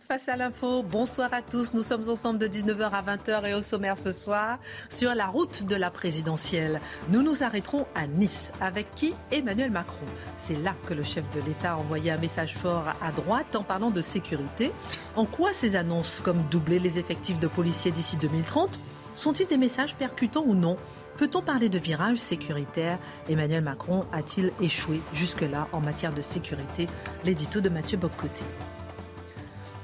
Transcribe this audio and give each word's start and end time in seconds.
Face 0.00 0.28
à 0.28 0.36
l'info, 0.36 0.82
bonsoir 0.82 1.32
à 1.32 1.42
tous. 1.42 1.74
Nous 1.74 1.82
sommes 1.82 2.08
ensemble 2.08 2.38
de 2.38 2.46
19h 2.46 2.90
à 2.90 3.02
20h 3.02 3.48
et 3.48 3.54
au 3.54 3.62
sommaire 3.62 3.98
ce 3.98 4.12
soir 4.12 4.58
sur 4.88 5.14
la 5.14 5.26
route 5.26 5.64
de 5.64 5.74
la 5.74 5.90
présidentielle. 5.90 6.80
Nous 7.08 7.22
nous 7.22 7.42
arrêterons 7.42 7.86
à 7.94 8.06
Nice. 8.06 8.52
Avec 8.60 8.94
qui 8.94 9.14
Emmanuel 9.32 9.70
Macron. 9.70 10.06
C'est 10.38 10.56
là 10.56 10.74
que 10.86 10.94
le 10.94 11.02
chef 11.02 11.24
de 11.34 11.40
l'État 11.40 11.72
a 11.72 11.76
envoyé 11.76 12.10
un 12.10 12.18
message 12.18 12.54
fort 12.54 12.84
à 13.02 13.10
droite 13.10 13.56
en 13.56 13.64
parlant 13.64 13.90
de 13.90 14.02
sécurité. 14.02 14.72
En 15.16 15.26
quoi 15.26 15.52
ces 15.52 15.74
annonces, 15.74 16.20
comme 16.20 16.42
doubler 16.50 16.78
les 16.78 16.98
effectifs 16.98 17.40
de 17.40 17.48
policiers 17.48 17.90
d'ici 17.90 18.16
2030, 18.16 18.78
sont-ils 19.16 19.48
des 19.48 19.56
messages 19.56 19.96
percutants 19.96 20.44
ou 20.46 20.54
non 20.54 20.76
Peut-on 21.18 21.42
parler 21.42 21.68
de 21.68 21.78
virage 21.78 22.18
sécuritaire 22.18 22.98
Emmanuel 23.28 23.62
Macron 23.62 24.06
a-t-il 24.12 24.52
échoué 24.60 25.00
jusque-là 25.12 25.68
en 25.72 25.80
matière 25.80 26.12
de 26.12 26.22
sécurité? 26.22 26.88
L'édito 27.24 27.60
de 27.60 27.68
Mathieu 27.68 27.98
Boccoté. 27.98 28.44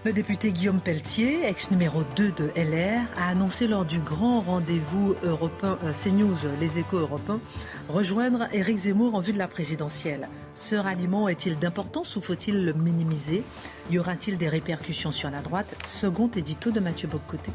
Le 0.05 0.13
député 0.13 0.53
Guillaume 0.53 0.81
Pelletier, 0.81 1.45
ex 1.45 1.73
numéro 1.73 2.05
2 2.15 2.31
de 2.31 2.51
LR, 2.55 3.01
a 3.17 3.31
annoncé 3.31 3.67
lors 3.67 3.85
du 3.85 3.99
grand 3.99 4.41
rendez-vous 4.41 5.17
européen 5.25 5.77
euh, 5.83 5.93
CNews, 5.93 6.37
les 6.61 6.79
échos 6.79 6.99
européens, 6.99 7.41
rejoindre 7.89 8.47
Éric 8.53 8.79
Zemmour 8.79 9.17
en 9.17 9.21
vue 9.21 9.33
de 9.33 9.39
la 9.39 9.49
présidentielle. 9.49 10.29
Ce 10.55 10.77
ralliement 10.77 11.29
est-il 11.29 11.59
d'importance 11.59 12.15
ou 12.15 12.21
faut-il 12.21 12.65
le 12.65 12.75
minimiser? 12.75 13.43
Y 13.91 13.99
aura-t-il 13.99 14.39
des 14.39 14.49
répercussions 14.49 15.11
sur 15.11 15.31
la 15.31 15.41
droite? 15.41 15.77
Second 15.89 16.31
édito 16.37 16.71
de 16.71 16.79
Mathieu 16.79 17.09
Boccoté. 17.09 17.51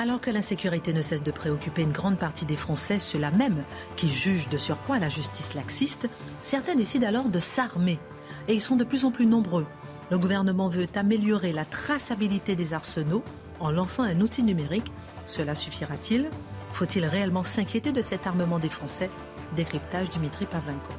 Alors 0.00 0.20
que 0.20 0.30
l'insécurité 0.32 0.92
ne 0.92 1.02
cesse 1.02 1.22
de 1.22 1.30
préoccuper 1.30 1.82
une 1.82 1.92
grande 1.92 2.18
partie 2.18 2.46
des 2.46 2.56
Français, 2.56 2.98
ceux-là 2.98 3.30
même 3.30 3.62
qui 3.94 4.10
jugent 4.10 4.48
de 4.48 4.58
surcroît 4.58 4.98
la 4.98 5.08
justice 5.08 5.54
laxiste, 5.54 6.08
certains 6.40 6.74
décident 6.74 7.06
alors 7.06 7.28
de 7.28 7.38
s'armer. 7.38 8.00
Et 8.48 8.54
ils 8.54 8.60
sont 8.60 8.76
de 8.76 8.84
plus 8.84 9.04
en 9.04 9.12
plus 9.12 9.26
nombreux. 9.26 9.66
Le 10.10 10.18
gouvernement 10.18 10.68
veut 10.68 10.88
améliorer 10.96 11.52
la 11.52 11.64
traçabilité 11.64 12.56
des 12.56 12.74
arsenaux 12.74 13.22
en 13.60 13.70
lançant 13.70 14.02
un 14.02 14.20
outil 14.20 14.42
numérique. 14.42 14.92
Cela 15.26 15.54
suffira-t-il? 15.54 16.28
Faut-il 16.72 17.04
réellement 17.04 17.44
s'inquiéter 17.44 17.92
de 17.92 18.02
cet 18.02 18.26
armement 18.26 18.58
des 18.58 18.68
Français? 18.68 19.08
Décryptage 19.54 20.08
Dimitri 20.08 20.46
Pavlenko. 20.46 20.92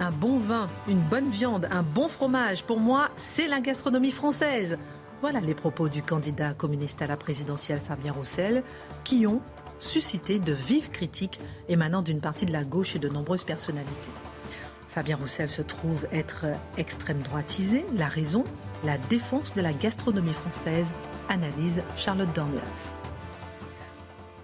Un 0.00 0.10
bon 0.10 0.38
vin, 0.38 0.68
une 0.88 1.00
bonne 1.00 1.28
viande, 1.28 1.68
un 1.70 1.82
bon 1.82 2.08
fromage, 2.08 2.64
pour 2.64 2.80
moi, 2.80 3.10
c'est 3.16 3.48
la 3.48 3.60
gastronomie 3.60 4.12
française. 4.12 4.78
Voilà 5.20 5.40
les 5.40 5.54
propos 5.54 5.88
du 5.88 6.02
candidat 6.02 6.54
communiste 6.54 7.02
à 7.02 7.06
la 7.06 7.16
présidentielle 7.16 7.80
Fabien 7.80 8.12
Roussel, 8.12 8.62
qui 9.04 9.26
ont 9.26 9.40
suscité 9.80 10.38
de 10.38 10.52
vives 10.52 10.90
critiques 10.90 11.40
émanant 11.68 12.02
d'une 12.02 12.20
partie 12.20 12.46
de 12.46 12.52
la 12.52 12.64
gauche 12.64 12.96
et 12.96 13.00
de 13.00 13.08
nombreuses 13.08 13.44
personnalités. 13.44 14.10
Fabien 14.98 15.14
Roussel 15.14 15.48
se 15.48 15.62
trouve 15.62 16.08
être 16.10 16.46
extrême 16.76 17.20
droitisé. 17.20 17.86
La 17.96 18.08
raison, 18.08 18.42
la 18.82 18.98
défense 18.98 19.54
de 19.54 19.60
la 19.60 19.72
gastronomie 19.72 20.32
française, 20.32 20.92
analyse 21.28 21.84
Charlotte 21.96 22.34
Dornelas. 22.34 22.96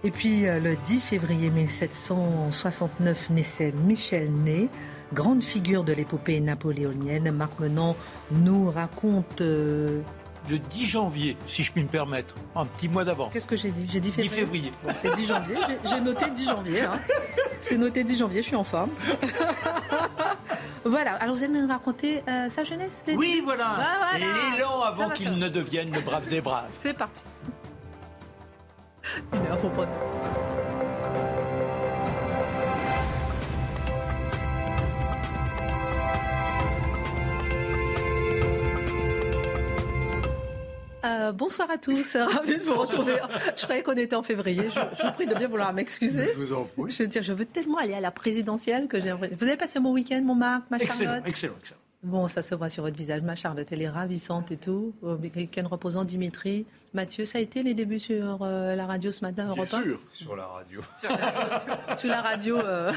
Et 0.05 0.11
puis 0.11 0.47
euh, 0.47 0.61
le 0.61 0.77
10 0.85 1.01
février 1.01 1.49
1769 1.49 3.31
naissait 3.31 3.73
Michel 3.85 4.31
Ney, 4.31 4.69
grande 5.13 5.43
figure 5.43 5.83
de 5.83 5.91
l'épopée 5.91 6.39
napoléonienne. 6.39 7.31
Marc 7.31 7.59
Menon 7.59 7.97
nous 8.31 8.71
raconte 8.71 9.41
euh, 9.41 9.99
le 10.49 10.59
10 10.59 10.85
janvier, 10.85 11.37
si 11.47 11.63
je 11.63 11.71
puis 11.71 11.83
me 11.83 11.87
permettre, 11.87 12.35
un 12.55 12.65
petit 12.65 12.87
mois 12.87 13.03
d'avance. 13.03 13.33
Qu'est-ce 13.33 13.47
que 13.47 13.55
j'ai 13.55 13.71
dit? 13.71 13.87
J'ai 13.91 13.99
dit 13.99 14.11
février. 14.11 14.29
10 14.29 14.35
février. 14.35 14.71
Bon, 14.83 14.91
c'est 15.01 15.15
10 15.15 15.27
janvier. 15.27 15.55
J'ai 15.85 15.99
noté 15.99 16.29
10 16.29 16.45
janvier. 16.45 16.81
Hein. 16.81 16.99
C'est 17.61 17.77
noté 17.77 18.03
10 18.03 18.19
janvier, 18.19 18.41
je 18.41 18.47
suis 18.47 18.55
en 18.55 18.63
forme. 18.63 18.91
voilà, 20.85 21.15
alors 21.15 21.35
vous 21.35 21.43
allez 21.43 21.59
nous 21.59 21.67
raconter 21.67 22.23
euh, 22.27 22.49
sa 22.49 22.63
jeunesse 22.63 23.01
Oui, 23.07 23.41
voilà. 23.43 23.75
Ah, 23.77 24.09
voilà. 24.11 24.25
L'élan 24.51 24.81
avant 24.81 25.09
qu'il 25.09 25.31
ne 25.37 25.49
devienne 25.49 25.91
le 25.91 26.01
brave 26.01 26.27
des 26.27 26.41
braves. 26.41 26.69
C'est 26.79 26.95
parti. 26.95 27.23
Une 29.33 29.47
heure 29.47 29.59
pour 29.59 29.71
prendre. 29.71 29.89
Euh, 41.05 41.31
bonsoir 41.31 41.69
à 41.69 41.77
tous, 41.77 42.15
ravi 42.15 42.57
de 42.57 42.63
vous 42.63 42.73
retrouver. 42.73 43.15
Je 43.55 43.63
croyais 43.63 43.83
qu'on 43.83 43.93
était 43.93 44.15
en 44.15 44.23
février. 44.23 44.63
Je, 44.69 44.79
je, 44.97 45.05
vous 45.05 45.13
prie 45.13 45.27
de 45.27 45.35
bien 45.35 45.47
vouloir 45.47 45.71
m'excuser. 45.73 46.29
Je 46.33 46.41
vous 46.41 46.53
en 46.53 46.63
prie. 46.63 46.91
Je 46.91 47.03
veux 47.03 47.09
dire, 47.09 47.21
je 47.21 47.33
veux 47.33 47.45
tellement 47.45 47.77
aller 47.77 47.93
à 47.93 48.01
la 48.01 48.11
présidentielle 48.11 48.87
que 48.87 48.99
j'ai. 48.99 49.11
Vous 49.11 49.43
avez 49.43 49.57
passé 49.57 49.79
un 49.79 49.81
bon 49.81 49.93
week-end, 49.93 50.21
mon 50.23 50.35
Marc, 50.35 50.63
ma 50.71 50.79
Charlotte? 50.79 50.97
Excellent, 50.99 51.23
excellent, 51.25 51.53
excellent. 51.59 51.79
Bon, 52.05 52.27
ça 52.27 52.43
se 52.43 52.53
voit 52.53 52.69
sur 52.69 52.83
votre 52.83 52.95
visage, 52.95 53.23
ma 53.23 53.33
Charlotte, 53.33 53.67
elle 53.71 53.81
est 53.81 53.89
ravissante 53.89 54.51
et 54.51 54.57
tout. 54.57 54.93
Week-end 55.01 55.67
reposant, 55.67 56.05
Dimitri. 56.05 56.67
Mathieu, 56.93 57.25
ça 57.25 57.39
a 57.39 57.41
été 57.41 57.63
les 57.63 57.73
débuts 57.73 57.99
sur 57.99 58.43
euh, 58.43 58.75
la 58.75 58.85
radio 58.85 59.11
ce 59.11 59.21
matin, 59.25 59.45
Europe 59.47 59.65
Bien 59.65 59.81
sûr, 59.81 59.99
sur 60.11 60.35
la 60.35 60.45
radio. 60.45 60.81
sur 61.97 62.09
la 62.09 62.21
radio. 62.21 62.59
Euh... 62.59 62.93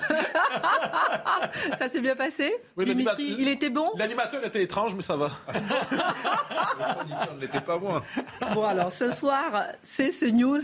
ça 1.79 1.89
s'est 1.89 2.03
bien 2.03 2.17
passé? 2.17 2.55
Oui, 2.77 2.85
Dimitri, 2.85 3.35
il 3.39 3.49
était 3.49 3.71
bon? 3.71 3.89
L'animateur 3.97 4.45
était 4.45 4.63
étrange, 4.63 4.95
mais 4.95 5.01
ça 5.01 5.17
va. 5.17 5.31
Le 7.31 7.35
ne 7.35 7.41
l'était 7.41 7.63
pas 7.63 7.79
moins. 7.79 8.03
Bon, 8.53 8.65
alors, 8.65 8.93
ce 8.93 9.11
soir, 9.11 9.69
c'est 9.83 10.13
ce 10.13 10.27
news 10.27 10.61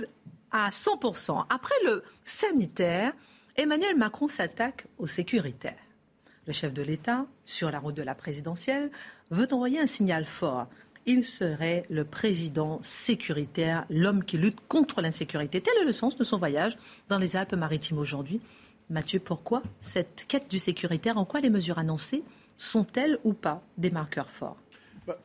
à 0.53 0.69
100%. 0.69 1.47
Après 1.49 1.75
le 1.87 2.05
sanitaire, 2.27 3.15
Emmanuel 3.57 3.97
Macron 3.97 4.29
s'attaque 4.29 4.87
au 4.99 5.07
sécuritaire. 5.07 5.79
Le 6.47 6.53
chef 6.53 6.75
de 6.75 6.83
l'État, 6.83 7.27
sur 7.47 7.71
la 7.71 7.79
route 7.79 7.95
de 7.95 8.03
la 8.03 8.15
présidentielle, 8.15 8.91
veut 9.31 9.49
envoyer 9.53 9.81
un 9.81 9.87
signal 9.87 10.27
fort. 10.27 10.67
Il 11.07 11.25
serait 11.25 11.85
le 11.89 12.05
président 12.05 12.81
sécuritaire, 12.83 13.87
l'homme 13.89 14.25
qui 14.25 14.37
lutte 14.37 14.59
contre 14.69 15.01
l'insécurité. 15.01 15.61
Tel 15.61 15.75
est 15.81 15.85
le 15.85 15.93
sens 15.93 16.17
de 16.17 16.25
son 16.25 16.39
voyage 16.39 16.77
dans 17.09 17.19
les 17.19 17.37
Alpes-Maritimes 17.37 17.99
aujourd'hui. 17.99 18.41
Mathieu, 18.91 19.21
pourquoi 19.21 19.63
cette 19.81 20.27
quête 20.29 20.51
du 20.51 20.59
sécuritaire? 20.59 21.17
En 21.17 21.25
quoi 21.25 21.41
les 21.41 21.51
mesures 21.51 21.79
annoncées 21.79 22.23
sont-elles 22.59 23.19
ou 23.25 23.33
pas 23.33 23.63
des 23.79 23.91
marqueurs 23.91 24.31
forts? 24.31 24.57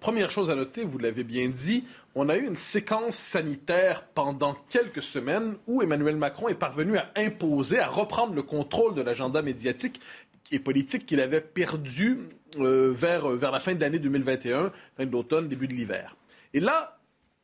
Première 0.01 0.30
chose 0.30 0.50
à 0.50 0.56
noter, 0.56 0.84
vous 0.84 0.97
l'avez 0.97 1.24
bien 1.24 1.47
dit, 1.47 1.86
on 2.13 2.28
a 2.28 2.36
eu 2.36 2.46
une 2.46 2.57
séquence 2.57 3.16
sanitaire 3.16 4.03
pendant 4.03 4.57
quelques 4.68 5.03
semaines 5.03 5.56
où 5.68 5.81
Emmanuel 5.81 6.18
Macron 6.18 6.50
est 6.50 6.56
parvenu 6.56 6.97
à 6.97 7.09
imposer, 7.16 7.80
à 7.80 7.88
reprendre 7.88 8.34
le 8.34 8.41
contrôle 8.41 8.94
de 8.94 9.01
l'agenda 9.01 9.41
médiatique 9.41 10.01
et 10.51 10.59
politique 10.59 11.05
qu'il 11.05 11.19
avait 11.19 11.41
perdu 11.41 12.17
euh, 12.59 12.91
vers, 12.91 13.27
vers 13.29 13.51
la 13.51 13.59
fin 13.59 13.75
de 13.75 13.81
l'année 13.81 14.00
2021, 14.00 14.72
fin 14.97 15.05
de 15.05 15.11
l'automne, 15.11 15.47
début 15.47 15.67
de 15.67 15.73
l'hiver. 15.73 16.16
Et 16.53 16.59
là, 16.59 16.98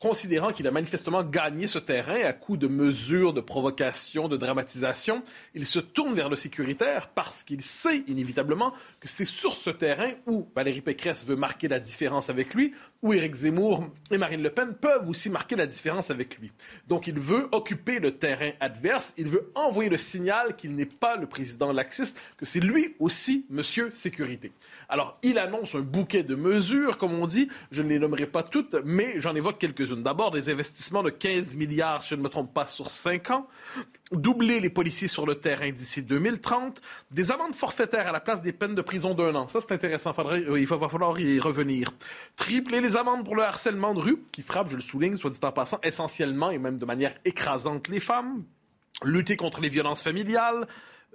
considérant 0.06 0.52
qu'il 0.52 0.68
a 0.68 0.72
manifestement 0.72 1.24
gagné 1.24 1.66
ce 1.66 1.80
terrain 1.80 2.22
à 2.26 2.32
coup 2.32 2.58
de 2.58 2.68
mesures 2.68 3.34
de 3.34 3.42
provocation, 3.42 4.28
de 4.28 4.38
dramatisation, 4.38 5.24
il 5.56 5.66
se 5.66 5.80
tourne 5.80 6.14
vers 6.14 6.30
le 6.30 6.36
sécuritaire 6.36 7.08
parce 7.08 7.42
qu'il 7.42 7.64
sait 7.64 8.04
inévitablement 8.06 8.72
que 9.00 9.08
c'est 9.08 9.26
sur 9.26 9.56
ce 9.56 9.72
terrain 9.72 10.12
où 10.28 10.48
Valérie 10.56 10.82
Pécresse 10.82 11.26
veut 11.26 11.36
marquer 11.36 11.68
la 11.68 11.80
différence 11.80 12.30
avec 12.30 12.54
lui, 12.54 12.72
où 13.02 13.14
Éric 13.14 13.34
Zemmour 13.34 13.88
et 14.12 14.20
Marine 14.20 14.44
Le 14.44 14.52
Pen 14.52 14.76
peuvent 14.76 15.10
aussi 15.10 15.32
marquer 15.32 15.56
la 15.56 15.66
différence 15.66 16.12
avec 16.12 16.38
lui. 16.38 16.52
Donc 16.88 17.08
il 17.08 17.20
veut 17.20 17.48
occuper 17.52 17.98
le 18.00 18.12
terrain 18.12 18.52
adverse, 18.60 19.16
il 19.18 19.28
veut 19.28 19.52
envoyer 19.56 19.90
le 19.90 19.98
signal 19.98 20.56
qu'il 20.56 20.76
n'est 20.76 20.86
pas 20.86 21.18
le 21.18 21.26
président 21.26 21.74
laxiste, 21.74 22.16
que 22.38 22.46
c'est 22.46 22.60
lui 22.60 22.94
aussi 23.00 23.48
monsieur 23.50 23.90
sécurité. 23.92 24.52
Alors 24.88 25.18
il 25.24 25.40
annonce 25.40 25.74
un 25.74 25.82
bouquet 25.82 26.22
de 26.22 26.36
mesures, 26.36 27.00
comme 27.00 27.20
on 27.20 27.26
dit, 27.26 27.48
je 27.72 27.82
ne 27.82 27.90
les 27.90 27.98
nommerai 27.98 28.28
pas 28.28 28.44
toutes, 28.44 28.76
mais 28.86 29.20
j'en 29.20 29.34
évoque 29.34 29.58
quelques-unes. 29.58 29.95
D'abord, 30.04 30.32
des 30.32 30.50
investissements 30.50 31.04
de 31.04 31.10
15 31.10 31.56
milliards, 31.56 32.04
si 32.04 32.10
je 32.10 32.16
ne 32.16 32.22
me 32.22 32.30
trompe 32.30 32.54
pas, 32.54 32.68
sur 32.68 32.92
5 32.92 33.32
ans. 33.32 33.48
Doubler 34.12 34.60
les 34.60 34.70
policiers 34.70 35.08
sur 35.08 35.26
le 35.26 35.36
terrain 35.36 35.72
d'ici 35.72 36.04
2030. 36.04 36.82
Des 37.12 37.32
amendes 37.32 37.56
forfaitaires 37.56 38.08
à 38.08 38.12
la 38.12 38.20
place 38.20 38.42
des 38.42 38.54
peines 38.54 38.76
de 38.76 38.82
prison 38.82 39.14
d'un 39.14 39.34
an. 39.36 39.48
Ça, 39.48 39.62
c'est 39.62 39.74
intéressant. 39.74 40.14
Faudrait, 40.14 40.42
il 40.42 40.66
va 40.68 40.90
falloir 40.90 41.20
y 41.20 41.40
revenir. 41.40 41.92
Tripler 42.36 42.82
les 42.82 42.98
amendes 42.98 43.26
pour 43.26 43.36
le 43.36 43.44
harcèlement 43.44 43.94
de 43.94 44.00
rue, 44.00 44.24
qui 44.32 44.42
frappe, 44.42 44.70
je 44.70 44.76
le 44.76 44.82
souligne, 44.82 45.18
soit 45.18 45.30
dit 45.30 45.40
en 45.42 45.52
passant, 45.52 45.80
essentiellement 45.84 46.52
et 46.52 46.58
même 46.58 46.78
de 46.78 46.86
manière 46.86 47.14
écrasante 47.26 47.88
les 47.88 48.00
femmes 48.00 48.44
lutter 49.04 49.36
contre 49.36 49.62
les 49.62 49.70
violences 49.70 50.02
familiales, 50.02 50.68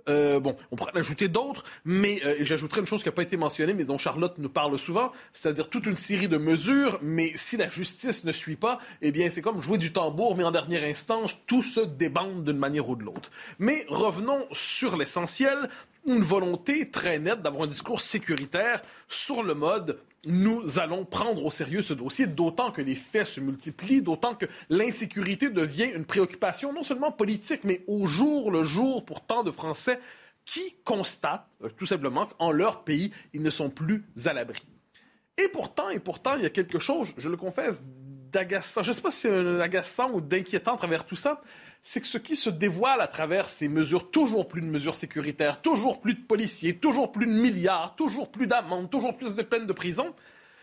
euh, 0.09 0.41
bon, 0.41 0.57
on 0.71 0.77
pourrait 0.77 0.93
en 0.95 0.99
ajouter 0.99 1.29
d'autres, 1.29 1.65
mais 1.85 2.21
euh, 2.25 2.37
j'ajouterais 2.41 2.81
une 2.81 2.87
chose 2.87 3.03
qui 3.03 3.09
n'a 3.09 3.13
pas 3.13 3.23
été 3.23 3.37
mentionnée, 3.37 3.75
mais 3.75 3.85
dont 3.85 3.99
Charlotte 3.99 4.39
nous 4.39 4.49
parle 4.49 4.79
souvent, 4.79 5.13
c'est-à-dire 5.33 5.69
toute 5.69 5.87
une 5.87 5.97
série 5.97 6.29
de 6.29 6.39
mesures, 6.39 6.99
mais 7.03 7.33
si 7.35 7.57
la 7.57 7.69
justice 7.69 8.25
ne 8.25 8.33
suit 8.33 8.57
pas, 8.57 8.79
eh 9.03 9.13
bien, 9.13 9.31
c'est 9.31 9.43
comme 9.43 9.61
jouer 9.61 9.79
du 9.79 9.93
tambour, 9.93 10.37
mais 10.37 10.45
en 10.45 10.51
dernière 10.51 10.85
instance, 10.85 11.37
tout 11.47 11.63
se 11.63 11.81
débande 11.81 12.45
d'une 12.45 12.59
manière 12.59 12.89
ou 12.89 12.97
de 12.97 13.05
l'autre. 13.05 13.31
Mais 13.59 13.87
revenons 13.89 14.47
sur 14.53 14.97
l'essentiel, 14.97 15.69
une 16.07 16.21
volonté 16.21 16.91
très 16.91 17.19
nette 17.19 17.43
d'avoir 17.43 17.65
un 17.65 17.67
discours 17.67 18.01
sécuritaire 18.01 18.83
sur 19.09 19.43
le 19.43 19.55
mode 19.55 19.99
nous 20.27 20.79
allons 20.79 21.05
prendre 21.05 21.45
au 21.45 21.51
sérieux 21.51 21.83
ce 21.83 21.95
dossier, 21.95 22.27
d'autant 22.27 22.71
que 22.71 22.83
les 22.83 22.95
faits 22.95 23.27
se 23.27 23.41
multiplient, 23.41 24.03
d'autant 24.03 24.35
que 24.35 24.47
l'insécurité 24.69 25.49
devient 25.49 25.91
une 25.95 26.05
préoccupation 26.05 26.73
non 26.73 26.83
seulement 26.83 27.11
politique, 27.11 27.65
mais 27.65 27.83
au 27.87 28.07
jour 28.07 28.51
le 28.51 28.63
jour 28.63 29.05
pour 29.05 29.25
tant 29.25 29.43
de 29.43 29.51
Français 29.51 29.99
qui 30.45 30.75
constatent 30.85 31.47
euh, 31.63 31.69
tout 31.71 31.87
simplement 31.87 32.27
qu'en 32.27 32.51
leur 32.51 32.83
pays, 32.85 33.13
ils 33.33 33.43
ne 33.43 33.51
sont 33.51 33.71
plus 33.71 34.05
à 34.25 34.33
l'abri. 34.33 34.63
Et 35.39 35.49
pourtant, 35.49 35.91
et 35.91 36.01
pourtant, 36.01 36.37
il 36.37 36.43
y 36.43 36.47
a 36.47 36.51
quelque 36.51 36.79
chose, 36.79 37.15
je 37.17 37.29
le 37.29 37.37
confesse, 37.37 37.81
d'agaçant. 38.31 38.83
Je 38.83 38.91
ne 38.91 38.95
sais 38.95 39.03
pas 39.03 39.11
si 39.11 39.21
c'est 39.21 39.61
agaçant 39.61 40.13
ou 40.13 40.21
d'inquiétant 40.21 40.75
à 40.75 40.77
travers 40.77 41.05
tout 41.05 41.17
ça. 41.17 41.41
C'est 41.83 42.01
que 42.01 42.07
ce 42.07 42.19
qui 42.19 42.37
se 42.37 42.51
dévoile 42.51 43.01
à 43.01 43.07
travers 43.07 43.49
ces 43.49 43.69
mesures, 43.69 44.11
toujours 44.11 44.49
plus 44.49 44.61
de 44.61 44.67
mesures 44.67 44.97
sécuritaires, 44.97 45.63
toujours 45.63 46.01
plus 46.01 46.15
de 46.15 46.21
policiers, 46.21 46.77
toujours 46.77 47.11
plus 47.11 47.27
de 47.27 47.33
milliards, 47.33 47.97
toujours 47.97 48.31
plus 48.31 48.47
d'amendes, 48.47 48.91
toujours 48.91 49.17
plus 49.17 49.35
de 49.35 49.43
peines 49.43 49.67
de 49.67 49.73
prison, 49.73 50.15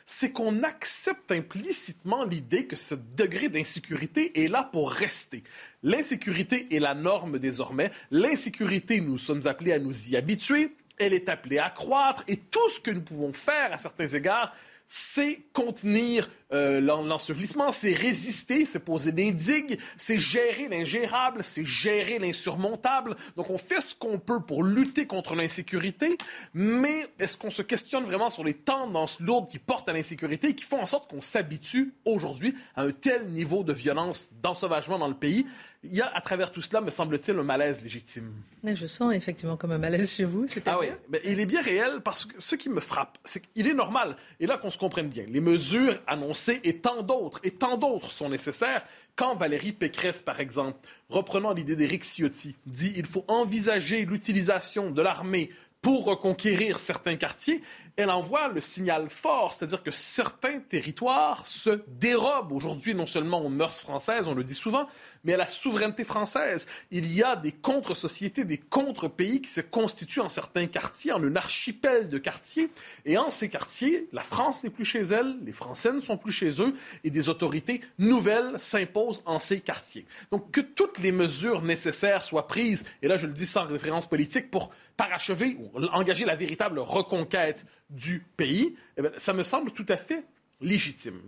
c'est 0.07 0.31
qu'on 0.31 0.63
accepte 0.63 1.31
implicitement 1.31 2.23
l'idée 2.23 2.65
que 2.65 2.77
ce 2.77 2.95
degré 2.95 3.49
d'insécurité 3.49 4.43
est 4.43 4.47
là 4.47 4.63
pour 4.63 4.89
rester. 4.89 5.43
L'insécurité 5.83 6.73
est 6.73 6.79
la 6.79 6.95
norme 6.95 7.39
désormais. 7.39 7.91
L'insécurité, 8.09 9.01
nous 9.01 9.17
sommes 9.17 9.45
appelés 9.45 9.73
à 9.73 9.79
nous 9.79 10.09
y 10.09 10.15
habituer. 10.15 10.75
Elle 10.97 11.13
est 11.13 11.27
appelée 11.27 11.59
à 11.59 11.69
croître. 11.69 12.23
Et 12.29 12.37
tout 12.37 12.69
ce 12.69 12.79
que 12.79 12.89
nous 12.89 13.01
pouvons 13.01 13.33
faire 13.33 13.73
à 13.73 13.79
certains 13.79 14.07
égards, 14.07 14.55
c'est 14.87 15.41
contenir 15.51 16.29
euh, 16.53 16.79
l'ensevelissement, 16.79 17.73
c'est 17.73 17.93
résister, 17.93 18.63
c'est 18.63 18.79
poser 18.79 19.11
des 19.11 19.31
digues, 19.31 19.79
c'est 19.97 20.17
gérer 20.17 20.69
l'ingérable, 20.69 21.43
c'est 21.43 21.65
gérer 21.65 22.19
l'insurmontable. 22.19 23.17
Donc 23.35 23.49
on 23.49 23.57
fait 23.57 23.81
ce 23.81 23.93
qu'on 23.93 24.17
peut 24.17 24.39
pour 24.39 24.63
lutter 24.63 25.05
contre 25.05 25.35
l'insécurité, 25.35 26.17
mais 26.53 27.05
est-ce 27.19 27.37
qu'on 27.37 27.49
se 27.49 27.61
questionne 27.61 28.05
vraiment 28.05 28.29
sur 28.29 28.45
les 28.45 28.53
tendances 28.53 29.19
lourdes 29.19 29.49
qui 29.49 29.59
portent 29.59 29.89
à 29.89 29.93
l'insécurité 29.93 30.49
et 30.49 30.55
qui 30.55 30.63
font 30.63 30.81
en 30.81 30.85
sorte 30.85 31.09
qu'on 31.09 31.21
s'habitue 31.21 31.93
aujourd'hui 32.05 32.55
à 32.75 32.83
un 32.83 32.91
tel 32.91 33.27
niveau 33.27 33.63
de 33.63 33.73
violence, 33.73 34.29
d'ensauvagement 34.41 34.99
dans 34.99 35.09
le 35.09 35.15
pays? 35.15 35.45
Il 35.83 35.95
y 35.95 36.01
a 36.01 36.07
à 36.07 36.21
travers 36.21 36.51
tout 36.51 36.61
cela, 36.61 36.81
me 36.81 36.89
semble-t-il, 36.89 37.37
un 37.37 37.43
malaise 37.43 37.81
légitime. 37.83 38.33
Je 38.63 38.87
sens 38.87 39.13
effectivement 39.13 39.57
comme 39.57 39.71
un 39.71 39.77
malaise 39.77 40.13
chez 40.13 40.25
vous. 40.25 40.45
Ah 40.65 40.79
oui, 40.79 40.87
mais 41.09 41.21
il 41.23 41.39
est 41.39 41.45
bien 41.45 41.61
réel 41.61 42.01
parce 42.03 42.25
que 42.25 42.33
ce 42.37 42.55
qui 42.55 42.69
me 42.69 42.79
frappe, 42.79 43.17
c'est 43.23 43.41
qu'il 43.41 43.67
est 43.67 43.73
normal, 43.73 44.17
et 44.39 44.47
là 44.47 44.57
qu'on 44.57 44.71
se 44.71 44.77
comprenne 44.77 45.07
bien, 45.07 45.25
les 45.27 45.41
mesures 45.41 45.99
annoncées 46.07 46.59
et 46.63 46.77
tant 46.77 47.03
d'autres, 47.03 47.39
et 47.43 47.51
tant 47.51 47.77
d'autres 47.77 48.11
sont 48.11 48.29
nécessaires. 48.29 48.83
Quand 49.15 49.35
Valérie 49.35 49.71
Pécresse, 49.71 50.21
par 50.21 50.39
exemple, 50.39 50.79
reprenant 51.09 51.53
l'idée 51.53 51.75
d'Éric 51.75 52.03
Ciotti, 52.03 52.55
dit 52.65 52.93
il 52.97 53.05
faut 53.05 53.25
envisager 53.27 54.05
l'utilisation 54.05 54.91
de 54.91 55.01
l'armée 55.01 55.51
pour 55.81 56.05
reconquérir 56.05 56.79
certains 56.79 57.15
quartiers, 57.15 57.61
elle 57.97 58.11
envoie 58.11 58.47
le 58.47 58.61
signal 58.61 59.09
fort, 59.09 59.53
c'est-à-dire 59.53 59.81
que 59.81 59.89
certains 59.89 60.59
territoires 60.59 61.47
se 61.47 61.81
dérobent 61.87 62.51
aujourd'hui 62.51 62.93
non 62.93 63.07
seulement 63.07 63.41
aux 63.41 63.49
mœurs 63.49 63.81
françaises, 63.81 64.27
on 64.27 64.35
le 64.35 64.43
dit 64.43 64.53
souvent, 64.53 64.87
mais 65.23 65.33
à 65.33 65.37
la 65.37 65.47
souveraineté 65.47 66.03
française. 66.03 66.67
Il 66.91 67.11
y 67.11 67.23
a 67.23 67.35
des 67.35 67.51
contre-sociétés, 67.51 68.45
des 68.45 68.59
contre-pays 68.59 69.41
qui 69.41 69.49
se 69.49 69.61
constituent 69.61 70.21
en 70.21 70.29
certains 70.29 70.67
quartiers, 70.67 71.11
en 71.11 71.23
un 71.23 71.35
archipel 71.35 72.07
de 72.07 72.19
quartiers. 72.19 72.69
Et 73.03 73.17
en 73.17 73.31
ces 73.31 73.49
quartiers, 73.49 74.07
la 74.13 74.21
France 74.21 74.63
n'est 74.63 74.69
plus 74.69 74.85
chez 74.85 75.01
elle, 75.01 75.35
les 75.43 75.51
Français 75.51 75.91
ne 75.91 75.99
sont 75.99 76.17
plus 76.17 76.31
chez 76.31 76.61
eux, 76.61 76.75
et 77.03 77.09
des 77.09 77.29
autorités 77.29 77.81
nouvelles 77.97 78.59
s'imposent 78.59 79.23
en 79.25 79.39
ces 79.39 79.59
quartiers. 79.59 80.05
Donc 80.31 80.51
que 80.51 80.61
toutes 80.61 80.99
les 80.99 81.11
mesures 81.11 81.63
nécessaires 81.63 82.23
soient 82.23 82.47
prises, 82.47 82.85
et 83.01 83.07
là 83.07 83.17
je 83.17 83.25
le 83.25 83.33
dis 83.33 83.47
sans 83.47 83.65
référence 83.65 84.05
politique, 84.05 84.51
pour 84.51 84.69
parachever 84.97 85.57
ou 85.59 85.85
engager 85.87 86.25
la 86.25 86.35
véritable 86.35 86.79
reconquête 86.79 87.65
du 87.89 88.25
pays, 88.35 88.75
eh 88.97 89.01
ça 89.17 89.33
me 89.33 89.43
semble 89.43 89.71
tout 89.71 89.85
à 89.89 89.97
fait 89.97 90.25
légitime. 90.61 91.19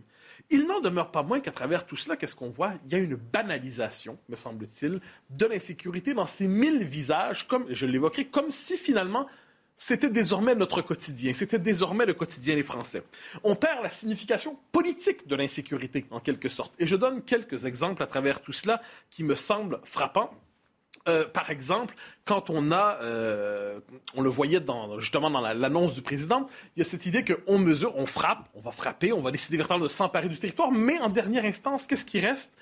Il 0.49 0.67
n'en 0.67 0.79
demeure 0.79 1.11
pas 1.11 1.21
moins 1.21 1.39
qu'à 1.39 1.51
travers 1.51 1.85
tout 1.85 1.95
cela, 1.95 2.15
qu'est-ce 2.15 2.35
qu'on 2.35 2.49
voit? 2.49 2.73
Il 2.85 2.91
y 2.91 2.95
a 2.95 2.97
une 2.97 3.15
banalisation, 3.15 4.17
me 4.29 4.35
semble-t-il, 4.35 4.99
de 5.29 5.45
l'insécurité 5.45 6.13
dans 6.13 6.25
ces 6.25 6.47
mille 6.47 6.83
visages, 6.83 7.47
comme 7.47 7.65
je 7.69 7.85
l'évoquerai, 7.85 8.25
comme 8.25 8.49
si 8.49 8.77
finalement 8.77 9.27
c'était 9.81 10.09
désormais 10.09 10.55
notre 10.55 10.81
quotidien, 10.81 11.33
c'était 11.33 11.57
désormais 11.57 12.05
le 12.05 12.13
quotidien 12.13 12.55
des 12.55 12.63
Français. 12.63 13.01
On 13.43 13.55
perd 13.55 13.81
la 13.81 13.89
signification 13.89 14.59
politique 14.73 15.25
de 15.25 15.35
l'insécurité, 15.37 16.05
en 16.11 16.19
quelque 16.19 16.49
sorte. 16.49 16.73
Et 16.79 16.85
je 16.85 16.97
donne 16.97 17.21
quelques 17.21 17.63
exemples 17.63 18.03
à 18.03 18.07
travers 18.07 18.41
tout 18.41 18.51
cela 18.51 18.81
qui 19.09 19.23
me 19.23 19.35
semblent 19.35 19.79
frappants. 19.85 20.31
Euh, 21.09 21.25
par 21.25 21.49
exemple, 21.49 21.95
quand 22.25 22.49
on 22.49 22.71
a, 22.71 22.99
euh, 23.01 23.79
on 24.15 24.21
le 24.21 24.29
voyait 24.29 24.59
dans, 24.59 24.99
justement 24.99 25.29
dans 25.31 25.41
l'annonce 25.41 25.95
du 25.95 26.01
président, 26.01 26.47
il 26.75 26.79
y 26.79 26.81
a 26.81 26.85
cette 26.85 27.05
idée 27.05 27.23
qu'on 27.25 27.57
mesure, 27.57 27.95
on 27.97 28.05
frappe, 28.05 28.47
on 28.53 28.61
va 28.61 28.71
frapper, 28.71 29.11
on 29.11 29.21
va 29.21 29.31
décider 29.31 29.57
véritablement 29.57 29.85
de 29.85 29.91
s'emparer 29.91 30.29
du 30.29 30.37
territoire, 30.37 30.71
mais 30.71 30.99
en 30.99 31.09
dernière 31.09 31.45
instance, 31.45 31.87
qu'est-ce 31.87 32.05
qui 32.05 32.19
reste? 32.19 32.53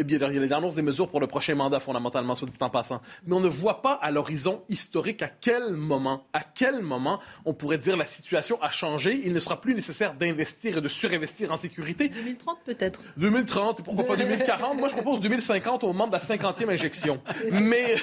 Eh 0.00 0.04
bien, 0.04 0.18
il 0.28 0.34
y 0.34 0.38
a 0.38 0.40
les 0.40 0.52
annonces 0.52 0.76
des 0.76 0.82
mesures 0.82 1.08
pour 1.08 1.18
le 1.18 1.26
prochain 1.26 1.56
mandat, 1.56 1.80
fondamentalement, 1.80 2.36
soit 2.36 2.46
dit 2.46 2.54
en 2.60 2.70
passant. 2.70 3.00
Mais 3.26 3.34
on 3.34 3.40
ne 3.40 3.48
voit 3.48 3.82
pas 3.82 3.94
à 3.94 4.12
l'horizon 4.12 4.62
historique 4.68 5.22
à 5.22 5.28
quel 5.28 5.72
moment, 5.72 6.24
à 6.32 6.42
quel 6.42 6.82
moment 6.82 7.18
on 7.44 7.52
pourrait 7.52 7.78
dire 7.78 7.96
la 7.96 8.06
situation 8.06 8.62
a 8.62 8.70
changé. 8.70 9.20
Il 9.24 9.32
ne 9.32 9.40
sera 9.40 9.60
plus 9.60 9.74
nécessaire 9.74 10.14
d'investir 10.14 10.78
et 10.78 10.80
de 10.80 10.86
surinvestir 10.86 11.50
en 11.50 11.56
sécurité. 11.56 12.10
2030 12.10 12.58
peut-être. 12.64 13.00
2030 13.16 13.80
et 13.80 13.82
pourquoi 13.82 14.06
pas 14.06 14.16
2040. 14.16 14.78
Moi, 14.78 14.86
je 14.86 14.94
propose 14.94 15.20
2050 15.20 15.82
au 15.82 15.88
moment 15.88 16.06
de 16.06 16.12
la 16.12 16.20
50e 16.20 16.70
injection. 16.70 17.20
Mais, 17.50 17.96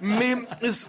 mais 0.00 0.34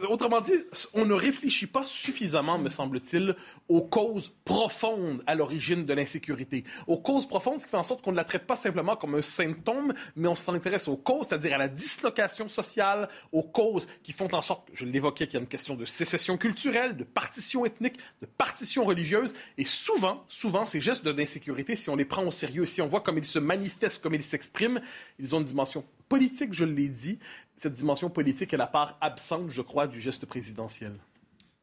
autrement 0.09 0.41
dit, 0.41 0.63
on 0.95 1.05
ne 1.05 1.13
réfléchit 1.13 1.67
pas 1.67 1.83
suffisamment, 1.83 2.57
me 2.57 2.69
semble-t-il, 2.69 3.35
aux 3.69 3.81
causes 3.81 4.33
profondes 4.45 5.21
à 5.27 5.35
l'origine 5.35 5.85
de 5.85 5.93
l'insécurité. 5.93 6.63
Aux 6.87 6.97
causes 6.97 7.27
profondes, 7.27 7.59
ce 7.59 7.65
qui 7.65 7.71
fait 7.71 7.77
en 7.77 7.83
sorte 7.83 8.01
qu'on 8.01 8.11
ne 8.11 8.17
la 8.17 8.23
traite 8.23 8.47
pas 8.47 8.55
simplement 8.55 8.95
comme 8.95 9.13
un 9.13 9.21
symptôme 9.21 9.74
mais 10.15 10.27
on 10.27 10.35
s'intéresse 10.35 10.87
aux 10.87 10.97
causes, 10.97 11.27
c'est-à-dire 11.27 11.55
à 11.55 11.57
la 11.57 11.67
dislocation 11.67 12.47
sociale, 12.47 13.09
aux 13.31 13.43
causes 13.43 13.87
qui 14.03 14.11
font 14.11 14.33
en 14.33 14.41
sorte, 14.41 14.67
je 14.73 14.85
l'évoquais, 14.85 15.27
qu'il 15.27 15.35
y 15.35 15.37
a 15.37 15.41
une 15.41 15.47
question 15.47 15.75
de 15.75 15.85
sécession 15.85 16.37
culturelle, 16.37 16.95
de 16.97 17.03
partition 17.03 17.65
ethnique, 17.65 17.97
de 18.21 18.25
partition 18.25 18.85
religieuse. 18.85 19.33
Et 19.57 19.65
souvent, 19.65 20.23
souvent, 20.27 20.65
ces 20.65 20.81
gestes 20.81 21.07
d'insécurité, 21.07 21.75
si 21.75 21.89
on 21.89 21.95
les 21.95 22.05
prend 22.05 22.25
au 22.25 22.31
sérieux, 22.31 22.65
si 22.65 22.81
on 22.81 22.87
voit 22.87 23.01
comme 23.01 23.17
ils 23.17 23.25
se 23.25 23.39
manifestent, 23.39 24.01
comme 24.01 24.15
ils 24.15 24.23
s'expriment, 24.23 24.81
ils 25.19 25.35
ont 25.35 25.39
une 25.39 25.45
dimension 25.45 25.83
politique, 26.09 26.53
je 26.53 26.65
l'ai 26.65 26.87
dit. 26.87 27.19
Cette 27.57 27.73
dimension 27.73 28.09
politique 28.09 28.53
est 28.53 28.57
la 28.57 28.67
part 28.67 28.97
absente, 29.01 29.49
je 29.49 29.61
crois, 29.61 29.87
du 29.87 30.01
geste 30.01 30.25
présidentiel. 30.25 30.93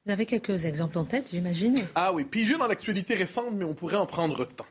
Vous 0.05 0.11
avez 0.11 0.27
quelques 0.27 0.65
exemples 0.65 0.99
en 0.99 1.05
tête, 1.05 1.29
j'imagine? 1.31 1.87
Ah 1.95 2.13
oui, 2.13 2.25
puis 2.25 2.45
dans 2.57 2.67
l'actualité 2.67 3.15
récente, 3.15 3.55
mais 3.55 3.65
on 3.65 3.75
pourrait 3.75 3.97
en 3.97 4.07
prendre 4.07 4.45
temps. 4.45 4.67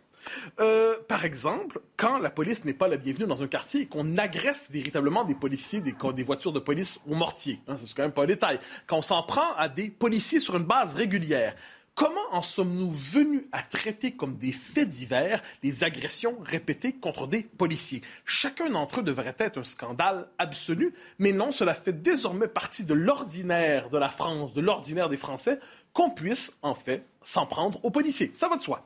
Euh, 0.60 0.96
par 1.08 1.26
exemple, 1.26 1.82
quand 1.98 2.20
la 2.20 2.30
police 2.30 2.66
n'est 2.66 2.74
pas 2.74 2.88
la 2.88 2.98
bienvenue 2.98 3.28
dans 3.28 3.42
un 3.42 3.48
quartier 3.48 3.82
et 3.82 3.86
qu'on 3.88 4.18
agresse 4.18 4.70
véritablement 4.72 5.24
des 5.24 5.36
policiers, 5.36 5.82
des, 5.82 6.24
voitures 6.24 6.54
de 6.54 6.60
police 6.60 7.00
au 7.10 7.16
mortier, 7.16 7.60
hein, 7.68 7.78
c'est 7.86 7.96
quand 7.96 8.04
même 8.04 8.12
pas 8.12 8.24
un 8.24 8.28
détail, 8.28 8.60
quand 8.88 8.98
on 8.98 9.02
s'en 9.02 9.24
prend 9.24 9.54
à 9.58 9.70
des 9.70 9.90
policiers 9.90 10.40
sur 10.40 10.56
une 10.56 10.66
base 10.66 10.96
régulière, 10.96 11.56
Comment 11.94 12.22
en 12.32 12.42
sommes-nous 12.42 12.92
venus 12.92 13.44
à 13.52 13.62
traiter 13.62 14.12
comme 14.12 14.38
des 14.38 14.54
faits 14.54 14.88
divers 14.88 15.44
les 15.62 15.84
agressions 15.84 16.38
répétées 16.42 16.94
contre 16.94 17.28
des 17.28 17.44
policiers? 17.44 18.02
Chacun 18.26 18.70
d'entre 18.70 19.02
eux 19.02 19.04
devrait 19.04 19.36
être 19.38 19.60
un 19.60 19.64
scandale 19.66 20.30
absolu, 20.38 20.94
mais 21.20 21.34
non, 21.34 21.52
cela 21.52 21.74
fait 21.74 22.02
désormais 22.02 22.48
partie 22.48 22.86
de 22.86 22.94
l'ordinaire 22.94 23.90
de 23.90 23.98
la 23.98 24.08
France, 24.08 24.54
de 24.54 24.62
l'ordinaire 24.62 25.10
des 25.10 25.18
Français, 25.18 25.60
qu'on 25.94 26.10
puisse 26.10 26.54
en 26.62 26.76
fait 26.76 27.06
s'en 27.24 27.46
prendre 27.46 27.84
aux 27.84 27.92
policiers. 27.92 28.32
Ça 28.34 28.48
va 28.48 28.56
de 28.56 28.62
soi 28.62 28.86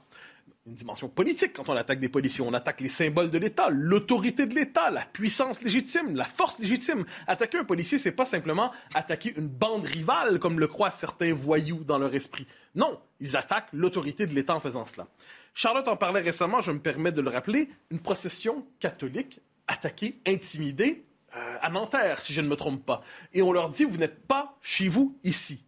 une 0.65 0.73
dimension 0.73 1.07
politique 1.07 1.53
quand 1.53 1.69
on 1.69 1.75
attaque 1.75 1.99
des 1.99 2.09
policiers. 2.09 2.43
On 2.45 2.53
attaque 2.53 2.81
les 2.81 2.89
symboles 2.89 3.29
de 3.29 3.37
l'État, 3.37 3.69
l'autorité 3.69 4.47
de 4.47 4.55
l'État, 4.55 4.89
la 4.89 5.05
puissance 5.05 5.61
légitime, 5.61 6.15
la 6.15 6.25
force 6.25 6.57
légitime. 6.57 7.05
Attaquer 7.27 7.59
un 7.59 7.63
policier, 7.63 7.99
c'est 7.99 8.11
pas 8.11 8.25
simplement 8.25 8.71
attaquer 8.95 9.33
une 9.37 9.47
bande 9.47 9.85
rivale, 9.85 10.39
comme 10.39 10.59
le 10.59 10.67
croient 10.67 10.91
certains 10.91 11.33
voyous 11.33 11.83
dans 11.83 11.99
leur 11.99 12.15
esprit. 12.15 12.47
Non, 12.73 12.99
ils 13.19 13.37
attaquent 13.37 13.69
l'autorité 13.73 14.25
de 14.25 14.33
l'État 14.33 14.55
en 14.55 14.59
faisant 14.59 14.87
cela. 14.87 15.07
Charlotte 15.53 15.87
en 15.87 15.97
parlait 15.97 16.21
récemment, 16.21 16.61
je 16.61 16.71
me 16.71 16.79
permets 16.79 17.11
de 17.11 17.21
le 17.21 17.29
rappeler, 17.29 17.69
une 17.91 17.99
procession 17.99 18.65
catholique 18.79 19.39
attaquée, 19.67 20.19
intimidée 20.25 21.05
euh, 21.35 21.57
à 21.61 21.69
Nanterre, 21.69 22.21
si 22.21 22.33
je 22.33 22.41
ne 22.41 22.47
me 22.47 22.55
trompe 22.55 22.83
pas. 22.83 23.03
Et 23.33 23.43
on 23.43 23.51
leur 23.51 23.69
dit, 23.69 23.83
vous 23.83 23.97
n'êtes 23.97 24.25
pas 24.25 24.57
chez 24.61 24.87
vous 24.87 25.15
ici. 25.23 25.63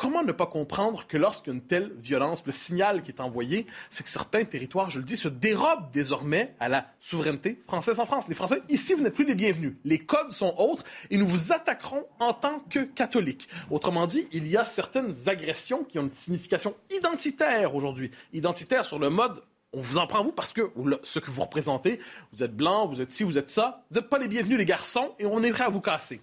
Comment 0.00 0.22
ne 0.22 0.32
pas 0.32 0.46
comprendre 0.46 1.06
que 1.06 1.18
lorsqu'une 1.18 1.60
telle 1.60 1.92
violence, 1.98 2.46
le 2.46 2.52
signal 2.52 3.02
qui 3.02 3.10
est 3.10 3.20
envoyé, 3.20 3.66
c'est 3.90 4.02
que 4.02 4.08
certains 4.08 4.44
territoires, 4.44 4.88
je 4.88 4.98
le 4.98 5.04
dis, 5.04 5.16
se 5.16 5.28
dérobent 5.28 5.90
désormais 5.92 6.54
à 6.58 6.70
la 6.70 6.86
souveraineté 7.00 7.60
française 7.66 8.00
en 8.00 8.06
France? 8.06 8.24
Les 8.26 8.34
Français, 8.34 8.62
ici, 8.70 8.94
vous 8.94 9.02
n'êtes 9.02 9.14
plus 9.14 9.26
les 9.26 9.34
bienvenus. 9.34 9.74
Les 9.84 9.98
codes 9.98 10.30
sont 10.30 10.54
autres 10.56 10.84
et 11.10 11.18
nous 11.18 11.28
vous 11.28 11.52
attaquerons 11.52 12.06
en 12.18 12.32
tant 12.32 12.60
que 12.60 12.78
catholiques. 12.78 13.50
Autrement 13.70 14.06
dit, 14.06 14.26
il 14.32 14.48
y 14.48 14.56
a 14.56 14.64
certaines 14.64 15.14
agressions 15.26 15.84
qui 15.84 15.98
ont 15.98 16.04
une 16.04 16.12
signification 16.12 16.74
identitaire 16.90 17.74
aujourd'hui. 17.74 18.10
Identitaire 18.32 18.86
sur 18.86 18.98
le 18.98 19.10
mode 19.10 19.42
on 19.72 19.80
vous 19.80 19.98
en 19.98 20.06
prend 20.06 20.24
vous 20.24 20.32
parce 20.32 20.52
que 20.52 20.70
ce 21.04 21.18
que 21.18 21.30
vous 21.30 21.42
représentez, 21.42 22.00
vous 22.32 22.42
êtes 22.42 22.56
blanc, 22.56 22.88
vous 22.88 23.00
êtes 23.00 23.12
ci, 23.12 23.22
vous 23.22 23.38
êtes 23.38 23.50
ça, 23.50 23.84
vous 23.90 23.98
n'êtes 23.98 24.08
pas 24.08 24.18
les 24.18 24.26
bienvenus 24.26 24.58
les 24.58 24.64
garçons 24.64 25.14
et 25.18 25.26
on 25.26 25.42
est 25.44 25.60
à 25.60 25.68
vous 25.68 25.80
casser. 25.80 26.20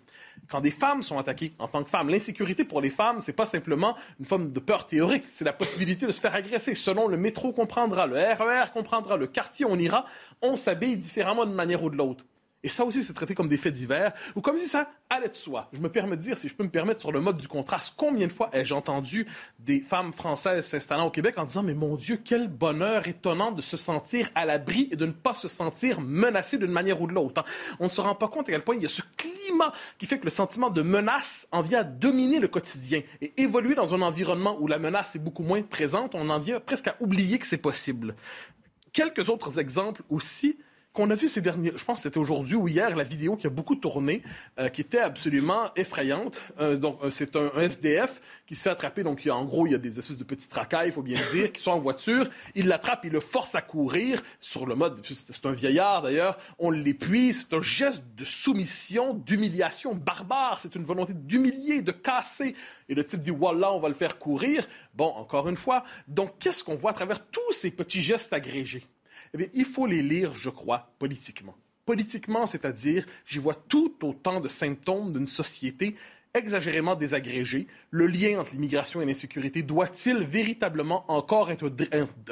Quand 0.50 0.62
des 0.62 0.72
femmes 0.72 1.01
sont 1.01 1.18
attaquées 1.18 1.54
en 1.60 1.68
tant 1.68 1.84
que 1.84 1.89
femmes, 1.89 2.10
l'insécurité 2.10 2.66
pour 2.66 2.82
les 2.82 2.89
femmes, 2.89 3.20
c'est 3.22 3.34
pas 3.34 3.46
simplement 3.46 3.96
une 4.20 4.25
forme 4.25 4.51
de 4.51 4.60
peur 4.60 4.86
théorique, 4.86 5.24
c'est 5.30 5.46
la 5.46 5.54
possibilité 5.54 6.06
de 6.06 6.12
se 6.12 6.22
faire 6.22 6.36
agresser. 6.36 6.75
Selon 6.75 7.08
le 7.08 7.18
métro 7.18 7.54
qu'on 7.54 7.66
prendra, 7.66 8.06
le 8.06 8.16
RER 8.16 8.66
e 8.66 8.72
qu'on 8.74 8.84
prendra, 8.84 9.18
le 9.18 9.27
quartier 9.27 9.66
on 9.66 9.77
ira, 9.77 10.06
on 10.42 10.56
s'habille 10.56 10.98
différemment 10.98 11.46
d'une 11.46 11.56
manière 11.56 11.84
ou 11.84 11.89
de 11.89 11.96
l'autre. 11.96 12.25
Et 12.64 12.70
ça 12.70 12.84
aussi, 12.84 13.04
c'est 13.04 13.14
traité 13.14 13.36
comme 13.36 13.48
des 13.48 13.58
faits 13.58 13.74
divers, 13.74 14.14
ou 14.36 14.42
comme 14.42 14.58
si 14.58 14.68
ça 14.68 14.90
allait 15.10 15.30
de 15.30 15.36
soi. 15.36 15.70
Je 15.74 15.80
me 15.80 15.90
permets 15.90 16.18
de 16.18 16.22
dire, 16.22 16.38
si 16.38 16.48
je 16.48 16.56
peux 16.56 16.64
me 16.64 16.70
permettre 16.70 17.00
sur 17.00 17.12
le 17.12 17.22
mode 17.22 17.38
du 17.38 17.48
contraste, 17.48 17.94
combien 17.96 18.26
de 18.26 18.32
fois 18.32 18.50
ai-je 18.52 18.74
entendu 18.74 19.28
des 19.60 19.80
femmes 19.80 20.12
françaises 20.12 20.66
s'installant 20.66 21.06
au 21.06 21.12
Québec 21.12 21.38
en 21.38 21.46
disant, 21.46 21.62
mais 21.62 21.76
mon 21.76 21.96
Dieu, 21.96 22.20
quel 22.24 22.48
bonheur 22.48 23.08
étonnant 23.08 23.52
de 23.52 23.62
se 23.62 23.78
sentir 23.78 24.30
à 24.34 24.46
l'abri 24.46 24.90
et 24.92 24.96
de 24.96 25.06
ne 25.06 25.12
pas 25.12 25.36
se 25.36 25.48
sentir 25.48 26.02
menacé 26.02 26.58
d'une 26.58 26.72
manière 26.72 27.00
ou 27.00 27.08
de 27.08 27.14
l'autre. 27.14 27.42
Hein. 27.42 27.76
On 27.80 27.86
ne 27.86 27.90
se 27.90 28.02
rend 28.02 28.16
pas 28.16 28.28
compte 28.28 28.50
à 28.50 28.52
quel 28.52 28.64
point 28.64 28.76
il 28.76 28.82
y 28.82 28.88
a 28.88 28.90
ce 28.90 29.04
climat 29.16 29.72
qui 30.00 30.08
fait 30.08 30.18
que 30.18 30.26
le 30.26 30.32
sentiment 30.32 30.72
de 30.72 30.82
menace 30.82 31.48
en 31.52 31.62
vient 31.62 31.82
à 31.82 31.84
dominer 31.84 32.40
le 32.40 32.48
quotidien 32.48 33.02
et 33.22 33.34
évoluer 33.38 33.76
dans 33.76 33.94
un 33.94 34.02
environnement 34.02 34.58
où 34.60 34.68
la 34.68 34.80
menace 34.80 35.16
est 35.16 35.20
beaucoup 35.20 35.44
moins 35.44 35.62
présente, 35.62 36.16
on 36.16 36.30
en 36.30 36.40
vient 36.40 36.60
presque 36.60 36.88
à 36.88 36.96
oublier 37.00 37.38
que 37.38 37.46
c'est 37.46 37.58
possible. 37.58 38.16
Quelques 38.94 39.30
autres 39.30 39.60
exemples 39.60 40.02
aussi 40.10 40.58
qu'on 40.98 41.12
a 41.12 41.16
vu 41.16 41.27
ces 41.27 41.42
derniers, 41.42 41.74
je 41.75 41.86
pense 41.86 42.00
que 42.00 42.04
c'était 42.04 42.18
aujourd'hui 42.18 42.56
ou 42.56 42.68
hier, 42.68 42.96
la 42.96 43.04
vidéo 43.04 43.36
qui 43.36 43.46
a 43.46 43.51
beaucoup 43.51 43.75
tourné, 43.75 44.24
euh, 44.60 44.68
qui 44.68 44.82
était 44.82 44.98
absolument 44.98 45.70
effrayante. 45.75 46.42
Euh, 46.60 46.75
donc, 46.75 46.98
euh, 47.04 47.12
c'est 47.12 47.36
un, 47.36 47.51
SDF 47.56 48.20
qui 48.48 48.56
se 48.56 48.63
fait 48.63 48.72
attraper. 48.72 49.04
Donc, 49.04 49.24
il 49.24 49.27
y 49.27 49.32
a, 49.32 49.36
en 49.36 49.46
gros, 49.46 49.68
il 49.68 49.74
y 49.74 49.75
a 49.75 49.77
des 49.77 50.00
espèces 50.00 50.18
de 50.18 50.24
petits 50.24 50.48
tracailles, 50.48 50.89
il 50.89 50.92
faut 50.92 51.04
bien 51.04 51.20
le 51.20 51.38
dire, 51.38 51.51
qui 51.51 51.62
sont 51.62 51.70
en 51.70 51.80
voiture. 51.80 52.27
Il 52.56 52.68
l'attrape, 52.68 53.06
il 53.06 53.12
le 53.12 53.20
force 53.20 53.54
à 53.54 53.62
courir 53.62 54.24
sur 54.39 54.66
le 54.66 54.74
mode. 54.74 55.00
C'est 55.06 55.46
un 55.46 55.51
vieillard 55.51 56.01
d'ailleurs. 56.01 56.39
On 56.58 56.72
l'épuise. 56.72 57.46
C'est 57.48 57.56
un 57.56 57.62
geste 57.62 58.01
de 58.16 58.25
soumission, 58.25 59.13
d'humiliation 59.13 59.94
barbare. 59.94 60.58
C'est 60.60 60.74
une 60.74 60.84
volonté 60.84 61.13
d'humilier, 61.13 61.84
de 61.84 61.92
casser. 61.92 62.56
Et 62.89 62.96
le 62.96 63.06
type 63.06 63.22
dit 63.22 63.30
voilà, 63.30 63.72
on 63.72 63.80
va 63.80 63.89
le 63.89 63.94
faire 63.94 64.18
courir. 64.18 64.66
Bon, 64.96 65.10
encore 65.10 65.48
une 65.48 65.58
fois. 65.58 65.84
Donc, 66.08 66.39
qu'est-ce 66.39 66.63
qu'on 66.63 66.75
voit 66.75 66.89
à 66.89 66.96
travers 66.96 67.24
tous 67.27 67.51
ces 67.51 67.70
petits 67.70 68.01
gestes 68.01 68.34
agrégés? 68.34 68.84
Eh 69.38 69.50
il 69.54 69.66
faut 69.66 69.86
les 69.86 70.02
lire, 70.02 70.34
je 70.36 70.50
crois, 70.50 70.94
politiquement. 71.00 71.56
Politiquement, 71.86 72.48
c'est-à-dire, 72.48 73.06
j'y 73.26 73.40
vois 73.40 73.56
tout 73.56 73.94
autant 74.04 74.42
de 74.42 74.50
symptômes 74.50 75.14
d'une 75.14 75.28
société 75.28 75.96
exagérément 76.34 76.96
désagrégée. 76.96 77.68
Le 77.90 78.08
lien 78.08 78.40
entre 78.40 78.52
l'immigration 78.52 79.02
et 79.02 79.06
l'insécurité 79.06 79.64
doit-il 79.64 80.18
véritablement 80.20 81.06
encore 81.12 81.52
être, 81.52 81.72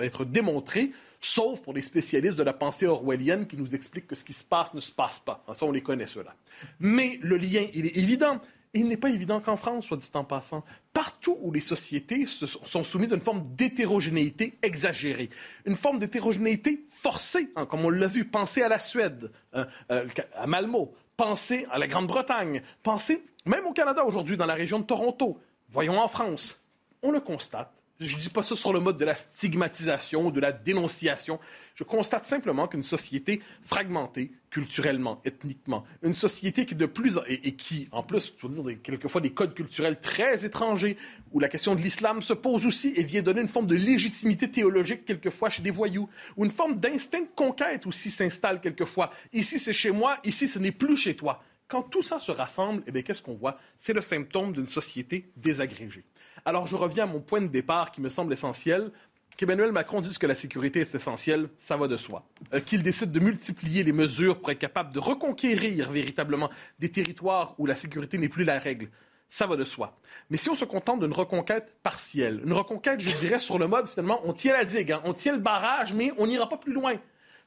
être 0.01 0.25
démontré, 0.25 0.91
sauf 1.21 1.61
pour 1.61 1.73
les 1.73 1.81
spécialistes 1.81 2.35
de 2.35 2.43
la 2.43 2.53
pensée 2.53 2.85
orwellienne 2.85 3.47
qui 3.47 3.57
nous 3.57 3.73
expliquent 3.73 4.07
que 4.07 4.15
ce 4.15 4.23
qui 4.23 4.33
se 4.33 4.43
passe 4.43 4.73
ne 4.73 4.79
se 4.79 4.91
passe 4.91 5.19
pas. 5.19 5.43
Ça, 5.53 5.65
on 5.65 5.71
les 5.71 5.81
connaît, 5.81 6.07
ceux-là. 6.07 6.35
Mais 6.79 7.19
le 7.21 7.37
lien, 7.37 7.65
il 7.73 7.85
est 7.85 7.97
évident. 7.97 8.39
Il 8.75 8.89
n'est 8.89 8.97
pas 8.97 9.09
évident 9.09 9.39
qu'en 9.39 9.55
France, 9.55 9.85
soit 9.85 9.97
dit 9.97 10.09
en 10.15 10.25
passant. 10.25 10.63
Partout 10.91 11.37
où 11.41 11.51
les 11.51 11.61
sociétés 11.61 12.25
sont 12.25 12.83
soumises 12.83 13.13
à 13.13 13.15
une 13.15 13.21
forme 13.21 13.43
d'hétérogénéité 13.55 14.57
exagérée, 14.61 15.29
une 15.65 15.75
forme 15.75 15.97
d'hétérogénéité 15.97 16.85
forcée, 16.89 17.49
hein, 17.55 17.65
comme 17.65 17.85
on 17.85 17.89
l'a 17.89 18.07
vu. 18.07 18.25
Pensez 18.25 18.61
à 18.61 18.67
la 18.67 18.79
Suède, 18.79 19.31
hein, 19.53 19.65
euh, 19.91 20.05
à 20.35 20.45
Malmo, 20.45 20.93
pensez 21.15 21.65
à 21.71 21.79
la 21.79 21.87
Grande-Bretagne, 21.87 22.61
pensez 22.83 23.23
même 23.45 23.65
au 23.65 23.71
Canada 23.71 24.03
aujourd'hui, 24.03 24.35
dans 24.35 24.45
la 24.45 24.55
région 24.55 24.79
de 24.79 24.85
Toronto. 24.85 25.39
Voyons 25.69 25.99
en 25.99 26.07
France. 26.09 26.59
On 27.01 27.11
le 27.11 27.21
constate 27.21 27.71
je 27.99 28.15
ne 28.15 28.19
dis 28.19 28.29
pas 28.29 28.43
ça 28.43 28.55
sur 28.55 28.73
le 28.73 28.79
mode 28.79 28.97
de 28.97 29.05
la 29.05 29.15
stigmatisation 29.15 30.27
ou 30.27 30.31
de 30.31 30.41
la 30.41 30.51
dénonciation. 30.51 31.39
Je 31.75 31.83
constate 31.83 32.25
simplement 32.25 32.67
qu'une 32.67 32.83
société 32.83 33.41
fragmentée, 33.63 34.31
culturellement, 34.49 35.21
ethniquement, 35.23 35.85
une 36.03 36.13
société 36.13 36.65
qui 36.65 36.75
de 36.75 36.85
plus 36.85 37.19
et, 37.27 37.55
qui, 37.55 37.87
en 37.91 38.03
plus, 38.03 38.33
je 38.37 38.47
veux 38.47 38.63
dire, 38.63 38.81
quelquefois 38.81 39.21
des 39.21 39.31
codes 39.31 39.53
culturels 39.53 39.99
très 39.99 40.45
étrangers, 40.45 40.97
où 41.31 41.39
la 41.39 41.47
question 41.47 41.75
de 41.75 41.81
l'islam 41.81 42.21
se 42.21 42.33
pose 42.33 42.65
aussi 42.65 42.93
et 42.95 43.03
vient 43.03 43.21
donner 43.21 43.41
une 43.41 43.47
forme 43.47 43.67
de 43.67 43.75
légitimité 43.75 44.49
théologique 44.49 45.05
quelquefois 45.05 45.49
chez 45.49 45.61
des 45.61 45.71
voyous, 45.71 46.09
ou 46.35 46.45
une 46.45 46.51
forme 46.51 46.75
d'instinct 46.75 47.25
conquête 47.35 47.85
aussi 47.87 48.11
s'installe 48.11 48.59
quelquefois. 48.59 49.11
Ici, 49.31 49.57
c'est 49.57 49.73
chez 49.73 49.91
moi, 49.91 50.19
ici, 50.23 50.47
ce 50.47 50.59
n'est 50.59 50.71
plus 50.71 50.97
chez 50.97 51.15
toi. 51.15 51.41
Quand 51.67 51.81
tout 51.81 52.03
ça 52.03 52.19
se 52.19 52.31
rassemble, 52.31 52.83
eh 52.85 53.03
qu'est-ce 53.03 53.21
qu'on 53.21 53.33
voit? 53.33 53.57
C'est 53.79 53.93
le 53.93 54.01
symptôme 54.01 54.53
d'une 54.53 54.67
société 54.67 55.31
désagrégée. 55.35 56.03
Alors, 56.45 56.67
je 56.67 56.75
reviens 56.75 57.05
à 57.05 57.07
mon 57.07 57.19
point 57.19 57.41
de 57.41 57.47
départ 57.47 57.91
qui 57.91 58.01
me 58.01 58.09
semble 58.09 58.31
essentiel. 58.31 58.91
Qu'Emmanuel 59.35 59.71
Macron 59.71 59.99
dise 59.99 60.17
que 60.17 60.27
la 60.27 60.35
sécurité 60.35 60.81
est 60.81 60.95
essentielle, 60.95 61.49
ça 61.57 61.75
va 61.75 61.87
de 61.87 61.97
soi. 61.97 62.23
Euh, 62.53 62.61
qu'il 62.61 62.83
décide 62.83 63.11
de 63.11 63.19
multiplier 63.19 63.83
les 63.83 63.91
mesures 63.91 64.39
pour 64.39 64.51
être 64.51 64.59
capable 64.59 64.93
de 64.93 64.99
reconquérir 64.99 65.91
véritablement 65.91 66.49
des 66.79 66.89
territoires 66.89 67.55
où 67.57 67.65
la 67.65 67.75
sécurité 67.75 68.17
n'est 68.17 68.29
plus 68.29 68.45
la 68.45 68.59
règle, 68.59 68.89
ça 69.29 69.47
va 69.47 69.57
de 69.57 69.65
soi. 69.65 69.97
Mais 70.29 70.37
si 70.37 70.49
on 70.49 70.55
se 70.55 70.63
contente 70.63 71.01
d'une 71.01 71.11
reconquête 71.11 71.73
partielle, 71.83 72.41
une 72.45 72.53
reconquête, 72.53 73.01
je 73.01 73.11
dirais, 73.11 73.39
sur 73.39 73.59
le 73.59 73.67
mode, 73.67 73.89
finalement, 73.89 74.21
on 74.23 74.31
tient 74.31 74.53
la 74.53 74.63
digue, 74.63 74.93
hein. 74.93 75.01
on 75.03 75.13
tient 75.13 75.33
le 75.33 75.41
barrage, 75.41 75.93
mais 75.93 76.13
on 76.17 76.27
n'ira 76.27 76.47
pas 76.47 76.57
plus 76.57 76.73
loin. 76.73 76.93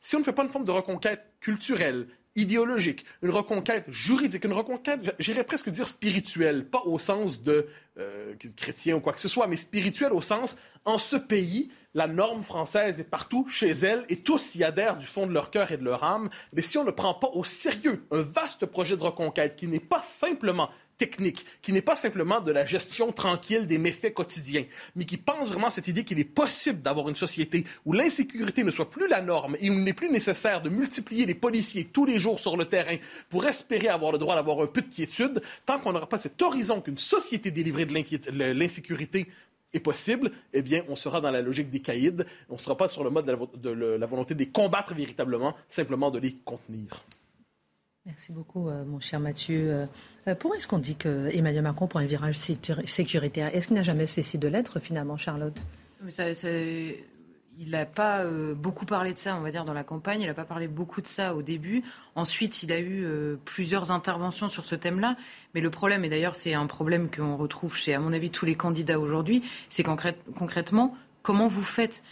Si 0.01 0.15
on 0.15 0.19
ne 0.19 0.25
fait 0.25 0.33
pas 0.33 0.43
une 0.43 0.51
forme 0.51 0.65
de 0.65 0.71
reconquête 0.71 1.25
culturelle, 1.41 2.09
idéologique, 2.39 3.05
une 3.23 3.31
reconquête 3.31 3.85
juridique, 3.89 4.45
une 4.45 4.53
reconquête, 4.53 5.15
j'irais 5.19 5.45
presque 5.45 5.71
dire 5.71 5.87
spirituelle, 5.87 6.65
pas 6.65 6.83
au 6.87 6.99
sens 6.99 7.43
de 7.43 7.67
euh, 7.99 8.35
chrétien 8.57 8.97
ou 8.97 9.01
quoi 9.01 9.13
que 9.13 9.21
ce 9.21 9.29
soit, 9.29 9.47
mais 9.49 9.57
spirituelle 9.57 10.13
au 10.13 10.23
sens, 10.23 10.57
en 10.85 10.99
ce 10.99 11.17
pays, 11.17 11.71
la 11.95 12.07
norme 12.07 12.45
française 12.45 13.01
est 13.01 13.05
partout 13.05 13.47
chez 13.49 13.71
elle 13.71 14.05
et 14.09 14.17
tous 14.17 14.55
y 14.55 14.63
adhèrent 14.63 14.97
du 14.97 15.07
fond 15.07 15.27
de 15.27 15.33
leur 15.33 15.51
cœur 15.51 15.73
et 15.73 15.77
de 15.77 15.85
leur 15.85 16.05
âme. 16.05 16.29
Mais 16.55 16.63
si 16.63 16.79
on 16.79 16.85
ne 16.85 16.93
prend 16.93 17.15
pas 17.15 17.31
au 17.33 17.43
sérieux 17.45 18.05
un 18.13 18.21
vaste 18.21 18.67
projet 18.67 18.97
de 18.97 19.03
reconquête 19.03 19.57
qui 19.57 19.67
n'est 19.67 19.81
pas 19.81 20.03
simplement 20.03 20.71
technique, 20.99 21.47
qui 21.63 21.73
n'est 21.73 21.81
pas 21.83 21.97
simplement 21.97 22.41
de 22.41 22.53
la 22.53 22.67
gestion 22.67 23.13
tranquille 23.13 23.67
des 23.67 23.79
méfaits 23.79 24.13
quotidiens, 24.13 24.65
mais 24.97 25.05
qui 25.05 25.17
pense 25.17 25.49
vraiment 25.49 25.69
à 25.69 25.71
cette 25.71 25.89
idée 25.89 26.05
qu'il 26.05 26.19
est 26.19 26.25
possible 26.25 26.83
d'avoir 26.83 27.09
une 27.09 27.17
société 27.17 27.65
où 27.87 27.93
l'insécurité 27.93 28.65
ne 28.65 28.71
soit 28.71 28.91
plus 28.91 29.09
la 29.09 29.23
norme 29.23 29.57
et 29.61 29.71
où 29.71 29.75
il 29.75 29.85
n'est 29.85 29.95
plus 29.95 30.11
nécessaire 30.11 30.61
de 30.61 30.69
multiplier 30.69 31.25
les 31.25 31.35
policiers 31.35 31.85
tous 31.85 32.05
les 32.05 32.19
jours 32.19 32.39
sur 32.39 32.57
le 32.57 32.65
terrain 32.65 32.97
pour 33.29 33.47
espérer 33.47 33.89
avoir 33.89 34.13
le 34.13 34.19
droit 34.19 34.35
d'avoir 34.35 34.61
un 34.61 34.67
peu 34.67 34.83
de 34.83 34.89
quiétude, 34.89 35.41
tant 35.65 35.79
qu'on 35.79 35.93
n'aura 35.93 36.09
pas 36.09 36.19
cet 36.19 36.43
horizon 36.43 36.81
qu'une 36.81 36.99
société 36.99 37.51
délivrée 37.51 37.87
de 37.87 38.53
l'insécurité 38.53 39.29
est 39.73 39.81
possible, 39.81 40.31
eh 40.53 40.63
bien, 40.63 40.83
on 40.89 40.97
sera 40.97 41.21
dans 41.21 41.31
la 41.31 41.43
logique 41.43 41.71
des 41.71 41.81
caïds. 41.81 42.25
On 42.49 42.55
ne 42.55 42.59
sera 42.59 42.77
pas 42.77 42.89
sur 42.89 43.05
le 43.05 43.11
mode 43.11 43.27
de 43.27 43.71
la 43.71 44.07
volonté 44.07 44.35
de 44.35 44.39
les 44.39 44.49
combattre 44.49 44.95
véritablement, 44.95 45.55
simplement 45.69 46.11
de 46.11 46.19
les 46.19 46.35
contenir. 46.45 47.05
Merci 48.09 48.33
beaucoup, 48.33 48.71
euh, 48.71 48.87
mon 48.87 49.01
cher 49.01 49.21
Mathieu. 49.21 49.71
Euh, 49.71 49.87
euh, 50.29 50.35
pourquoi 50.35 50.57
est-ce 50.57 50.67
qu'on 50.67 50.79
dit 50.79 50.97
que 50.97 51.29
Emmanuel 51.31 51.63
Macron 51.63 51.87
prend 51.87 51.99
un 51.99 52.07
virage 52.07 52.39
sécuritaire? 52.39 53.55
Est-ce 53.55 53.67
qu'il 53.67 53.77
n'a 53.77 53.83
jamais 53.83 54.07
cessé 54.07 54.39
de 54.39 54.49
l'être, 54.49 54.81
finalement, 54.81 55.19
Charlotte? 55.19 55.59
Il 57.61 57.71
n'a 57.71 57.85
pas 57.85 58.25
beaucoup 58.55 58.87
parlé 58.87 59.13
de 59.13 59.19
ça, 59.19 59.37
on 59.37 59.41
va 59.41 59.51
dire, 59.51 59.65
dans 59.65 59.75
la 59.75 59.85
campagne. 59.85 60.23
Il 60.23 60.27
n'a 60.27 60.33
pas 60.33 60.45
parlé 60.45 60.69
beaucoup 60.69 61.03
de 61.03 61.09
ça 61.09 61.35
au 61.35 61.43
début. 61.43 61.83
Ensuite, 62.15 62.63
il 62.63 62.71
a 62.71 62.81
eu 62.81 63.05
plusieurs 63.45 63.91
interventions 63.91 64.49
sur 64.49 64.65
ce 64.65 64.77
thème-là. 64.77 65.17
Mais 65.55 65.61
le 65.61 65.69
problème, 65.69 66.05
et 66.05 66.09
d'ailleurs 66.09 66.37
c'est 66.37 66.55
un 66.55 66.67
problème 66.67 67.11
qu'on 67.11 67.37
retrouve 67.37 67.77
chez, 67.77 67.95
à 67.95 67.99
mon 67.99 68.13
avis, 68.13 68.31
tous 68.31 68.47
les 68.47 68.55
candidats 68.55 69.01
aujourd'hui, 69.01 69.43
c'est 69.69 69.83
concrètement, 69.83 70.95
comment 71.23 71.49
vous 71.49 71.65
faites? 71.65 72.05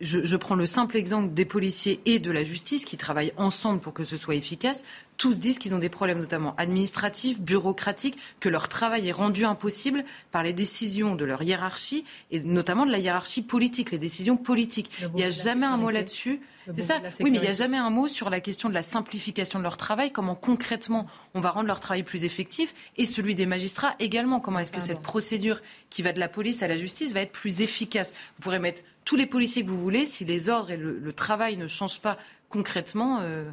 Je, 0.00 0.36
prends 0.36 0.54
le 0.54 0.66
simple 0.66 0.96
exemple 0.96 1.34
des 1.34 1.44
policiers 1.44 2.00
et 2.06 2.20
de 2.20 2.30
la 2.30 2.44
justice 2.44 2.84
qui 2.84 2.96
travaillent 2.96 3.32
ensemble 3.36 3.80
pour 3.80 3.92
que 3.92 4.04
ce 4.04 4.16
soit 4.16 4.36
efficace. 4.36 4.84
Tous 5.22 5.38
disent 5.38 5.60
qu'ils 5.60 5.72
ont 5.72 5.78
des 5.78 5.88
problèmes 5.88 6.18
notamment 6.18 6.52
administratifs, 6.56 7.40
bureaucratiques, 7.40 8.18
que 8.40 8.48
leur 8.48 8.66
travail 8.66 9.06
est 9.06 9.12
rendu 9.12 9.44
impossible 9.44 10.04
par 10.32 10.42
les 10.42 10.52
décisions 10.52 11.14
de 11.14 11.24
leur 11.24 11.42
hiérarchie 11.42 12.04
et 12.32 12.40
notamment 12.40 12.86
de 12.86 12.90
la 12.90 12.98
hiérarchie 12.98 13.42
politique, 13.42 13.92
les 13.92 13.98
décisions 13.98 14.36
politiques. 14.36 14.90
Il 15.00 15.12
n'y 15.14 15.22
a 15.22 15.30
jamais 15.30 15.64
un 15.64 15.76
mot 15.76 15.90
là-dessus. 15.90 16.40
C'est 16.74 16.80
ça. 16.80 17.00
Oui, 17.20 17.30
mais 17.30 17.38
il 17.38 17.42
n'y 17.42 17.46
a 17.46 17.52
jamais 17.52 17.76
un 17.76 17.90
mot 17.90 18.08
sur 18.08 18.30
la 18.30 18.40
question 18.40 18.68
de 18.68 18.74
la 18.74 18.82
simplification 18.82 19.60
de 19.60 19.62
leur 19.62 19.76
travail, 19.76 20.10
comment 20.10 20.34
concrètement 20.34 21.06
on 21.34 21.40
va 21.40 21.50
rendre 21.50 21.68
leur 21.68 21.78
travail 21.78 22.02
plus 22.02 22.24
effectif, 22.24 22.74
et 22.96 23.04
celui 23.04 23.36
des 23.36 23.46
magistrats 23.46 23.94
également. 24.00 24.40
Comment 24.40 24.58
est-ce 24.58 24.72
que 24.72 24.80
cette 24.80 25.02
procédure 25.02 25.60
qui 25.88 26.02
va 26.02 26.12
de 26.12 26.18
la 26.18 26.28
police 26.28 26.64
à 26.64 26.66
la 26.66 26.76
justice 26.76 27.12
va 27.12 27.20
être 27.20 27.30
plus 27.30 27.60
efficace? 27.60 28.10
Vous 28.10 28.42
pourrez 28.42 28.58
mettre 28.58 28.82
tous 29.04 29.14
les 29.14 29.26
policiers 29.26 29.62
que 29.62 29.70
vous 29.70 29.80
voulez, 29.80 30.04
si 30.04 30.24
les 30.24 30.48
ordres 30.48 30.72
et 30.72 30.76
le, 30.76 31.12
travail 31.12 31.56
ne 31.58 31.68
changent 31.68 32.00
pas 32.00 32.18
concrètement. 32.48 33.20
Euh, 33.20 33.44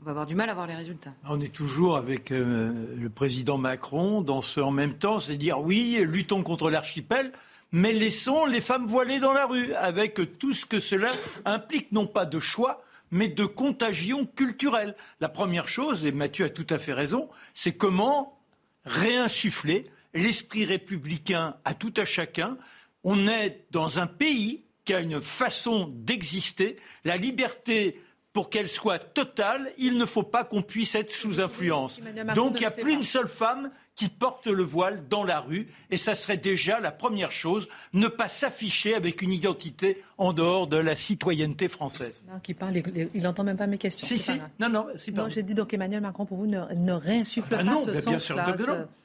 on 0.00 0.04
va 0.04 0.10
avoir 0.12 0.26
du 0.26 0.34
mal 0.34 0.48
à 0.48 0.54
voir 0.54 0.66
les 0.66 0.74
résultats. 0.74 1.12
On 1.28 1.40
est 1.40 1.52
toujours 1.52 1.96
avec 1.96 2.30
euh, 2.30 2.96
le 2.96 3.10
président 3.10 3.58
Macron 3.58 4.22
dans 4.22 4.40
ce 4.40 4.60
en 4.60 4.70
même 4.70 4.94
temps, 4.94 5.18
c'est 5.18 5.36
dire 5.36 5.60
oui, 5.60 6.02
luttons 6.06 6.42
contre 6.42 6.70
l'archipel, 6.70 7.32
mais 7.72 7.92
laissons 7.92 8.46
les 8.46 8.60
femmes 8.60 8.86
voilées 8.86 9.18
dans 9.18 9.32
la 9.32 9.46
rue, 9.46 9.74
avec 9.74 10.38
tout 10.38 10.52
ce 10.52 10.64
que 10.64 10.80
cela 10.80 11.10
implique, 11.44 11.92
non 11.92 12.06
pas 12.06 12.24
de 12.24 12.38
choix, 12.38 12.82
mais 13.10 13.28
de 13.28 13.44
contagion 13.44 14.24
culturelle. 14.24 14.96
La 15.20 15.28
première 15.28 15.68
chose, 15.68 16.06
et 16.06 16.12
Mathieu 16.12 16.46
a 16.46 16.50
tout 16.50 16.66
à 16.70 16.78
fait 16.78 16.94
raison, 16.94 17.28
c'est 17.54 17.72
comment 17.72 18.38
réinsuffler 18.86 19.84
l'esprit 20.14 20.64
républicain 20.64 21.56
à 21.64 21.74
tout 21.74 21.94
à 21.96 22.04
chacun. 22.04 22.56
On 23.04 23.28
est 23.28 23.66
dans 23.70 24.00
un 24.00 24.06
pays 24.06 24.64
qui 24.84 24.94
a 24.94 25.00
une 25.00 25.20
façon 25.20 25.92
d'exister. 25.94 26.76
La 27.04 27.16
liberté 27.16 28.00
pour 28.32 28.48
qu'elle 28.48 28.68
soit 28.68 28.98
totale, 28.98 29.72
il 29.76 29.98
ne 29.98 30.04
faut 30.04 30.22
pas 30.22 30.44
qu'on 30.44 30.62
puisse 30.62 30.94
être 30.94 31.10
sous 31.10 31.40
influence. 31.40 32.00
Donc 32.34 32.56
il 32.56 32.60
n'y 32.60 32.66
a 32.66 32.70
plus 32.70 32.92
une 32.92 33.02
seule 33.02 33.26
femme 33.26 33.70
qui 33.96 34.08
porte 34.08 34.46
le 34.46 34.62
voile 34.62 35.06
dans 35.08 35.24
la 35.24 35.40
rue, 35.40 35.66
et 35.90 35.96
ça 35.96 36.14
serait 36.14 36.36
déjà 36.36 36.80
la 36.80 36.90
première 36.90 37.32
chose, 37.32 37.68
ne 37.92 38.06
pas 38.06 38.28
s'afficher 38.28 38.94
avec 38.94 39.20
une 39.20 39.32
identité 39.32 40.02
en 40.16 40.32
dehors 40.32 40.68
de 40.68 40.76
la 40.76 40.96
citoyenneté 40.96 41.68
française. 41.68 42.22
Non, 42.32 42.38
qui 42.40 42.54
parle, 42.54 42.76
il 42.76 43.22
n'entend 43.22 43.44
même 43.44 43.58
pas 43.58 43.66
mes 43.66 43.78
questions. 43.78 44.06
Si, 44.06 44.18
si, 44.18 44.32
non, 44.58 44.68
non, 44.70 44.86
si, 44.96 45.12
Non, 45.12 45.28
j'ai 45.28 45.42
dit 45.42 45.54
donc 45.54 45.74
Emmanuel 45.74 46.00
Macron, 46.00 46.24
pour 46.24 46.38
vous, 46.38 46.46
ne, 46.46 46.60
ne 46.74 46.92
réinsuffle 46.92 47.52
ah, 47.52 47.56
pas 47.58 47.64
non, 47.64 47.84
ce 47.84 47.90
bien 47.90 48.18
sûr, 48.18 48.36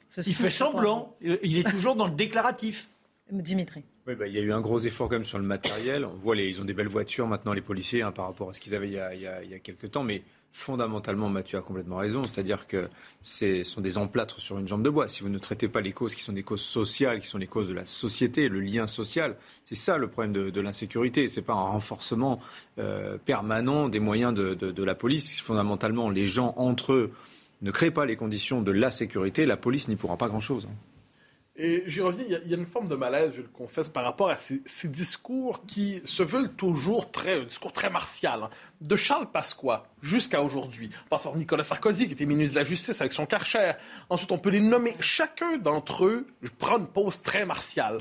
ce, 0.08 0.20
il 0.24 0.34
fait 0.34 0.50
semblant, 0.50 1.14
il 1.20 1.58
est 1.58 1.68
toujours 1.68 1.96
dans 1.96 2.06
le 2.06 2.14
déclaratif. 2.14 2.88
Dimitri. 3.30 3.82
Oui, 4.06 4.14
bah, 4.14 4.28
il 4.28 4.34
y 4.34 4.38
a 4.38 4.40
eu 4.40 4.52
un 4.52 4.60
gros 4.60 4.78
effort 4.78 5.08
quand 5.08 5.16
même 5.16 5.24
sur 5.24 5.38
le 5.38 5.44
matériel. 5.44 6.04
On 6.04 6.14
voit, 6.14 6.36
les, 6.36 6.48
ils 6.48 6.60
ont 6.60 6.64
des 6.64 6.74
belles 6.74 6.86
voitures 6.86 7.26
maintenant, 7.26 7.52
les 7.52 7.60
policiers, 7.60 8.02
hein, 8.02 8.12
par 8.12 8.26
rapport 8.26 8.50
à 8.50 8.52
ce 8.52 8.60
qu'ils 8.60 8.74
avaient 8.76 8.86
il 8.86 8.94
y, 8.94 8.98
a, 9.00 9.42
il, 9.42 9.60
quelques 9.60 9.90
temps. 9.90 10.04
Mais 10.04 10.22
fondamentalement, 10.52 11.28
Mathieu 11.28 11.58
a 11.58 11.62
complètement 11.62 11.96
raison. 11.96 12.22
C'est-à-dire 12.22 12.68
que 12.68 12.88
ce 13.22 13.64
sont 13.64 13.80
des 13.80 13.98
emplâtres 13.98 14.40
sur 14.40 14.58
une 14.58 14.68
jambe 14.68 14.84
de 14.84 14.90
bois. 14.90 15.08
Si 15.08 15.22
vous 15.22 15.28
ne 15.28 15.38
traitez 15.38 15.66
pas 15.66 15.80
les 15.80 15.90
causes 15.90 16.14
qui 16.14 16.22
sont 16.22 16.32
des 16.32 16.44
causes 16.44 16.62
sociales, 16.62 17.20
qui 17.20 17.26
sont 17.26 17.38
les 17.38 17.48
causes 17.48 17.68
de 17.68 17.74
la 17.74 17.84
société, 17.84 18.48
le 18.48 18.60
lien 18.60 18.86
social, 18.86 19.36
c'est 19.64 19.74
ça 19.74 19.98
le 19.98 20.06
problème 20.06 20.32
de, 20.32 20.60
l'insécurité. 20.60 21.26
C'est 21.26 21.42
pas 21.42 21.54
un 21.54 21.70
renforcement 21.70 22.38
euh, 22.78 23.18
permanent 23.18 23.88
des 23.88 23.98
moyens 24.00 24.34
de 24.34 24.82
la 24.84 24.94
police. 24.94 25.40
Fondamentalement, 25.40 26.10
les 26.10 26.26
gens 26.26 26.54
entre 26.56 26.92
eux 26.92 27.12
ne 27.62 27.72
créent 27.72 27.90
pas 27.90 28.06
les 28.06 28.14
conditions 28.14 28.62
de 28.62 28.70
la 28.70 28.92
sécurité. 28.92 29.46
La 29.46 29.56
police 29.56 29.88
n'y 29.88 29.96
pourra 29.96 30.16
pas 30.16 30.28
grand-chose. 30.28 30.68
Hein. 30.70 30.95
Et 31.58 31.84
j'y 31.86 32.02
reviens, 32.02 32.24
il 32.28 32.50
y, 32.50 32.54
a, 32.54 32.56
une 32.56 32.66
forme 32.66 32.86
de 32.86 32.96
malaise, 32.96 33.32
je 33.34 33.40
le 33.40 33.48
confesse, 33.48 33.88
par 33.88 34.04
rapport 34.04 34.28
à 34.28 34.36
ces, 34.36 34.88
discours 34.88 35.64
qui 35.66 36.02
se 36.04 36.22
veulent 36.22 36.52
toujours 36.52 37.10
très, 37.10 37.40
un 37.40 37.44
discours 37.44 37.72
très 37.72 37.88
martial. 37.88 38.42
Hein. 38.42 38.50
De 38.82 38.94
Charles 38.94 39.30
Pasqua 39.30 39.86
jusqu'à 40.02 40.42
aujourd'hui. 40.42 40.90
Pense 41.08 41.24
à 41.24 41.32
Nicolas 41.34 41.64
Sarkozy, 41.64 42.08
qui 42.08 42.12
était 42.12 42.26
ministre 42.26 42.54
de 42.56 42.60
la 42.60 42.64
Justice 42.64 43.00
avec 43.00 43.14
son 43.14 43.24
Karcher. 43.24 43.72
Ensuite, 44.10 44.32
on 44.32 44.38
peut 44.38 44.50
les 44.50 44.60
nommer. 44.60 44.94
Chacun 45.00 45.56
d'entre 45.56 46.04
eux 46.04 46.26
prend 46.58 46.78
une 46.78 46.88
pose 46.88 47.22
très 47.22 47.46
martiale. 47.46 47.96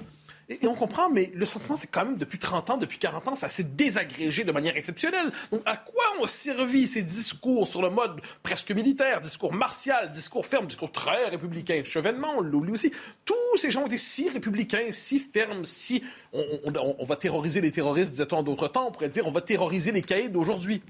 Et, 0.47 0.67
on 0.67 0.75
comprend, 0.75 1.09
mais 1.09 1.31
le 1.33 1.45
sentiment, 1.45 1.75
c'est 1.75 1.87
quand 1.87 2.05
même 2.05 2.17
depuis 2.17 2.37
30 2.37 2.69
ans, 2.69 2.77
depuis 2.77 2.99
40 2.99 3.27
ans, 3.29 3.35
ça 3.35 3.49
s'est 3.49 3.63
désagrégé 3.63 4.43
de 4.43 4.51
manière 4.51 4.77
exceptionnelle. 4.77 5.31
Donc, 5.51 5.61
à 5.65 5.75
quoi 5.75 6.03
ont 6.21 6.27
servi 6.27 6.87
ces 6.87 7.01
discours 7.01 7.67
sur 7.67 7.81
le 7.81 7.89
mode 7.89 8.21
presque 8.43 8.71
militaire, 8.71 9.21
discours 9.21 9.53
martial, 9.53 10.11
discours 10.11 10.45
ferme, 10.45 10.67
discours 10.67 10.91
très 10.91 11.25
républicain? 11.29 11.81
Chevènement, 11.83 12.37
on 12.37 12.41
l'oublie 12.41 12.73
aussi. 12.73 12.91
Tous 13.25 13.57
ces 13.57 13.71
gens 13.71 13.83
ont 13.83 13.87
été 13.87 13.97
si 13.97 14.29
républicains, 14.29 14.91
si 14.91 15.19
fermes, 15.19 15.65
si... 15.65 16.03
On, 16.33 17.05
va 17.05 17.15
terroriser 17.15 17.61
les 17.61 17.71
terroristes, 17.71 18.11
disait-on 18.11 18.43
d'autres 18.43 18.67
temps. 18.67 18.87
On 18.87 18.91
pourrait 18.91 19.09
dire 19.09 19.25
on 19.27 19.31
va 19.31 19.41
terroriser 19.41 19.91
les 19.91 20.01
caïds 20.01 20.29
d'aujourd'hui. 20.29 20.81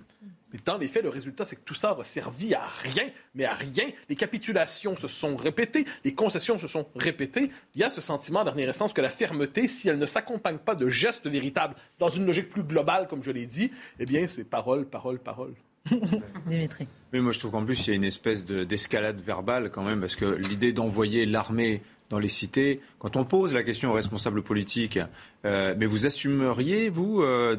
Mais 0.55 0.61
dans 0.63 0.77
les 0.77 0.87
faits, 0.87 1.03
le 1.03 1.09
résultat, 1.09 1.43
c'est 1.43 1.57
que 1.57 1.65
tout 1.65 1.73
ça 1.73 1.93
va 1.93 2.05
servir 2.05 2.61
à 2.61 2.67
rien, 2.67 3.09
mais 3.33 3.43
à 3.43 3.53
rien. 3.53 3.89
Les 4.07 4.15
capitulations 4.15 4.95
se 4.95 5.09
sont 5.09 5.35
répétées, 5.35 5.83
les 6.05 6.13
concessions 6.13 6.57
se 6.57 6.69
sont 6.69 6.87
répétées. 6.95 7.51
Il 7.73 7.81
y 7.81 7.83
a 7.83 7.89
ce 7.89 7.99
sentiment, 7.99 8.39
en 8.39 8.45
dernière 8.45 8.69
instance, 8.69 8.93
que 8.93 9.01
la 9.01 9.09
fermeté, 9.09 9.67
si 9.67 9.89
elle 9.89 9.97
ne 9.97 10.05
s'accompagne 10.05 10.57
pas 10.59 10.75
de 10.75 10.87
gestes 10.87 11.27
véritables 11.27 11.75
dans 11.99 12.07
une 12.07 12.25
logique 12.25 12.49
plus 12.49 12.63
globale, 12.63 13.09
comme 13.09 13.21
je 13.21 13.31
l'ai 13.31 13.45
dit, 13.45 13.69
eh 13.99 14.05
bien, 14.05 14.27
c'est 14.29 14.45
parole, 14.45 14.85
parole, 14.85 15.19
parole. 15.19 15.55
Dimitri. 16.47 16.87
Mais 17.11 17.19
moi, 17.19 17.33
je 17.33 17.39
trouve 17.39 17.51
qu'en 17.51 17.65
plus, 17.65 17.87
il 17.87 17.89
y 17.89 17.93
a 17.93 17.95
une 17.95 18.05
espèce 18.05 18.45
d'escalade 18.45 19.19
verbale 19.19 19.71
quand 19.71 19.83
même, 19.83 19.99
parce 19.99 20.15
que 20.15 20.25
l'idée 20.25 20.71
d'envoyer 20.71 21.25
l'armée 21.25 21.81
dans 22.09 22.19
les 22.19 22.27
cités. 22.27 22.81
Quand 22.99 23.15
on 23.15 23.25
pose 23.25 23.53
la 23.53 23.63
question 23.63 23.91
aux 23.91 23.93
responsables 23.93 24.41
politiques, 24.43 24.99
euh, 25.45 25.75
mais 25.77 25.85
vous 25.85 26.05
assumeriez, 26.05 26.89
vous, 26.89 27.21
euh, 27.21 27.55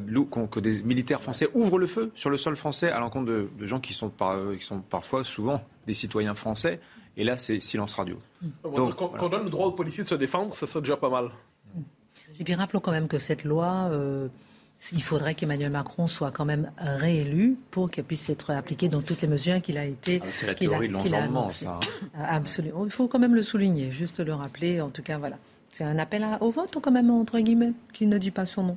que 0.50 0.60
des 0.60 0.82
militaires 0.82 1.22
français 1.22 1.48
ouvrent 1.54 1.78
le 1.78 1.86
feu 1.86 2.10
sur 2.14 2.30
le 2.30 2.36
sol 2.36 2.56
français 2.56 2.90
à 2.90 3.00
l'encontre 3.00 3.26
de, 3.26 3.48
gens 3.66 3.80
qui 3.80 3.92
sont, 3.92 4.12
qui 4.58 4.64
sont 4.64 4.80
parfois, 4.80 5.24
souvent, 5.24 5.62
des 5.86 5.94
citoyens 5.94 6.34
français? 6.34 6.80
Et 7.16 7.24
là, 7.24 7.38
c'est 7.38 7.60
silence 7.60 7.94
radio. 7.94 8.18
Donc, 8.62 8.94
qu'on 8.94 9.28
donne 9.28 9.44
le 9.44 9.50
droit 9.50 9.66
aux 9.66 9.72
policiers 9.72 10.04
de 10.04 10.08
se 10.08 10.14
défendre, 10.14 10.54
ça 10.54 10.66
serait 10.66 10.82
déjà 10.82 10.96
pas 10.96 11.08
mal. 11.08 11.30
Et 12.38 12.44
puis 12.44 12.54
rappelons 12.54 12.80
quand 12.80 12.92
même 12.92 13.08
que 13.08 13.18
cette 13.18 13.44
loi... 13.44 13.88
Euh, 13.90 14.28
il 14.92 15.02
faudrait 15.02 15.34
qu'Emmanuel 15.34 15.70
Macron 15.70 16.06
soit 16.06 16.30
quand 16.30 16.44
même 16.44 16.70
réélu 16.78 17.56
pour 17.70 17.90
qu'elle 17.90 18.04
puisse 18.04 18.28
être 18.28 18.50
appliquée 18.50 18.88
dans 18.88 19.02
toutes 19.02 19.20
les 19.22 19.28
mesures 19.28 19.60
qu'il 19.60 19.78
a 19.78 19.84
été. 19.84 20.20
Ah, 20.22 20.26
c'est 20.30 20.46
la 20.46 20.54
théorie 20.54 20.88
de 20.88 20.92
l'enjambement, 20.92 21.48
ça. 21.48 21.80
Ah, 22.16 22.36
absolument. 22.36 22.84
Il 22.84 22.90
faut 22.90 23.08
quand 23.08 23.18
même 23.18 23.34
le 23.34 23.42
souligner, 23.42 23.90
juste 23.90 24.20
le 24.20 24.34
rappeler. 24.34 24.80
En 24.80 24.90
tout 24.90 25.02
cas, 25.02 25.18
voilà. 25.18 25.38
C'est 25.72 25.84
un 25.84 25.98
appel 25.98 26.26
au 26.40 26.50
vote, 26.50 26.78
quand 26.80 26.90
même, 26.90 27.10
entre 27.10 27.38
guillemets, 27.38 27.72
qui 27.92 28.06
ne 28.06 28.16
dit 28.16 28.30
pas 28.30 28.46
son 28.46 28.62
nom. 28.62 28.76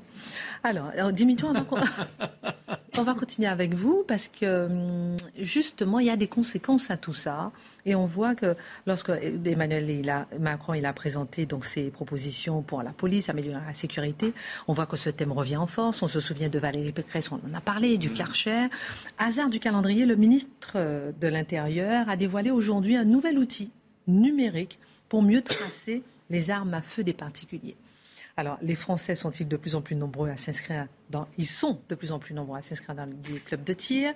Alors, 0.64 0.92
euh, 0.98 1.12
Dimitri, 1.12 1.48
on 1.48 1.54
va, 1.54 1.64
on 2.98 3.04
va 3.04 3.14
continuer 3.14 3.48
avec 3.48 3.74
vous 3.74 4.04
parce 4.08 4.28
que, 4.28 4.66
hum, 4.66 5.16
justement, 5.38 6.00
il 6.00 6.08
y 6.08 6.10
a 6.10 6.18
des 6.18 6.28
conséquences 6.28 6.92
à 6.92 6.98
tout 6.98 7.14
ça. 7.14 7.52
Et 7.86 7.96
on 7.96 8.06
voit 8.06 8.36
que 8.36 8.56
lorsque 8.86 9.12
Emmanuel 9.46 10.28
Macron 10.40 10.74
il 10.74 10.86
a 10.86 10.94
présenté 10.94 11.46
donc 11.46 11.66
ses 11.66 11.90
propositions 11.90 12.62
pour 12.62 12.84
la 12.84 12.92
police, 12.92 13.30
améliorer 13.30 13.62
la 13.66 13.74
sécurité, 13.74 14.34
on 14.68 14.74
voit 14.74 14.86
que 14.86 14.98
ce 14.98 15.10
thème 15.10 15.32
revient 15.32 15.58
en 15.58 15.68
force. 15.68 16.04
On 16.04 16.08
se 16.08 16.20
souvient 16.20 16.50
de 16.50 16.60
Valérie 16.60 16.92
Pécresse, 16.92 17.32
on 17.32 17.36
en 17.36 17.54
a 17.54 17.62
parlé, 17.62 17.98
du 17.98 18.12
Karcher. 18.12 18.68
Hasard 19.18 19.50
du 19.50 19.60
calendrier, 19.60 20.06
le 20.06 20.16
ministre 20.16 20.78
de 21.20 21.28
l'Intérieur 21.28 22.10
a 22.10 22.16
dévoilé 22.16 22.52
aujourd'hui 22.52 22.96
un 22.96 23.06
nouvel 23.06 23.38
outil 23.38 23.72
numérique 24.08 24.80
pour 25.08 25.22
mieux 25.22 25.42
tracer 25.42 26.04
les 26.30 26.52
armes 26.52 26.74
à 26.74 26.82
feu 26.82 27.04
des 27.04 27.14
particuliers. 27.14 27.76
Alors, 28.40 28.58
les 28.62 28.76
Français 28.76 29.16
sont-ils 29.16 29.50
de 29.50 29.58
plus 29.58 29.76
en 29.76 29.82
plus 29.82 29.98
nombreux 29.98 30.30
à 30.30 30.38
s'inscrire 30.38 30.88
dans... 31.10 31.28
Ils 31.38 31.46
sont 31.46 31.82
de 31.90 31.96
plus 31.96 32.14
en 32.14 32.20
plus 32.20 32.34
nombreux 32.34 32.58
à 32.58 32.62
s'inscrire 32.62 32.96
dans 32.96 33.06
des 33.06 33.38
clubs 33.40 33.66
de 33.66 33.74
tir. 33.74 34.14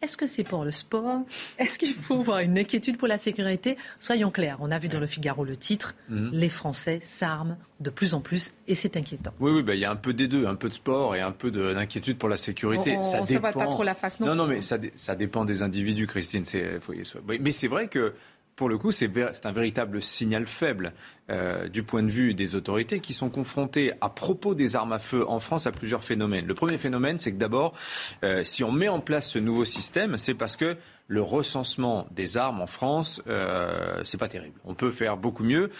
Est-ce 0.00 0.16
que 0.16 0.26
c'est 0.26 0.42
pour 0.42 0.64
le 0.64 0.72
sport? 0.72 1.20
Est-ce 1.58 1.78
qu'il 1.78 1.92
faut 1.92 2.22
voir 2.22 2.38
une 2.38 2.58
inquiétude 2.58 2.96
pour 2.96 3.08
la 3.08 3.18
sécurité? 3.18 3.76
Soyons 4.00 4.30
clairs, 4.30 4.56
on 4.60 4.70
a 4.70 4.78
vu 4.78 4.88
dans 4.88 5.00
le 5.00 5.06
Figaro 5.06 5.44
le 5.44 5.54
titre, 5.54 5.96
mhm. 6.08 6.30
les 6.32 6.48
Français 6.48 6.98
s'arment 7.02 7.58
de 7.80 7.90
plus 7.90 8.14
en 8.14 8.22
plus 8.22 8.54
et 8.68 8.74
c'est 8.74 8.96
inquiétant. 8.96 9.34
Oui, 9.38 9.52
oui, 9.52 9.62
bah, 9.62 9.74
il 9.74 9.80
y 9.80 9.84
a 9.84 9.90
un 9.90 9.96
peu 9.96 10.14
des 10.14 10.28
deux, 10.28 10.46
un 10.46 10.54
peu 10.54 10.70
de 10.70 10.74
sport 10.74 11.14
et 11.14 11.20
un 11.20 11.32
peu 11.32 11.50
d'inquiétude 11.50 12.16
pour 12.16 12.30
la 12.30 12.38
sécurité. 12.38 12.96
On, 12.96 13.04
ça 13.04 13.20
dépend... 13.20 13.52
pas 13.52 13.66
trop 13.66 13.82
la 13.82 13.94
face, 13.94 14.18
non 14.18 14.28
Non, 14.28 14.34
non, 14.34 14.46
mais 14.46 14.62
ça, 14.62 14.78
ça 14.96 15.14
dépend 15.14 15.44
des 15.44 15.62
individus, 15.62 16.06
Christine. 16.06 16.44
Mais 17.28 17.50
c'est 17.50 17.68
vrai 17.68 17.88
que 17.88 18.14
pour 18.58 18.68
le 18.68 18.76
coup, 18.76 18.90
c'est 18.90 19.08
un 19.44 19.52
véritable 19.52 20.02
signal 20.02 20.44
faible 20.48 20.92
euh, 21.30 21.68
du 21.68 21.84
point 21.84 22.02
de 22.02 22.10
vue 22.10 22.34
des 22.34 22.56
autorités 22.56 22.98
qui 22.98 23.12
sont 23.12 23.30
confrontées 23.30 23.92
à 24.00 24.08
propos 24.08 24.56
des 24.56 24.74
armes 24.74 24.92
à 24.92 24.98
feu 24.98 25.24
en 25.28 25.38
France 25.38 25.68
à 25.68 25.72
plusieurs 25.72 26.02
phénomènes. 26.02 26.44
Le 26.44 26.54
premier 26.54 26.76
phénomène, 26.76 27.18
c'est 27.18 27.30
que 27.30 27.38
d'abord, 27.38 27.72
euh, 28.24 28.42
si 28.42 28.64
on 28.64 28.72
met 28.72 28.88
en 28.88 28.98
place 28.98 29.28
ce 29.28 29.38
nouveau 29.38 29.64
système, 29.64 30.18
c'est 30.18 30.34
parce 30.34 30.56
que 30.56 30.76
le 31.06 31.22
recensement 31.22 32.08
des 32.10 32.36
armes 32.36 32.60
en 32.60 32.66
France, 32.66 33.22
euh, 33.28 34.02
c'est 34.04 34.18
pas 34.18 34.26
terrible. 34.26 34.58
On 34.64 34.74
peut 34.74 34.90
faire 34.90 35.16
beaucoup 35.16 35.44
mieux. 35.44 35.70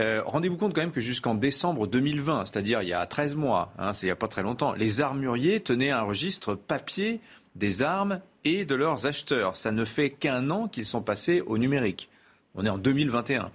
Euh, 0.00 0.22
rendez-vous 0.24 0.56
compte 0.56 0.74
quand 0.74 0.80
même 0.80 0.92
que 0.92 1.00
jusqu'en 1.00 1.34
décembre 1.34 1.88
2020, 1.88 2.46
c'est-à-dire 2.46 2.82
il 2.82 2.88
y 2.88 2.94
a 2.94 3.04
13 3.04 3.34
mois, 3.34 3.72
hein, 3.80 3.92
c'est 3.92 4.06
il 4.06 4.10
n'y 4.10 4.12
a 4.12 4.16
pas 4.16 4.28
très 4.28 4.44
longtemps, 4.44 4.74
les 4.74 5.00
armuriers 5.00 5.58
tenaient 5.58 5.90
un 5.90 6.02
registre 6.02 6.54
papier 6.54 7.20
des 7.56 7.82
armes 7.82 8.20
et 8.44 8.64
de 8.64 8.76
leurs 8.76 9.08
acheteurs. 9.08 9.56
Ça 9.56 9.72
ne 9.72 9.84
fait 9.84 10.10
qu'un 10.10 10.50
an 10.50 10.68
qu'ils 10.68 10.86
sont 10.86 11.02
passés 11.02 11.40
au 11.40 11.58
numérique. 11.58 12.08
On 12.54 12.64
est 12.64 12.70
en 12.70 12.78
2021. 12.78 13.50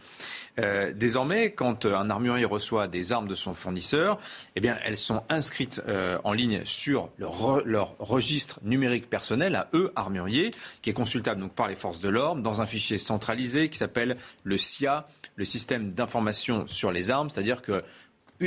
Euh, 0.60 0.94
désormais, 0.94 1.52
quand 1.52 1.86
un 1.86 2.10
armurier 2.10 2.46
reçoit 2.46 2.88
des 2.88 3.12
armes 3.12 3.28
de 3.28 3.36
son 3.36 3.54
fournisseur, 3.54 4.20
eh 4.56 4.62
bien, 4.62 4.78
elles 4.84 4.98
sont 4.98 5.24
inscrites 5.30 5.82
euh, 5.88 6.20
en 6.24 6.32
ligne 6.32 6.62
sur 6.64 7.10
leur, 7.18 7.96
registre 8.00 8.60
numérique 8.64 9.10
personnel 9.10 9.56
à 9.56 9.70
eux, 9.74 9.92
armuriers, 9.96 10.52
qui 10.82 10.90
est 10.90 10.94
consultable 10.94 11.42
donc 11.42 11.54
par 11.54 11.68
les 11.68 11.76
forces 11.76 12.02
de 12.02 12.10
l'ordre 12.10 12.42
dans 12.42 12.62
un 12.62 12.66
fichier 12.66 12.98
centralisé 12.98 13.70
qui 13.70 13.78
s'appelle 13.78 14.18
le 14.44 14.58
SIA, 14.58 15.08
le 15.36 15.46
système 15.46 15.92
d'information 15.92 16.68
sur 16.68 16.92
les 16.92 17.10
armes, 17.10 17.30
c'est-à-dire 17.30 17.62
que 17.62 17.84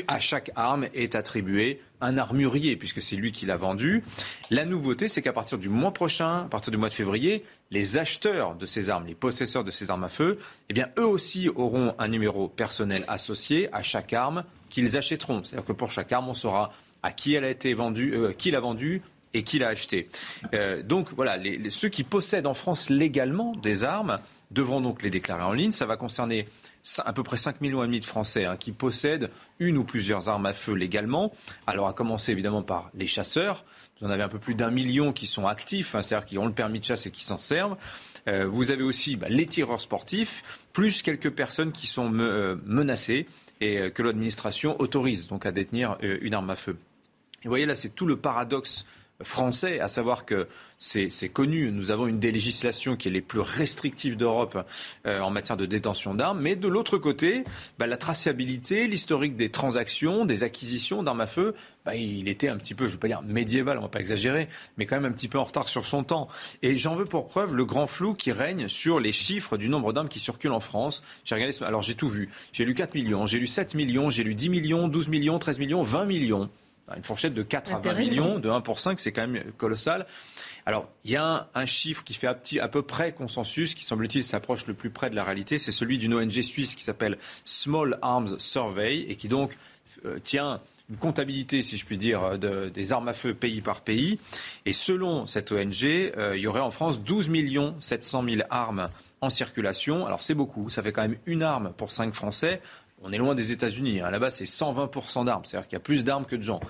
à 0.09 0.21
chaque 0.21 0.51
arme 0.57 0.87
est 0.95 1.15
attribué 1.15 1.81
un 2.01 2.19
armurier, 2.19 2.77
puisque 2.77 3.01
c'est 3.01 3.17
lui 3.17 3.33
qui 3.33 3.47
l'a 3.47 3.57
vendu. 3.57 4.05
La 4.51 4.65
nouveauté, 4.65 5.09
c'est 5.09 5.23
qu'à 5.23 5.33
partir 5.33 5.59
du 5.59 5.69
mois 5.69 5.93
prochain, 5.93 6.45
à 6.45 6.49
partir 6.49 6.71
du 6.71 6.77
mois 6.77 6.89
de 6.89 6.95
février, 6.95 7.45
les 7.71 7.99
acheteurs 7.99 8.55
de 8.55 8.67
ces 8.67 8.91
armes, 8.91 9.07
les 9.07 9.15
possesseurs 9.15 9.65
de 9.65 9.71
ces 9.71 9.91
armes 9.91 10.05
à 10.05 10.09
feu, 10.09 10.39
eh 10.69 10.75
bien, 10.75 10.89
eux 10.99 11.07
aussi 11.07 11.49
auront 11.49 11.95
un 11.99 12.09
numéro 12.09 12.49
personnel 12.49 13.05
associé 13.09 13.73
à 13.73 13.83
chaque 13.83 14.13
arme 14.13 14.45
qu'ils 14.69 14.97
achèteront. 14.97 15.43
C'est-à-dire 15.43 15.65
que 15.65 15.73
pour 15.73 15.91
chaque 15.91 16.13
arme, 16.13 16.29
on 16.29 16.35
saura 16.35 16.73
à 17.03 17.13
qui 17.13 17.35
elle 17.35 17.45
a 17.45 17.51
été 17.51 17.73
vendue, 17.75 18.15
euh, 18.15 18.33
qui 18.33 18.51
l'a 18.51 18.61
vendue 18.61 19.03
et 19.33 19.43
qui 19.43 19.59
l'a 19.59 19.69
acheté. 19.69 20.09
Euh, 20.55 20.83
donc 20.83 21.09
voilà, 21.15 21.39
ceux 21.69 21.89
qui 21.89 22.05
possèdent 22.05 22.47
en 22.47 22.55
France 22.55 22.91
légalement 22.91 23.55
des 23.57 23.85
armes 23.85 24.19
devront 24.51 24.81
donc 24.81 25.03
les 25.03 25.11
déclarer 25.11 25.43
en 25.43 25.53
ligne. 25.53 25.73
Ça 25.73 25.87
va 25.87 25.97
concerner 25.97 26.49
à 26.99 27.13
peu 27.13 27.23
près 27.23 27.37
5 27.37 27.61
millions 27.61 27.83
et 27.83 27.87
demi 27.87 28.01
de 28.01 28.07
Français 28.07 28.45
hein, 28.45 28.57
qui 28.57 28.73
possèdent 28.73 29.31
une 29.59 29.77
ou 29.79 29.85
plusieurs 29.85 30.29
armes 30.29 30.47
à 30.47 30.53
feu 30.53 30.73
légalement. 30.73 31.33
Alors 31.67 31.89
à 31.89 31.93
commencer 31.93 32.33
évidemment 32.33 32.63
par 32.63 32.91
les 32.95 33.07
chasseurs. 33.07 33.65
Vous 34.01 34.07
en 34.07 34.11
avez 34.11 34.23
un 34.23 34.29
peu 34.29 34.39
plus 34.39 34.55
d'un 34.55 34.71
million 34.71 35.13
qui 35.13 35.27
sont 35.27 35.47
actifs, 35.47 35.95
hein, 35.95 36.03
c'est-à-dire 36.03 36.27
qui 36.27 36.39
ont 36.39 36.47
le 36.47 36.53
permis 36.53 36.81
de 36.81 36.85
chasse 36.85 37.07
et 37.07 37.11
qui 37.11 37.25
s'en 37.25 37.39
servent. 37.39 37.77
Euh, 38.29 38.47
vous 38.47 38.71
avez 38.71 38.83
aussi 38.83 39.17
bah, 39.17 39.29
les 39.31 39.47
tireurs 39.47 39.81
sportifs, 39.81 40.43
plus 40.73 41.03
quelques 41.03 41.31
personnes 41.31 41.73
qui 41.73 41.87
sont 41.87 42.13
euh, 42.15 42.57
menacées 42.67 43.27
et 43.61 43.79
euh, 43.79 43.91
que 43.91 44.03
l'administration 44.03 44.81
autorise 44.81 45.29
donc 45.29 45.47
à 45.47 45.53
détenir 45.53 45.97
une 46.03 46.35
arme 46.35 46.51
à 46.51 46.57
feu. 46.57 46.77
Vous 47.45 47.51
voyez 47.51 47.67
là, 47.67 47.75
c'est 47.75 47.95
tout 47.95 48.07
le 48.07 48.17
paradoxe 48.17 48.85
français, 49.23 49.81
à 49.81 49.89
savoir 49.89 50.25
que 50.25 50.47
c'est 50.79 51.29
connu, 51.31 51.73
nous 51.73 51.91
avons 51.91 52.07
une 52.07 52.19
des 52.19 52.31
législations 52.31 52.97
qui 52.97 53.09
est 53.09 53.11
les 53.11 53.23
plus 53.23 53.41
restrictives 53.41 54.17
d'Europe 54.17 54.67
euh, 55.07 55.21
en 55.21 55.31
matière 55.31 55.57
de 55.57 55.65
détention 55.65 56.15
d'armes, 56.15 56.41
mais 56.41 56.55
de 56.55 56.69
l'autre 56.69 56.99
côté, 56.99 57.45
bah, 57.79 57.87
la 57.87 57.97
traçabilité, 57.97 58.87
l'historique 58.87 59.37
des 59.37 59.51
transactions, 59.51 60.27
des 60.27 60.45
acquisitions 60.45 61.03
d'armes 61.03 61.23
à 61.23 61.27
feu, 61.27 61.55
bah, 61.87 61.95
il 61.95 62.29
était 62.29 62.49
un 62.49 62.59
petit 62.59 62.75
peu, 62.75 62.85
je 62.85 62.91
ne 62.91 62.93
veux 62.95 62.99
pas 62.99 63.09
dire 63.09 63.23
médiéval, 63.23 63.79
on 63.79 63.83
ne 63.83 63.87
va 63.87 63.91
pas 63.91 64.01
exagérer, 64.01 64.49
mais 64.77 64.85
quand 64.85 64.97
même 64.97 65.11
un 65.11 65.15
petit 65.15 65.29
peu 65.29 65.39
en 65.39 65.45
retard 65.45 65.69
sur 65.69 65.87
son 65.87 66.05
temps. 66.05 66.29
Et 66.63 66.77
j'en 66.77 66.95
veux 66.95 67.07
pour 67.07 67.27
preuve 67.27 67.55
le 67.55 67.65
grand 67.65 67.87
flou 67.87 68.13
qui 68.13 68.33
règne 68.33 68.69
sur 68.69 69.01
les 69.01 69.13
chiffres 69.13 69.57
du 69.57 69.71
nombre 69.71 69.95
d'armes 69.95 70.09
qui 70.09 70.19
circulent 70.19 70.53
en 70.53 70.61
France. 70.61 71.03
J'ai 71.25 71.35
regardé, 71.35 71.57
alors 71.63 71.83
j'ai 71.83 71.95
tout 71.95 72.09
vu. 72.09 72.29
J'ai 72.53 72.65
lu 72.65 72.75
4 72.75 72.95
millions, 72.95 73.25
j'ai 73.25 73.39
lu 73.39 73.47
7 73.47 73.75
millions, 73.75 74.11
j'ai 74.11 74.25
lu 74.25 74.35
10 74.35 74.51
millions, 74.51 74.89
12 74.89 75.09
millions, 75.09 75.39
13 75.39 75.59
millions, 75.59 75.83
20 75.83 76.05
millions. 76.05 76.51
Une 76.95 77.03
fourchette 77.03 77.35
de 77.35 77.43
4 77.43 77.75
à 77.75 77.79
20 77.81 77.95
millions, 77.95 78.39
de 78.39 78.49
1 78.49 78.61
pour 78.61 78.79
5, 78.79 79.01
c'est 79.01 79.11
quand 79.11 79.27
même 79.27 79.43
colossal. 79.57 80.07
Alors, 80.67 80.89
il 81.05 81.11
y 81.11 81.17
a 81.17 81.49
un, 81.55 81.67
chiffre 81.67 82.05
qui 82.05 82.15
fait 82.15 82.29
à, 82.29 82.69
peu 82.69 82.83
près 82.83 83.13
consensus, 83.13 83.75
qui 83.75 83.85
semble-t-il 83.85 84.25
s'approche 84.25 84.67
le 84.67 84.75
plus 84.75 84.91
près 84.91 85.11
de 85.11 85.17
la 85.17 85.25
réalité, 85.25 85.59
c'est 85.59 85.73
celui 85.73 85.99
d'une 85.99 86.15
ONG 86.15 86.43
suisse 86.43 86.75
qui 86.75 86.83
s'appelle 86.83 87.19
Small 87.45 87.99
Arms 88.03 88.37
Survey 88.39 88.99
et 89.09 89.17
qui 89.17 89.29
donc 89.29 89.57
euh, 90.05 90.19
tient 90.21 90.61
une 90.89 90.97
comptabilité, 90.97 91.63
si 91.63 91.77
je 91.77 91.85
puis 91.85 91.99
dire, 91.99 92.39
des 92.39 92.93
armes 92.93 93.09
à 93.09 93.13
feu 93.13 93.35
pays 93.35 93.61
par 93.61 93.81
pays. 93.81 94.21
Et 94.65 94.73
selon 94.73 95.27
cette 95.27 95.51
ONG, 95.51 95.85
euh, 95.85 96.35
il 96.37 96.41
y 96.41 96.47
aurait 96.47 96.61
en 96.61 96.71
France 96.71 97.03
12 97.03 97.31
700 97.81 98.25
000 98.29 98.43
armes 98.51 98.89
en 99.21 99.31
circulation. 99.31 100.07
Alors 100.07 100.23
c'est 100.23 100.35
beaucoup, 100.35 100.71
ça 100.71 100.83
fait 100.83 100.93
quand 100.93 101.03
même 101.03 101.19
une 101.27 101.43
arme 101.43 101.73
pour 101.77 101.91
5 101.91 102.15
Français. 102.15 102.61
On 103.03 103.13
est 103.13 103.19
loin 103.19 103.35
des 103.35 103.53
États-Unis. 103.53 104.01
Hein. 104.01 104.11
Là-bas, 104.11 104.31
c'est 104.31 104.45
120% 104.45 105.27
d'armes. 105.27 105.45
C'est-à-dire 105.45 105.69
qu'il 105.69 105.77
y 105.77 105.81
a 105.81 105.81
plus 105.81 106.03
d'armes 106.03 106.25
que 106.25 106.37
de 106.37 106.43
gens. 106.43 106.61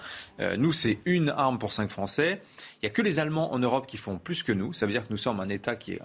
Euh, 0.40 0.56
nous, 0.56 0.72
c'est 0.72 0.98
une 1.04 1.30
arme 1.30 1.58
pour 1.58 1.72
cinq 1.72 1.90
Français. 1.90 2.40
Il 2.74 2.86
n'y 2.86 2.88
a 2.88 2.90
que 2.90 3.02
les 3.02 3.20
Allemands 3.20 3.52
en 3.52 3.58
Europe 3.58 3.86
qui 3.86 3.96
font 3.96 4.18
plus 4.18 4.42
que 4.42 4.52
nous. 4.52 4.72
Ça 4.72 4.86
veut 4.86 4.92
dire 4.92 5.06
que 5.06 5.10
nous 5.10 5.16
sommes 5.16 5.40
un 5.40 5.48
État 5.48 5.76
qui 5.76 5.92
est 5.92 6.02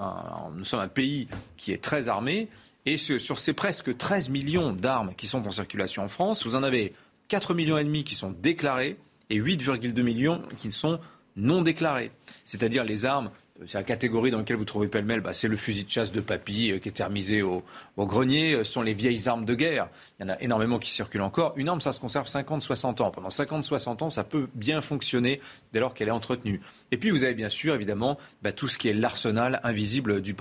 nous 0.55 0.63
sommes 0.63 0.79
un 0.79 0.87
pays 0.87 1.27
qui 1.57 1.71
est 1.71 1.83
très 1.83 2.07
armé. 2.07 2.49
Et 2.85 2.97
sur, 2.97 3.37
ces 3.37 3.53
presque 3.53 3.95
13 3.95 4.29
millions 4.29 4.73
d'armes 4.73 5.13
qui 5.15 5.27
sont 5.27 5.45
en 5.47 5.51
circulation 5.51 6.03
en 6.03 6.07
France, 6.07 6.45
vous 6.45 6.55
en 6.55 6.63
avez 6.63 6.93
4 7.27 7.53
millions 7.53 7.77
et 7.77 7.83
demi 7.83 8.03
qui 8.03 8.15
sont 8.15 8.31
déclarées 8.31 8.97
et 9.29 9.39
8,2 9.39 10.01
millions 10.01 10.41
qui 10.57 10.71
sont 10.71 10.99
non 11.35 11.61
déclarées. 11.61 12.11
C'est-à-dire 12.43 12.83
les 12.83 13.05
armes 13.05 13.31
c'est 13.65 13.77
la 13.77 13.83
catégorie 13.83 14.31
dans 14.31 14.39
laquelle 14.39 14.57
vous 14.57 14.65
trouvez 14.65 14.87
pêle-mêle, 14.87 15.21
bah, 15.21 15.33
c'est 15.33 15.47
le 15.47 15.55
fusil 15.55 15.85
de 15.85 15.89
chasse 15.89 16.11
de 16.11 16.21
papy 16.21 16.71
euh, 16.71 16.79
qui 16.79 16.89
est 16.89 16.93
thermisé 16.93 17.41
au, 17.41 17.63
grenier, 17.97 18.53
euh, 18.53 18.63
sont 18.63 18.81
les 18.81 18.93
vieilles 18.93 19.27
armes 19.27 19.45
de 19.45 19.55
guerre. 19.55 19.89
Il 20.19 20.25
y 20.25 20.29
en 20.29 20.33
a 20.33 20.41
énormément 20.41 20.79
qui 20.79 20.91
circulent 20.91 21.21
encore. 21.21 21.53
Une 21.57 21.69
arme, 21.69 21.81
ça 21.81 21.91
se 21.91 21.99
conserve 21.99 22.27
50-60 22.27 23.01
ans. 23.01 23.11
Pendant 23.11 23.29
50-60 23.29 24.03
ans, 24.03 24.09
ça 24.09 24.23
peut 24.23 24.47
bien 24.55 24.81
fonctionner 24.81 25.41
dès 25.73 25.79
lors 25.79 25.93
qu'elle 25.93 26.07
est 26.07 26.11
entretenue. 26.11 26.61
Et 26.91 26.97
puis 26.97 27.09
vous 27.09 27.23
avez 27.23 27.33
bien 27.33 27.49
sûr, 27.49 27.73
évidemment, 27.73 28.17
bah, 28.41 28.51
tout 28.51 28.67
ce 28.67 28.77
qui 28.77 28.89
est 28.89 28.93
l'arsenal 28.93 29.61
invisible 29.63 30.21
du, 30.21 30.35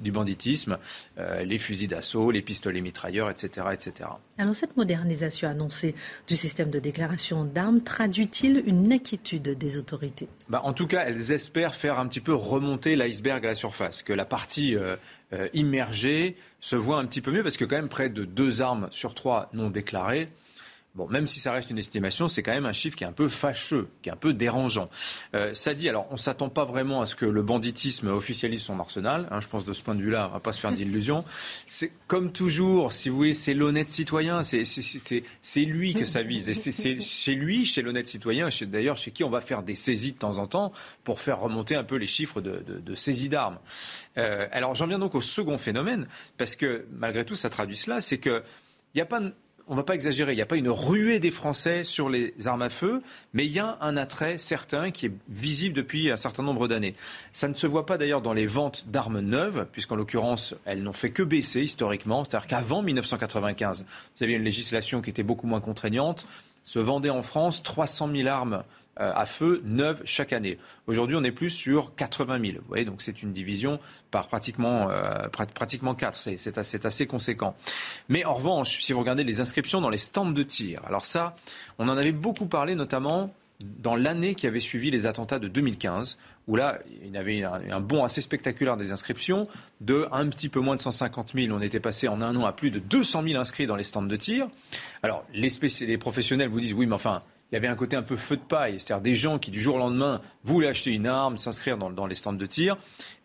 du 0.00 0.12
banditisme, 0.12 0.78
euh, 1.18 1.42
les 1.42 1.58
fusils 1.58 1.88
d'assaut, 1.88 2.30
les 2.30 2.40
pistolets 2.42 2.80
mitrailleurs, 2.80 3.30
etc., 3.30 3.66
etc. 3.72 4.10
Alors 4.38 4.54
cette 4.54 4.76
modernisation 4.76 5.48
annoncée 5.48 5.96
du 6.28 6.36
système 6.36 6.70
de 6.70 6.78
déclaration 6.78 7.44
d'armes 7.44 7.82
traduit-il 7.82 8.62
une 8.66 8.92
inquiétude 8.92 9.58
des 9.58 9.78
autorités? 9.78 10.28
Bah, 10.48 10.60
En 10.64 10.72
tout 10.72 10.86
cas, 10.86 11.04
elles 11.04 11.32
espèrent 11.32 11.74
faire 11.74 11.98
un 11.98 12.06
petit 12.06 12.20
peu 12.20 12.34
remonter 12.34 12.94
l'iceberg 12.94 13.44
à 13.44 13.48
la 13.48 13.54
surface, 13.56 14.02
que 14.02 14.12
la 14.12 14.24
partie 14.24 14.76
euh, 14.76 14.96
euh, 15.32 15.48
immergée 15.52 16.36
se 16.60 16.76
voit 16.76 16.98
un 16.98 17.06
petit 17.06 17.20
peu 17.20 17.32
mieux, 17.32 17.42
parce 17.42 17.56
que 17.56 17.64
quand 17.64 17.76
même 17.76 17.88
près 17.88 18.08
de 18.08 18.24
deux 18.24 18.62
armes 18.62 18.86
sur 18.92 19.14
trois 19.14 19.50
non 19.52 19.68
déclarées, 19.68 20.28
Bon, 20.94 21.06
même 21.08 21.26
si 21.26 21.38
ça 21.38 21.52
reste 21.52 21.70
une 21.70 21.78
estimation, 21.78 22.26
c'est 22.26 22.42
quand 22.42 22.52
même 22.52 22.66
un 22.66 22.72
chiffre 22.72 22.96
qui 22.96 23.04
est 23.04 23.06
un 23.06 23.12
peu 23.12 23.28
fâcheux, 23.28 23.88
qui 24.02 24.08
est 24.08 24.12
un 24.12 24.16
peu 24.16 24.32
dérangeant. 24.32 24.88
Euh, 25.34 25.54
ça 25.54 25.74
dit, 25.74 25.88
alors 25.88 26.08
on 26.10 26.14
ne 26.14 26.18
s'attend 26.18 26.48
pas 26.48 26.64
vraiment 26.64 27.00
à 27.02 27.06
ce 27.06 27.14
que 27.14 27.26
le 27.26 27.42
banditisme 27.42 28.08
officialise 28.08 28.62
son 28.62 28.80
arsenal. 28.80 29.28
Hein, 29.30 29.40
je 29.40 29.48
pense 29.48 29.64
de 29.64 29.72
ce 29.74 29.82
point 29.82 29.94
de 29.94 30.02
vue-là, 30.02 30.24
on 30.24 30.28
ne 30.28 30.32
va 30.34 30.40
pas 30.40 30.52
se 30.52 30.60
faire 30.60 30.72
d'illusions. 30.72 31.24
C'est 31.66 31.92
comme 32.08 32.32
toujours, 32.32 32.92
si 32.92 33.10
vous 33.10 33.16
voulez, 33.16 33.34
c'est 33.34 33.54
l'honnête 33.54 33.90
citoyen. 33.90 34.42
C'est 34.42 35.60
lui 35.60 35.94
que 35.94 36.04
ça 36.04 36.22
vise. 36.22 36.48
Et 36.48 36.54
c'est 36.54 37.00
chez 37.00 37.34
lui, 37.34 37.64
chez 37.64 37.82
l'honnête 37.82 38.08
citoyen, 38.08 38.48
d'ailleurs 38.62 38.96
chez 38.96 39.10
qui 39.10 39.22
on 39.22 39.30
va 39.30 39.40
faire 39.40 39.62
des 39.62 39.74
saisies 39.74 40.12
de 40.12 40.18
temps 40.18 40.38
en 40.38 40.46
temps 40.46 40.72
pour 41.04 41.20
faire 41.20 41.38
remonter 41.38 41.76
un 41.76 41.84
peu 41.84 41.96
les 41.96 42.06
chiffres 42.06 42.40
de, 42.40 42.94
saisies 42.94 43.28
d'armes. 43.28 43.58
Euh, 44.16 44.48
alors 44.50 44.74
j'en 44.74 44.86
viens 44.86 44.98
donc 44.98 45.14
au 45.14 45.20
second 45.20 45.58
phénomène, 45.58 46.08
parce 46.38 46.56
que 46.56 46.86
malgré 46.92 47.24
tout, 47.24 47.36
ça 47.36 47.50
traduit 47.50 47.76
cela, 47.76 48.00
c'est 48.00 48.18
que 48.18 48.42
il 48.94 48.98
n'y 48.98 49.02
a 49.02 49.06
pas 49.06 49.20
on 49.68 49.74
ne 49.74 49.80
va 49.80 49.84
pas 49.84 49.94
exagérer, 49.94 50.32
il 50.32 50.36
n'y 50.36 50.42
a 50.42 50.46
pas 50.46 50.56
une 50.56 50.70
ruée 50.70 51.20
des 51.20 51.30
Français 51.30 51.84
sur 51.84 52.08
les 52.08 52.34
armes 52.46 52.62
à 52.62 52.70
feu, 52.70 53.02
mais 53.34 53.44
il 53.44 53.52
y 53.52 53.58
a 53.58 53.76
un 53.80 53.96
attrait 53.96 54.38
certain 54.38 54.90
qui 54.90 55.06
est 55.06 55.12
visible 55.28 55.74
depuis 55.74 56.10
un 56.10 56.16
certain 56.16 56.42
nombre 56.42 56.68
d'années. 56.68 56.94
Ça 57.32 57.48
ne 57.48 57.54
se 57.54 57.66
voit 57.66 57.84
pas 57.84 57.98
d'ailleurs 57.98 58.22
dans 58.22 58.32
les 58.32 58.46
ventes 58.46 58.86
d'armes 58.88 59.20
neuves, 59.20 59.66
puisqu'en 59.70 59.96
l'occurrence, 59.96 60.54
elles 60.64 60.82
n'ont 60.82 60.92
fait 60.92 61.10
que 61.10 61.22
baisser 61.22 61.62
historiquement. 61.62 62.24
C'est-à-dire 62.24 62.46
qu'avant 62.46 62.82
1995, 62.82 63.84
vous 64.16 64.22
aviez 64.24 64.36
une 64.36 64.44
législation 64.44 65.02
qui 65.02 65.10
était 65.10 65.22
beaucoup 65.22 65.46
moins 65.46 65.60
contraignante. 65.60 66.26
Se 66.64 66.78
vendaient 66.78 67.10
en 67.10 67.22
France 67.22 67.62
300 67.62 68.10
000 68.14 68.28
armes 68.28 68.62
à 68.98 69.26
feu 69.26 69.62
neuves 69.64 70.02
chaque 70.04 70.32
année. 70.32 70.58
Aujourd'hui, 70.86 71.16
on 71.16 71.24
est 71.24 71.32
plus 71.32 71.50
sur 71.50 71.94
80 71.94 72.40
000. 72.40 72.58
Vous 72.58 72.68
voyez, 72.68 72.84
donc 72.84 73.02
c'est 73.02 73.22
une 73.22 73.32
division 73.32 73.78
par 74.10 74.28
pratiquement, 74.28 74.90
euh, 74.90 75.28
pratiquement 75.54 75.94
4. 75.94 76.14
C'est 76.14 76.58
assez, 76.58 77.06
conséquent. 77.06 77.54
Mais 78.08 78.24
en 78.24 78.34
revanche, 78.34 78.82
si 78.82 78.92
vous 78.92 79.00
regardez 79.00 79.24
les 79.24 79.40
inscriptions 79.40 79.80
dans 79.80 79.90
les 79.90 79.98
stands 79.98 80.30
de 80.30 80.42
tir, 80.42 80.82
alors 80.86 81.06
ça, 81.06 81.36
on 81.78 81.88
en 81.88 81.96
avait 81.96 82.12
beaucoup 82.12 82.46
parlé, 82.46 82.74
notamment 82.74 83.32
dans 83.60 83.96
l'année 83.96 84.34
qui 84.34 84.46
avait 84.46 84.60
suivi 84.60 84.90
les 84.90 85.06
attentats 85.06 85.40
de 85.40 85.48
2015, 85.48 86.16
où 86.46 86.56
là, 86.56 86.78
il 87.04 87.12
y 87.12 87.16
avait 87.16 87.42
un, 87.42 87.80
bond 87.80 88.04
assez 88.04 88.20
spectaculaire 88.20 88.76
des 88.76 88.92
inscriptions, 88.92 89.48
de 89.80 90.06
un 90.12 90.28
petit 90.28 90.48
peu 90.48 90.60
moins 90.60 90.76
de 90.76 90.80
150 90.80 91.32
000, 91.34 91.56
on 91.56 91.60
était 91.60 91.80
passé 91.80 92.06
en 92.06 92.22
un 92.22 92.36
an 92.36 92.46
à 92.46 92.52
plus 92.52 92.70
de 92.70 92.78
200 92.78 93.24
000 93.26 93.40
inscrits 93.40 93.66
dans 93.66 93.74
les 93.74 93.84
stands 93.84 94.02
de 94.02 94.16
tir. 94.16 94.48
Alors, 95.02 95.24
les 95.34 95.98
professionnels 95.98 96.48
vous 96.48 96.60
disent, 96.60 96.74
oui, 96.74 96.86
mais 96.86 96.94
enfin, 96.94 97.22
il 97.50 97.54
y 97.54 97.56
avait 97.56 97.68
un 97.68 97.76
côté 97.76 97.96
un 97.96 98.02
peu 98.02 98.16
feu 98.16 98.36
de 98.36 98.42
paille, 98.42 98.78
c'est-à-dire 98.78 99.02
des 99.02 99.14
gens 99.14 99.38
qui 99.38 99.50
du 99.50 99.60
jour 99.60 99.76
au 99.76 99.78
lendemain 99.78 100.20
voulaient 100.44 100.68
acheter 100.68 100.92
une 100.92 101.06
arme, 101.06 101.38
s'inscrire 101.38 101.78
dans, 101.78 102.06
les 102.06 102.14
stands 102.14 102.32
de 102.32 102.46
tir, 102.46 102.76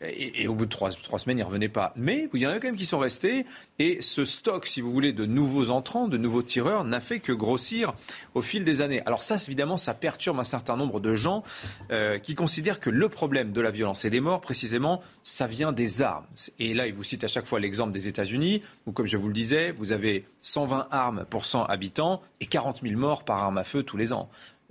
et, 0.02 0.48
au 0.48 0.56
bout 0.56 0.66
de 0.66 0.70
trois, 0.70 0.92
semaines, 0.92 1.38
ils 1.38 1.42
ne 1.42 1.46
revenaient 1.46 1.70
pas. 1.70 1.94
Mais 1.98 2.30
vous 2.32 2.38
y 2.38 2.48
en 2.48 2.50
a 2.50 2.54
quand 2.56 2.68
même 2.68 2.78
qui 2.78 2.86
sont 2.86 3.00
restés, 3.00 3.46
et 3.80 4.02
ce 4.02 4.24
stock, 4.24 4.66
si 4.66 4.80
vous 4.80 4.92
voulez, 4.92 5.12
de 5.12 5.26
nouveaux 5.26 5.72
entrants, 5.72 6.08
de 6.08 6.18
nouveaux 6.18 6.42
tireurs, 6.42 6.86
n'a 6.86 7.02
fait 7.02 7.20
que 7.20 7.34
grossir 7.34 7.94
au 8.34 8.42
fil 8.42 8.64
des 8.64 8.82
années. 8.82 9.02
Alors 9.06 9.24
ça, 9.24 9.36
évidemment, 9.36 9.76
ça 9.78 9.94
perturbe 9.94 10.40
un 10.40 10.46
certain 10.46 10.78
nombre 10.78 11.02
de 11.02 11.16
gens 11.16 11.44
euh, 11.92 12.18
qui 12.18 12.34
considèrent 12.34 12.80
que 12.80 12.90
le 12.90 13.10
problème 13.10 13.52
de 13.52 13.62
la 13.62 13.72
violence 13.72 14.06
et 14.06 14.10
des 14.10 14.22
morts, 14.22 14.40
précisément, 14.40 15.02
ça 15.26 15.48
vient 15.48 15.74
des 15.74 16.02
armes. 16.02 16.26
Et 16.60 16.74
là, 16.74 16.88
ils 16.88 16.94
vous 16.94 17.04
citent 17.04 17.26
à 17.26 17.28
chaque 17.28 17.46
fois 17.46 17.60
l'exemple 17.60 17.92
des 17.92 18.08
États-Unis, 18.08 18.62
où, 18.86 18.94
comme 18.94 19.06
je 19.06 19.18
vous 19.18 19.28
le 19.28 19.34
disais, 19.34 19.72
vous 19.72 19.92
avez 19.92 20.26
120 20.44 20.88
armes 20.92 21.26
pour 21.30 21.46
100 21.46 21.66
habitants 21.66 22.22
et 22.40 22.46
40 22.46 22.82
000 22.84 22.98
morts 22.98 23.24
par 23.24 23.44
arme 23.44 23.58
à 23.58 23.64
feu 23.64 23.84
tous 23.84 23.98
les 23.98 24.13
ans 24.13 24.13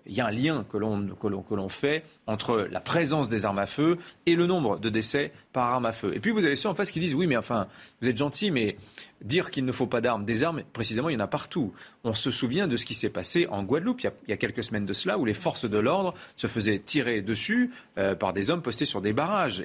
il 0.07 0.14
y 0.14 0.20
a 0.20 0.26
un 0.26 0.31
lien 0.31 0.64
que 0.68 0.76
l'on, 0.76 1.68
fait 1.68 2.05
entre 2.26 2.66
la 2.70 2.81
présence 2.81 3.28
des 3.28 3.46
armes 3.46 3.59
à 3.59 3.66
feu 3.66 3.98
et 4.26 4.35
le 4.35 4.46
nombre 4.46 4.78
de 4.78 4.88
décès 4.88 5.33
par 5.52 5.68
arme 5.68 5.87
à 5.87 5.92
feu. 5.92 6.12
Et 6.14 6.20
puis 6.20 6.31
vous 6.31 6.44
avez 6.44 6.57
ceux 6.57 6.68
en 6.68 6.74
face 6.74 6.90
qui 6.90 7.00
disent 7.00 7.14
oui 7.14 7.26
mais 7.26 7.37
enfin 7.37 7.68
vous 8.00 8.09
êtes 8.09 8.16
gentil 8.16 8.50
mais 8.50 8.76
dire 9.22 9.50
qu'il 9.50 9.64
ne 9.64 9.72
faut 9.72 9.87
pas 9.87 10.00
d'armes, 10.00 10.24
des 10.24 10.42
armes 10.42 10.62
précisément 10.72 11.09
il 11.09 11.14
y 11.14 11.16
en 11.16 11.20
a 11.20 11.26
partout. 11.26 11.72
On 12.05 12.12
se 12.12 12.31
souvient 12.31 12.66
de 12.66 12.76
ce 12.76 12.85
qui 12.85 12.94
s'est 12.94 13.11
passé 13.11 13.46
en 13.48 13.62
Guadeloupe 13.62 14.00
il 14.02 14.11
y, 14.28 14.33
a, 14.33 14.37
quelques 14.37 14.64
semaines 14.64 14.87
de 14.87 14.92
cela 14.92 15.18
où 15.18 15.24
les 15.24 15.35
forces 15.35 15.68
de 15.68 15.78
l'ordre 15.78 16.14
se 16.37 16.46
faisaient 16.46 16.78
tirer 16.78 17.22
dessus 17.22 17.70
euh, 17.98 18.14
par 18.14 18.33
des 18.33 18.50
hommes 18.50 18.62
postés 18.62 18.87
sur 18.87 19.00
des 19.00 19.12
barrages. 19.12 19.64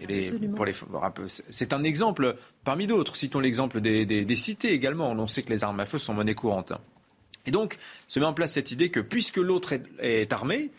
c'est 1.50 1.74
un 1.74 1.84
exemple 1.84 2.36
parmi 2.64 2.88
d'autres. 2.88 3.16
Citons 3.16 3.40
l'exemple 3.40 3.82
des, 3.82 4.06
des 4.06 4.36
cités 4.36 4.72
également. 4.72 5.12
On 5.12 5.28
sait 5.28 5.44
que 5.44 5.50
les 5.50 5.64
armes 5.64 5.80
à 5.80 5.86
feu 5.86 5.98
sont 5.98 6.14
monnaie 6.14 6.36
courante. 6.36 6.74
Et 7.48 7.52
donc, 7.52 7.78
se 8.08 8.20
met 8.20 8.26
en 8.26 8.34
place 8.34 8.54
cette 8.54 8.72
idée 8.72 8.90
que 8.90 9.00
puisque 9.00 9.38
l'autre 9.38 9.74
est, 10.00 10.32
armé, 10.34 10.70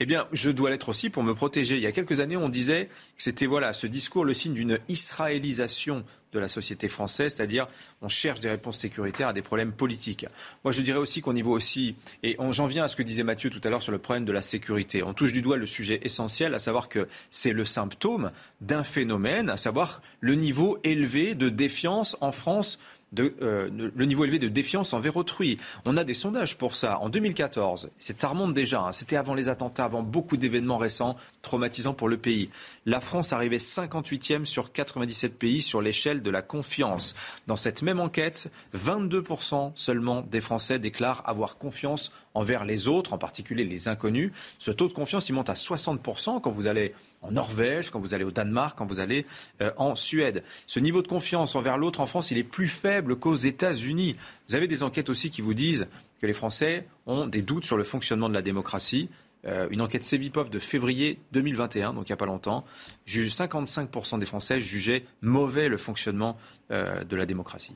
Eh 0.00 0.06
bien, 0.06 0.26
je 0.32 0.50
dois 0.50 0.70
l'être 0.70 0.88
aussi 0.88 1.08
pour 1.08 1.22
me 1.22 1.34
protéger. 1.34 1.76
Il 1.76 1.82
y 1.82 1.86
a 1.86 1.92
quelques 1.92 2.20
années, 2.20 2.36
on 2.36 2.48
disait 2.48 2.86
que 3.16 3.22
c'était 3.22 3.46
voilà 3.46 3.72
ce 3.72 3.86
discours 3.86 4.24
le 4.24 4.34
signe 4.34 4.54
d'une 4.54 4.78
israélisation 4.88 6.04
de 6.32 6.38
la 6.38 6.48
société 6.48 6.88
française, 6.88 7.34
c'est-à-dire 7.34 7.66
on 8.02 8.08
cherche 8.08 8.40
des 8.40 8.48
réponses 8.48 8.78
sécuritaires 8.78 9.28
à 9.28 9.32
des 9.32 9.42
problèmes 9.42 9.72
politiques. 9.72 10.26
Moi, 10.64 10.72
je 10.72 10.80
dirais 10.80 10.98
aussi 10.98 11.20
qu'au 11.20 11.32
niveau 11.32 11.52
aussi, 11.52 11.96
et 12.22 12.36
j'en 12.50 12.66
viens 12.66 12.84
à 12.84 12.88
ce 12.88 12.96
que 12.96 13.02
disait 13.02 13.24
Mathieu 13.24 13.50
tout 13.50 13.60
à 13.64 13.68
l'heure 13.68 13.82
sur 13.82 13.92
le 13.92 13.98
problème 13.98 14.24
de 14.24 14.32
la 14.32 14.42
sécurité, 14.42 15.02
on 15.02 15.12
touche 15.12 15.32
du 15.32 15.42
doigt 15.42 15.56
le 15.56 15.66
sujet 15.66 16.00
essentiel, 16.02 16.54
à 16.54 16.58
savoir 16.58 16.88
que 16.88 17.08
c'est 17.30 17.52
le 17.52 17.64
symptôme 17.64 18.30
d'un 18.60 18.84
phénomène, 18.84 19.50
à 19.50 19.56
savoir 19.56 20.02
le 20.20 20.34
niveau 20.34 20.78
élevé 20.84 21.34
de 21.34 21.48
défiance 21.48 22.16
en 22.20 22.32
France 22.32 22.78
de, 23.12 23.34
euh, 23.42 23.68
le 23.94 24.04
niveau 24.06 24.24
élevé 24.24 24.38
de 24.38 24.48
défiance 24.48 24.92
envers 24.92 25.16
autrui. 25.16 25.58
On 25.84 25.96
a 25.96 26.04
des 26.04 26.14
sondages 26.14 26.56
pour 26.56 26.74
ça. 26.74 26.98
En 27.00 27.08
2014, 27.08 27.90
c'est 27.98 28.22
remonte 28.30 28.54
déjà, 28.54 28.82
hein. 28.82 28.92
c'était 28.92 29.16
avant 29.16 29.34
les 29.34 29.48
attentats, 29.48 29.84
avant 29.84 30.02
beaucoup 30.02 30.36
d'événements 30.36 30.78
récents 30.78 31.16
traumatisants 31.42 31.94
pour 31.94 32.08
le 32.08 32.16
pays. 32.16 32.50
La 32.86 33.00
France 33.00 33.32
arrivait 33.32 33.56
58e 33.56 34.44
sur 34.44 34.72
97 34.72 35.38
pays 35.38 35.62
sur 35.62 35.82
l'échelle 35.82 36.22
de 36.22 36.30
la 36.30 36.42
confiance. 36.42 37.14
Dans 37.46 37.56
cette 37.56 37.82
même 37.82 38.00
enquête, 38.00 38.50
22% 38.76 39.72
seulement 39.74 40.22
des 40.22 40.40
Français 40.40 40.78
déclarent 40.78 41.22
avoir 41.26 41.58
confiance 41.58 42.12
envers 42.34 42.64
les 42.64 42.88
autres, 42.88 43.12
en 43.12 43.18
particulier 43.18 43.64
les 43.64 43.88
inconnus. 43.88 44.32
Ce 44.58 44.70
taux 44.70 44.88
de 44.88 44.92
confiance, 44.92 45.28
il 45.28 45.32
monte 45.32 45.50
à 45.50 45.54
60% 45.54 46.40
quand 46.40 46.50
vous 46.50 46.66
allez 46.66 46.94
en 47.22 47.32
Norvège, 47.32 47.90
quand 47.90 48.00
vous 48.00 48.14
allez 48.14 48.24
au 48.24 48.30
Danemark, 48.30 48.76
quand 48.78 48.86
vous 48.86 49.00
allez 49.00 49.26
euh, 49.60 49.70
en 49.76 49.94
Suède. 49.94 50.42
Ce 50.66 50.80
niveau 50.80 51.02
de 51.02 51.08
confiance 51.08 51.54
envers 51.54 51.78
l'autre 51.78 52.00
en 52.00 52.06
France, 52.06 52.30
il 52.30 52.38
est 52.38 52.44
plus 52.44 52.68
faible 52.68 53.16
qu'aux 53.16 53.34
États-Unis. 53.34 54.16
Vous 54.48 54.56
avez 54.56 54.66
des 54.66 54.82
enquêtes 54.82 55.10
aussi 55.10 55.30
qui 55.30 55.42
vous 55.42 55.54
disent 55.54 55.86
que 56.20 56.26
les 56.26 56.32
Français 56.32 56.86
ont 57.06 57.26
des 57.26 57.42
doutes 57.42 57.64
sur 57.64 57.76
le 57.76 57.84
fonctionnement 57.84 58.28
de 58.28 58.34
la 58.34 58.42
démocratie. 58.42 59.08
Euh, 59.46 59.68
une 59.70 59.80
enquête 59.80 60.04
Cevipov 60.04 60.50
de 60.50 60.58
février 60.58 61.18
2021, 61.32 61.94
donc 61.94 62.08
il 62.08 62.12
n'y 62.12 62.14
a 62.14 62.18
pas 62.18 62.26
longtemps, 62.26 62.64
55% 63.06 64.18
des 64.18 64.26
Français 64.26 64.60
jugeaient 64.60 65.04
mauvais 65.22 65.68
le 65.68 65.78
fonctionnement 65.78 66.36
euh, 66.70 67.04
de 67.04 67.16
la 67.16 67.24
démocratie. 67.24 67.74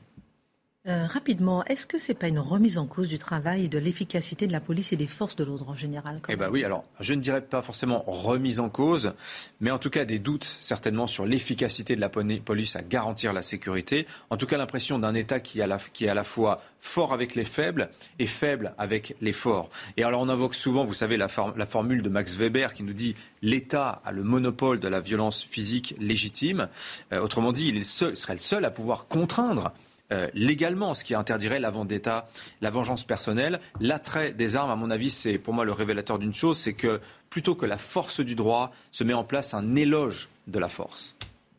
Euh, 0.87 1.07
rapidement, 1.07 1.65
est-ce 1.65 1.87
que 1.87 1.97
ce 1.97 2.11
n'est 2.11 2.17
pas 2.17 2.27
une 2.27 2.37
remise 2.37 2.77
en 2.77 2.85
cause 2.85 3.07
du 3.07 3.17
travail 3.17 3.65
et 3.65 3.69
de 3.69 3.79
l'efficacité 3.79 4.45
de 4.45 4.51
la 4.51 4.59
police 4.59 4.93
et 4.93 4.95
des 4.95 5.07
forces 5.07 5.35
de 5.35 5.43
l'ordre 5.43 5.67
en 5.69 5.75
général 5.75 6.19
Eh 6.29 6.35
bien 6.35 6.47
oui, 6.51 6.63
alors 6.63 6.83
je 6.99 7.15
ne 7.15 7.21
dirais 7.21 7.41
pas 7.41 7.63
forcément 7.63 8.03
remise 8.05 8.59
en 8.59 8.69
cause, 8.69 9.13
mais 9.61 9.71
en 9.71 9.79
tout 9.79 9.89
cas 9.89 10.05
des 10.05 10.19
doutes 10.19 10.43
certainement 10.43 11.07
sur 11.07 11.25
l'efficacité 11.25 11.95
de 11.95 12.01
la 12.01 12.09
police 12.09 12.75
à 12.75 12.83
garantir 12.83 13.33
la 13.33 13.41
sécurité. 13.41 14.05
En 14.29 14.37
tout 14.37 14.45
cas 14.45 14.57
l'impression 14.57 14.99
d'un 14.99 15.15
État 15.15 15.39
qui, 15.39 15.59
qui 15.91 16.05
est 16.05 16.09
à 16.09 16.13
la 16.13 16.23
fois 16.23 16.61
fort 16.79 17.13
avec 17.13 17.33
les 17.33 17.45
faibles 17.45 17.89
et 18.19 18.27
faible 18.27 18.75
avec 18.77 19.15
les 19.21 19.33
forts. 19.33 19.71
Et 19.97 20.03
alors 20.03 20.21
on 20.21 20.29
invoque 20.29 20.53
souvent, 20.53 20.85
vous 20.85 20.93
savez, 20.93 21.17
la, 21.17 21.27
la 21.57 21.65
formule 21.65 22.03
de 22.03 22.09
Max 22.09 22.35
Weber 22.35 22.75
qui 22.75 22.83
nous 22.83 22.93
dit 22.93 23.15
l'État 23.41 24.03
a 24.05 24.11
le 24.11 24.21
monopole 24.21 24.79
de 24.79 24.87
la 24.87 24.99
violence 24.99 25.43
physique 25.43 25.95
légitime. 25.99 26.67
Euh, 27.11 27.21
autrement 27.21 27.53
dit, 27.53 27.69
il, 27.69 27.83
seul, 27.83 28.15
serait 28.15 28.33
le 28.33 28.39
seul 28.39 28.65
à 28.65 28.69
pouvoir 28.69 29.07
contraindre 29.07 29.73
euh, 30.11 30.29
légalement, 30.33 30.93
ce 30.93 31.03
qui 31.03 31.15
interdirait 31.15 31.59
la 31.59 31.71
d'État, 31.71 32.27
la 32.61 32.69
vengeance 32.69 33.03
personnelle. 33.03 33.59
L'attrait 33.79 34.33
des 34.33 34.55
armes, 34.55 34.71
à 34.71 34.75
mon 34.75 34.89
avis, 34.91 35.09
c'est 35.09 35.37
pour 35.37 35.53
moi 35.53 35.65
le 35.65 35.71
révélateur 35.71 36.19
d'une 36.19 36.33
chose, 36.33 36.57
c'est 36.57 36.73
que 36.73 37.01
plutôt 37.29 37.55
que 37.55 37.65
la 37.65 37.77
force 37.77 38.21
du 38.21 38.35
droit, 38.35 38.71
se 38.91 39.03
met 39.03 39.13
en 39.13 39.23
place 39.23 39.53
un 39.53 39.75
éloge 39.75 40.29
de 40.47 40.59
la 40.59 40.69
force. 40.69 41.15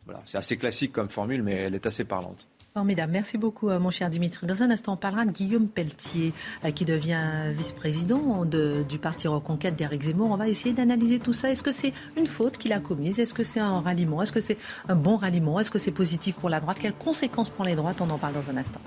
Voilà, 0.07 0.23
c'est 0.25 0.39
assez 0.39 0.57
classique 0.57 0.93
comme 0.93 1.09
formule, 1.09 1.43
mais 1.43 1.55
elle 1.55 1.75
est 1.75 1.87
assez 1.87 2.05
parlante. 2.05 2.47
Merci 2.85 3.39
beaucoup, 3.39 3.71
euh, 3.71 3.79
mon 3.79 3.91
cher 3.91 4.11
Dimitri. 4.11 4.47
Dans 4.47 4.63
un 4.63 4.71
instant, 4.71 4.95
on 4.95 4.97
parlera 4.97 5.25
de 5.25 5.31
Guillaume 5.31 5.69
Pelletier, 5.69 6.35
euh, 6.65 6.71
qui 6.71 6.85
devient 6.85 7.53
vice-président 7.57 8.45
du 8.45 8.99
parti 8.99 9.29
Reconquête 9.29 9.77
d'Éric 9.77 10.03
Zemmour. 10.03 10.31
On 10.31 10.37
va 10.37 10.49
essayer 10.49 10.75
d'analyser 10.75 11.19
tout 11.19 11.33
ça. 11.33 11.51
Est-ce 11.51 11.63
que 11.63 11.73
c'est 11.73 11.93
une 12.17 12.27
faute 12.27 12.59
qu'il 12.59 12.73
a 12.73 12.81
commise? 12.81 13.19
Est-ce 13.19 13.35
que 13.35 13.43
c'est 13.43 13.61
un 13.61 13.81
ralliement? 13.81 14.23
Est-ce 14.23 14.33
que 14.33 14.41
c'est 14.41 14.59
un 14.89 14.97
bon 14.97 15.17
ralliement? 15.17 15.59
Est-ce 15.59 15.71
que 15.71 15.79
c'est 15.79 15.91
positif 15.91 16.35
pour 16.37 16.51
la 16.51 16.61
droite? 16.61 16.79
Quelles 16.81 16.93
conséquences 16.93 17.51
pour 17.51 17.65
les 17.65 17.75
droites? 17.75 18.01
On 18.01 18.11
en 18.11 18.19
parle 18.19 18.35
dans 18.35 18.51
un 18.51 18.57
instant. 18.57 18.81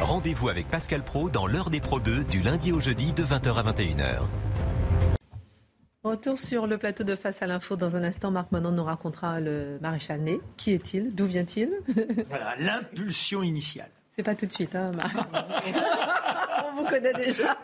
Rendez-vous 0.00 0.48
avec 0.48 0.68
Pascal 0.68 1.02
Pro 1.02 1.30
dans 1.30 1.46
l'heure 1.46 1.70
des 1.70 1.80
Pro 1.80 2.00
2 2.00 2.24
du 2.24 2.42
lundi 2.42 2.72
au 2.72 2.80
jeudi 2.80 3.12
de 3.12 3.22
20h 3.22 3.54
à 3.54 3.72
21h. 3.72 4.22
Retour 6.02 6.38
sur 6.38 6.66
le 6.66 6.78
plateau 6.78 7.04
de 7.04 7.14
Face 7.14 7.42
à 7.42 7.46
l'info. 7.46 7.76
Dans 7.76 7.94
un 7.94 8.02
instant, 8.02 8.30
Marc 8.30 8.52
Manon 8.52 8.72
nous 8.72 8.84
racontera 8.84 9.38
le 9.38 9.78
maréchal 9.82 10.22
Ney. 10.22 10.40
Qui 10.56 10.70
est-il? 10.70 11.14
D'où 11.14 11.26
vient-il? 11.26 11.70
Voilà, 12.30 12.56
l'impulsion 12.58 13.42
initiale. 13.42 13.90
C'est 14.20 14.24
pas 14.24 14.34
tout 14.34 14.44
de 14.44 14.52
suite, 14.52 14.74
hein, 14.74 14.92
Marc. 14.94 15.16
On 16.68 16.74
vous 16.76 16.84
connaît 16.84 17.14
déjà. 17.14 17.56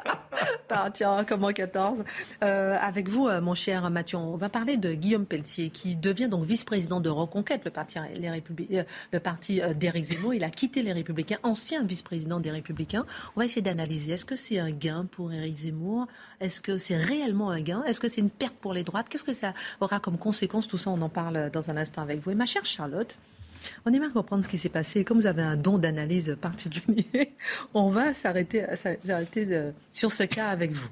Comme 1.28 1.44
en 1.44 1.52
14. 1.52 2.02
Euh, 2.42 2.78
avec 2.80 3.10
vous, 3.10 3.28
euh, 3.28 3.42
mon 3.42 3.54
cher 3.54 3.90
Mathieu, 3.90 4.16
on 4.16 4.38
va 4.38 4.48
parler 4.48 4.78
de 4.78 4.94
Guillaume 4.94 5.26
Pelletier, 5.26 5.68
qui 5.68 5.96
devient 5.96 6.28
donc 6.30 6.44
vice-président 6.44 7.00
de 7.00 7.10
Reconquête, 7.10 7.60
le 7.66 7.70
parti, 7.70 7.98
les 8.14 8.28
euh, 8.28 8.84
le 9.12 9.20
parti 9.20 9.60
d'Éric 9.74 10.04
Zemmour. 10.04 10.32
Il 10.32 10.44
a 10.44 10.48
quitté 10.48 10.82
les 10.82 10.94
Républicains, 10.94 11.36
ancien 11.42 11.84
vice-président 11.84 12.40
des 12.40 12.50
Républicains. 12.50 13.04
On 13.36 13.40
va 13.40 13.44
essayer 13.44 13.60
d'analyser. 13.60 14.12
Est-ce 14.12 14.24
que 14.24 14.36
c'est 14.36 14.58
un 14.58 14.70
gain 14.70 15.06
pour 15.10 15.30
Éric 15.30 15.56
Zemmour? 15.56 16.06
Est-ce 16.40 16.62
que 16.62 16.78
c'est 16.78 16.96
réellement 16.96 17.50
un 17.50 17.60
gain? 17.60 17.84
Est-ce 17.84 18.00
que 18.00 18.08
c'est 18.08 18.22
une 18.22 18.30
perte 18.30 18.54
pour 18.54 18.72
les 18.72 18.82
droites? 18.82 19.10
Qu'est-ce 19.10 19.24
que 19.24 19.34
ça 19.34 19.52
aura 19.82 20.00
comme 20.00 20.16
conséquence? 20.16 20.66
Tout 20.68 20.78
ça, 20.78 20.88
on 20.88 21.02
en 21.02 21.10
parle 21.10 21.50
dans 21.50 21.70
un 21.70 21.76
instant 21.76 22.00
avec 22.00 22.20
vous. 22.20 22.30
Et 22.30 22.34
ma 22.34 22.46
chère 22.46 22.64
Charlotte, 22.64 23.18
on 23.84 23.92
aimerait 23.92 24.10
comprendre 24.10 24.44
ce 24.44 24.48
qui 24.48 24.58
s'est 24.58 24.68
passé. 24.68 25.04
Comme 25.04 25.18
vous 25.18 25.26
avez 25.26 25.42
un 25.42 25.56
don 25.56 25.78
d'analyse 25.78 26.36
particulier, 26.40 27.32
on 27.74 27.88
va 27.88 28.14
s'arrêter 28.14 28.64
sur 29.92 30.12
ce 30.12 30.22
cas 30.22 30.48
avec 30.48 30.72
vous. 30.72 30.88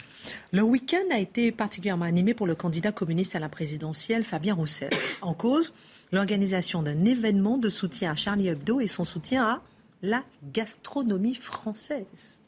Le 0.53 0.63
week-end 0.63 1.05
a 1.11 1.19
été 1.19 1.53
particulièrement 1.53 2.05
animé 2.05 2.35
pour 2.35 2.47
le 2.47 2.55
candidat 2.55 2.93
communiste 2.93 3.37
à 3.37 3.41
la 3.41 3.49
présidentielle, 3.49 4.25
Fabien 4.25 4.55
Roussel. 4.55 4.91
En 5.23 5.35
cause, 5.35 5.73
l'organisation 6.13 6.83
d'un 6.83 7.05
événement 7.05 7.59
de 7.59 7.69
soutien 7.69 8.13
à 8.13 8.17
Charlie 8.17 8.49
Hebdo 8.49 8.81
et 8.81 8.87
son 8.87 9.05
soutien 9.05 9.45
à 9.45 9.63
la 10.03 10.23
gastronomie 10.53 11.35
française. 11.35 12.44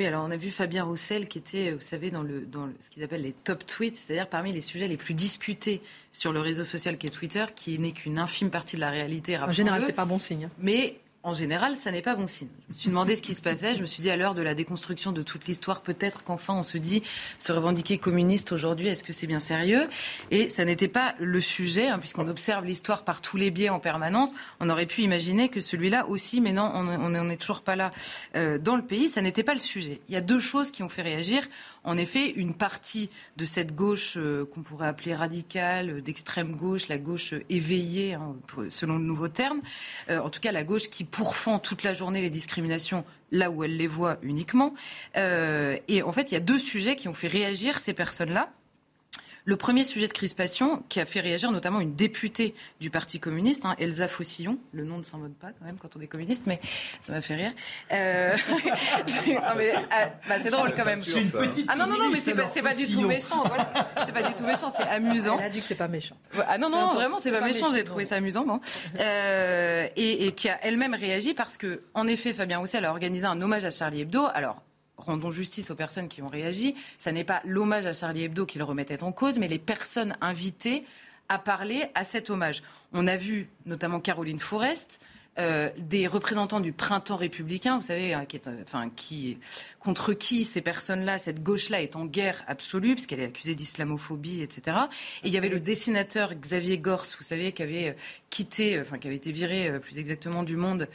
Oui, 0.00 0.06
alors 0.06 0.24
on 0.26 0.30
a 0.30 0.38
vu 0.38 0.50
Fabien 0.50 0.84
Roussel 0.84 1.28
qui 1.28 1.36
était, 1.36 1.72
vous 1.72 1.82
savez, 1.82 2.10
dans, 2.10 2.22
le, 2.22 2.40
dans 2.40 2.70
ce 2.80 2.88
qu'ils 2.88 3.04
appellent 3.04 3.20
les 3.20 3.34
top 3.34 3.66
tweets, 3.66 3.98
c'est-à-dire 3.98 4.30
parmi 4.30 4.50
les 4.50 4.62
sujets 4.62 4.88
les 4.88 4.96
plus 4.96 5.12
discutés 5.12 5.82
sur 6.10 6.32
le 6.32 6.40
réseau 6.40 6.64
social 6.64 6.96
qui 6.96 7.06
est 7.06 7.10
Twitter, 7.10 7.44
qui 7.54 7.78
n'est 7.78 7.92
qu'une 7.92 8.18
infime 8.18 8.48
partie 8.48 8.76
de 8.76 8.80
la 8.80 8.88
réalité. 8.88 9.36
En 9.36 9.52
général, 9.52 9.82
c'est 9.82 9.92
pas 9.92 10.06
bon 10.06 10.18
signe. 10.18 10.48
Mais 10.58 10.96
en 11.22 11.34
général, 11.34 11.76
ça 11.76 11.92
n'est 11.92 12.00
pas 12.00 12.16
bon 12.16 12.26
signe. 12.26 12.48
Je 12.68 12.74
me 12.74 12.78
suis 12.78 12.88
demandé 12.88 13.14
ce 13.14 13.20
qui 13.20 13.34
se 13.34 13.42
passait. 13.42 13.74
Je 13.74 13.82
me 13.82 13.86
suis 13.86 14.00
dit, 14.00 14.08
à 14.08 14.16
l'heure 14.16 14.34
de 14.34 14.40
la 14.40 14.54
déconstruction 14.54 15.12
de 15.12 15.22
toute 15.22 15.46
l'histoire, 15.46 15.82
peut-être 15.82 16.24
qu'enfin 16.24 16.54
on 16.54 16.62
se 16.62 16.78
dit, 16.78 17.02
se 17.38 17.52
revendiquer 17.52 17.98
communiste 17.98 18.52
aujourd'hui, 18.52 18.88
est-ce 18.88 19.04
que 19.04 19.12
c'est 19.12 19.26
bien 19.26 19.40
sérieux? 19.40 19.86
Et 20.30 20.48
ça 20.48 20.64
n'était 20.64 20.88
pas 20.88 21.14
le 21.18 21.42
sujet, 21.42 21.88
hein, 21.88 21.98
puisqu'on 21.98 22.26
observe 22.26 22.64
l'histoire 22.64 23.04
par 23.04 23.20
tous 23.20 23.36
les 23.36 23.50
biais 23.50 23.68
en 23.68 23.80
permanence. 23.80 24.32
On 24.60 24.70
aurait 24.70 24.86
pu 24.86 25.02
imaginer 25.02 25.50
que 25.50 25.60
celui-là 25.60 26.06
aussi, 26.08 26.40
mais 26.40 26.52
non, 26.52 26.70
on 26.74 27.10
n'en 27.10 27.28
est 27.28 27.36
toujours 27.36 27.62
pas 27.62 27.76
là 27.76 27.90
euh, 28.34 28.58
dans 28.58 28.76
le 28.76 28.82
pays. 28.82 29.08
Ça 29.08 29.20
n'était 29.20 29.44
pas 29.44 29.54
le 29.54 29.60
sujet. 29.60 30.00
Il 30.08 30.14
y 30.14 30.18
a 30.18 30.22
deux 30.22 30.40
choses 30.40 30.70
qui 30.70 30.82
ont 30.82 30.88
fait 30.88 31.02
réagir. 31.02 31.42
En 31.82 31.96
effet, 31.96 32.30
une 32.30 32.54
partie 32.54 33.08
de 33.36 33.44
cette 33.44 33.74
gauche 33.74 34.14
euh, 34.18 34.44
qu'on 34.44 34.62
pourrait 34.62 34.88
appeler 34.88 35.14
radicale, 35.14 36.02
d'extrême 36.02 36.54
gauche, 36.54 36.88
la 36.88 36.98
gauche 36.98 37.34
éveillée, 37.48 38.14
hein, 38.14 38.36
selon 38.68 38.98
le 38.98 39.04
nouveau 39.04 39.28
terme, 39.28 39.62
euh, 40.10 40.18
en 40.18 40.28
tout 40.28 40.40
cas 40.40 40.52
la 40.52 40.64
gauche 40.64 40.90
qui 40.90 41.04
pourfend 41.04 41.58
toute 41.58 41.82
la 41.82 41.94
journée 41.94 42.20
les 42.20 42.30
discriminations 42.30 43.04
là 43.32 43.50
où 43.50 43.64
elle 43.64 43.76
les 43.76 43.86
voit 43.86 44.18
uniquement. 44.22 44.74
Euh, 45.16 45.78
et 45.88 46.02
en 46.02 46.12
fait, 46.12 46.32
il 46.32 46.34
y 46.34 46.36
a 46.36 46.40
deux 46.40 46.58
sujets 46.58 46.96
qui 46.96 47.08
ont 47.08 47.14
fait 47.14 47.28
réagir 47.28 47.78
ces 47.78 47.94
personnes-là. 47.94 48.50
Le 49.44 49.56
premier 49.56 49.84
sujet 49.84 50.06
de 50.08 50.12
crispation 50.12 50.82
qui 50.88 51.00
a 51.00 51.06
fait 51.06 51.20
réagir 51.20 51.50
notamment 51.50 51.80
une 51.80 51.94
députée 51.94 52.54
du 52.80 52.90
Parti 52.90 53.20
communiste, 53.20 53.64
hein, 53.64 53.74
Elsa 53.78 54.08
Fossillon, 54.08 54.58
le 54.72 54.84
nom 54.84 54.98
ne 54.98 55.02
s'invente 55.02 55.34
pas 55.34 55.48
quand 55.48 55.64
même 55.64 55.76
quand 55.80 55.96
on 55.96 56.00
est 56.00 56.06
communiste, 56.06 56.44
mais 56.46 56.60
ça 57.00 57.12
m'a 57.12 57.20
fait 57.20 57.36
rire. 57.36 57.52
Euh... 57.92 58.36
Ah, 59.42 59.54
bah, 60.28 60.38
c'est 60.38 60.50
drôle 60.50 60.74
quand 60.74 60.84
même. 60.84 61.02
C'est 61.02 61.22
une 61.22 61.30
petite 61.30 61.66
ah 61.68 61.76
non, 61.76 61.86
non, 61.86 61.98
non, 61.98 62.10
mais 62.10 62.18
c'est 62.18 62.34
pas, 62.34 62.46
pas, 62.46 62.74
du 62.74 62.88
tout 62.88 63.02
méchant. 63.02 63.42
Voilà. 63.44 63.90
C'est 64.04 64.12
pas 64.12 64.22
du 64.22 64.34
tout 64.34 64.44
méchant, 64.44 64.70
c'est 64.74 64.84
amusant. 64.84 65.38
Elle 65.38 65.46
a 65.46 65.50
dit 65.50 65.60
que 65.60 65.66
c'est 65.66 65.74
pas 65.74 65.88
méchant. 65.88 66.16
Ah 66.46 66.58
non, 66.58 66.68
non, 66.68 66.94
vraiment, 66.94 67.18
c'est 67.18 67.30
pas, 67.30 67.40
pas, 67.40 67.46
méchant, 67.46 67.72
j'ai 67.72 67.84
trouvé 67.84 68.04
ça 68.04 68.16
amusant. 68.16 68.44
Bon. 68.44 68.60
Euh, 68.98 69.88
et, 69.96 70.26
et, 70.26 70.32
qui 70.32 70.48
a 70.48 70.58
elle-même 70.62 70.94
réagi 70.94 71.34
parce 71.34 71.56
que, 71.56 71.82
en 71.94 72.06
effet, 72.06 72.32
Fabien 72.32 72.58
Roussel 72.58 72.84
a 72.84 72.90
organisé 72.90 73.26
un 73.26 73.40
hommage 73.40 73.64
à 73.64 73.70
Charlie 73.70 74.02
Hebdo. 74.02 74.26
Alors, 74.32 74.62
rendons 75.00 75.30
justice 75.30 75.70
aux 75.70 75.74
personnes 75.74 76.08
qui 76.08 76.22
ont 76.22 76.28
réagi. 76.28 76.74
Ça 76.98 77.12
n'est 77.12 77.24
pas 77.24 77.42
l'hommage 77.44 77.86
à 77.86 77.92
Charlie 77.92 78.24
Hebdo 78.24 78.46
qui 78.46 78.58
le 78.58 78.64
remettait 78.64 79.02
en 79.02 79.12
cause, 79.12 79.38
mais 79.38 79.48
les 79.48 79.58
personnes 79.58 80.16
invitées 80.20 80.84
à 81.28 81.38
parler 81.38 81.84
à 81.94 82.04
cet 82.04 82.30
hommage. 82.30 82.62
On 82.92 83.06
a 83.06 83.16
vu 83.16 83.48
notamment 83.66 84.00
Caroline 84.00 84.40
Forest, 84.40 85.00
euh, 85.38 85.70
des 85.78 86.08
représentants 86.08 86.58
du 86.58 86.72
printemps 86.72 87.16
républicain, 87.16 87.76
vous 87.78 87.86
savez, 87.86 88.14
hein, 88.14 88.24
qui 88.26 88.36
est, 88.36 88.48
euh, 88.48 88.62
enfin, 88.62 88.90
qui, 88.94 89.38
contre 89.78 90.12
qui 90.12 90.44
ces 90.44 90.60
personnes-là, 90.60 91.18
cette 91.18 91.42
gauche-là 91.42 91.82
est 91.82 91.94
en 91.94 92.04
guerre 92.04 92.42
absolue, 92.48 92.94
puisqu'elle 92.94 93.20
est 93.20 93.26
accusée 93.26 93.54
d'islamophobie, 93.54 94.42
etc. 94.42 94.76
Et 95.22 95.28
il 95.28 95.32
y 95.32 95.38
avait 95.38 95.48
le 95.48 95.60
dessinateur 95.60 96.34
Xavier 96.34 96.78
Gors, 96.78 97.06
vous 97.16 97.24
savez, 97.24 97.52
qui 97.52 97.62
avait 97.62 97.90
euh, 97.90 97.92
quitté, 98.28 98.80
enfin, 98.80 98.98
qui 98.98 99.06
avait 99.06 99.16
été 99.16 99.30
viré 99.30 99.78
plus 99.80 99.98
exactement 99.98 100.42
du 100.42 100.56
monde, 100.56 100.88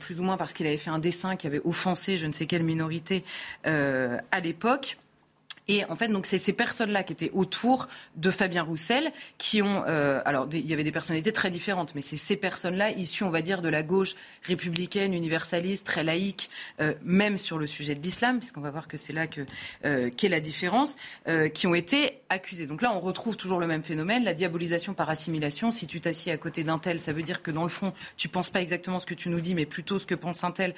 plus 0.00 0.20
ou 0.20 0.22
moins 0.22 0.36
parce 0.36 0.52
qu'il 0.52 0.66
avait 0.66 0.76
fait 0.76 0.90
un 0.90 0.98
dessin 0.98 1.36
qui 1.36 1.46
avait 1.46 1.62
offensé 1.64 2.18
je 2.18 2.26
ne 2.26 2.32
sais 2.32 2.44
quelle 2.44 2.62
minorité 2.62 3.24
à 3.64 4.40
l'époque. 4.42 4.98
Et 5.66 5.84
en 5.86 5.96
fait, 5.96 6.08
donc 6.08 6.26
c'est 6.26 6.38
ces 6.38 6.52
personnes-là 6.52 7.04
qui 7.04 7.14
étaient 7.14 7.30
autour 7.32 7.88
de 8.16 8.30
Fabien 8.30 8.62
Roussel 8.62 9.12
qui 9.38 9.62
ont, 9.62 9.84
euh, 9.86 10.20
alors 10.26 10.46
il 10.52 10.66
y 10.66 10.74
avait 10.74 10.84
des 10.84 10.92
personnalités 10.92 11.32
très 11.32 11.50
différentes, 11.50 11.94
mais 11.94 12.02
c'est 12.02 12.18
ces 12.18 12.36
personnes-là 12.36 12.90
issues, 12.90 13.24
on 13.24 13.30
va 13.30 13.40
dire, 13.40 13.62
de 13.62 13.70
la 13.70 13.82
gauche 13.82 14.14
républicaine, 14.42 15.14
universaliste, 15.14 15.86
très 15.86 16.04
laïque, 16.04 16.50
euh, 16.80 16.92
même 17.02 17.38
sur 17.38 17.56
le 17.56 17.66
sujet 17.66 17.94
de 17.94 18.02
l'islam, 18.02 18.40
puisqu'on 18.40 18.60
va 18.60 18.70
voir 18.70 18.88
que 18.88 18.98
c'est 18.98 19.14
là 19.14 19.26
que 19.26 19.40
euh, 19.86 20.10
qu'est 20.14 20.28
la 20.28 20.40
différence, 20.40 20.96
qui 21.54 21.66
ont 21.66 21.74
été 21.74 22.20
accusés. 22.28 22.66
Donc 22.66 22.82
là, 22.82 22.92
on 22.94 23.00
retrouve 23.00 23.36
toujours 23.36 23.58
le 23.58 23.66
même 23.66 23.82
phénomène, 23.82 24.24
la 24.24 24.34
diabolisation 24.34 24.94
par 24.94 25.08
assimilation. 25.08 25.70
Si 25.70 25.86
tu 25.86 26.00
t'assieds 26.00 26.32
à 26.32 26.36
côté 26.36 26.64
d'un 26.64 26.78
tel, 26.78 27.00
ça 27.00 27.12
veut 27.12 27.22
dire 27.22 27.42
que 27.42 27.50
dans 27.50 27.62
le 27.62 27.68
fond, 27.68 27.92
tu 28.16 28.28
penses 28.28 28.50
pas 28.50 28.60
exactement 28.60 28.98
ce 28.98 29.06
que 29.06 29.14
tu 29.14 29.28
nous 29.28 29.40
dis, 29.40 29.54
mais 29.54 29.66
plutôt 29.66 29.98
ce 29.98 30.06
que 30.06 30.14
pense 30.14 30.44
un 30.44 30.50
tel, 30.50 30.74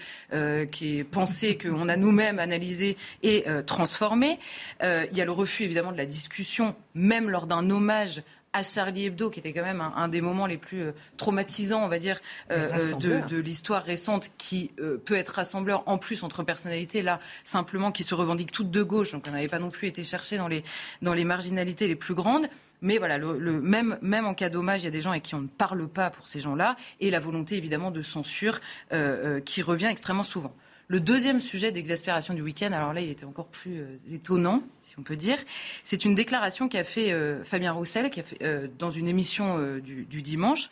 qui 0.71 0.99
est 0.99 1.05
pensé 1.05 1.59
qu'on 1.59 1.89
a 1.89 1.97
nous-mêmes 1.97 2.39
analysé 2.39 2.97
et 3.23 3.45
transformé. 3.67 4.39
Euh, 4.83 5.07
il 5.11 5.17
y 5.17 5.21
a 5.21 5.25
le 5.25 5.33
refus 5.33 5.65
évidemment 5.65 5.93
de 5.93 5.97
la 5.97 6.07
discussion, 6.07 6.75
même 6.95 7.31
lors 7.31 7.47
d'un 7.47 7.71
hommage 7.71 8.23
à 8.53 8.63
Charlie 8.63 9.07
Hebdo, 9.07 9.29
qui 9.29 9.41
était 9.41 9.53
quand 9.53 9.65
même 9.65 9.83
un, 9.83 10.09
des 10.09 10.23
moments 10.23 10.47
les 10.47 10.57
plus 10.57 10.81
euh, 10.81 10.93
traumatisants, 11.19 11.85
on 11.85 11.89
va 11.89 11.99
dire, 11.99 12.21
euh, 12.51 12.71
de, 12.95 13.37
l'histoire 13.37 13.85
récente, 13.85 14.31
qui 14.39 14.71
peut 15.05 15.15
être 15.15 15.35
rassembleur 15.35 15.83
en 15.87 15.99
plus 15.99 16.23
entre 16.23 16.43
personnalités, 16.43 17.03
là, 17.03 17.21
simplement, 17.45 17.93
qui 17.93 18.03
se 18.03 18.15
revendiquent 18.15 18.53
toutes 18.53 18.71
de 18.71 18.83
gauche. 18.83 19.13
Donc 19.13 19.27
on 19.29 19.33
n'avait 19.33 19.49
pas 19.49 19.59
non 19.59 19.71
plus 19.71 19.89
été 19.89 20.03
chercher 20.05 20.39
dans 20.39 20.49
les, 20.49 20.65
dans 21.03 21.13
les 21.13 21.25
marginalités 21.25 21.87
les 21.87 21.97
plus 21.97 22.15
grandes. 22.15 22.47
Mais 22.83 22.99
voilà, 22.99 23.19
le, 23.19 23.61
même, 23.61 23.99
même 24.03 24.27
en 24.27 24.35
cas 24.35 24.51
d'hommage, 24.51 24.83
il 24.83 24.85
y 24.85 24.89
a 24.89 24.91
des 24.91 25.01
gens 25.01 25.11
avec 25.11 25.23
qui 25.23 25.35
on 25.35 25.41
ne 25.41 25.49
parle 25.49 25.89
pas 25.89 26.11
pour 26.11 26.27
ces 26.27 26.41
gens-là, 26.41 26.77
et 27.01 27.11
la 27.11 27.21
volonté 27.21 27.57
évidemment 27.57 27.91
de 27.91 28.03
censure 28.03 28.61
qui 29.45 29.63
revient 29.63 29.87
extrêmement 29.87 30.23
souvent. 30.23 30.55
Le 30.89 31.01
deuxième 31.01 31.41
sujet 31.41 31.73
d'exaspération 31.73 32.33
du 32.33 32.43
week-end, 32.43 32.71
alors 32.71 32.93
là, 32.93 33.01
il 33.01 33.11
était 33.11 33.25
encore 33.25 33.49
plus 33.49 33.81
euh, 33.81 33.99
étonnant, 34.13 34.63
si 34.85 34.95
on 34.99 35.03
peut 35.03 35.17
dire. 35.17 35.39
C'est 35.83 36.05
une 36.05 36.15
déclaration 36.15 36.69
qu'a 36.69 36.85
fait 36.85 37.11
euh, 37.11 37.43
Fabien 37.43 37.73
Roussel 37.73 38.09
qui 38.09 38.21
a 38.21 38.23
fait, 38.23 38.41
euh, 38.43 38.69
dans 38.79 38.93
une 38.93 39.09
émission 39.09 39.59
du, 39.81 40.23
dimanche. 40.23 40.71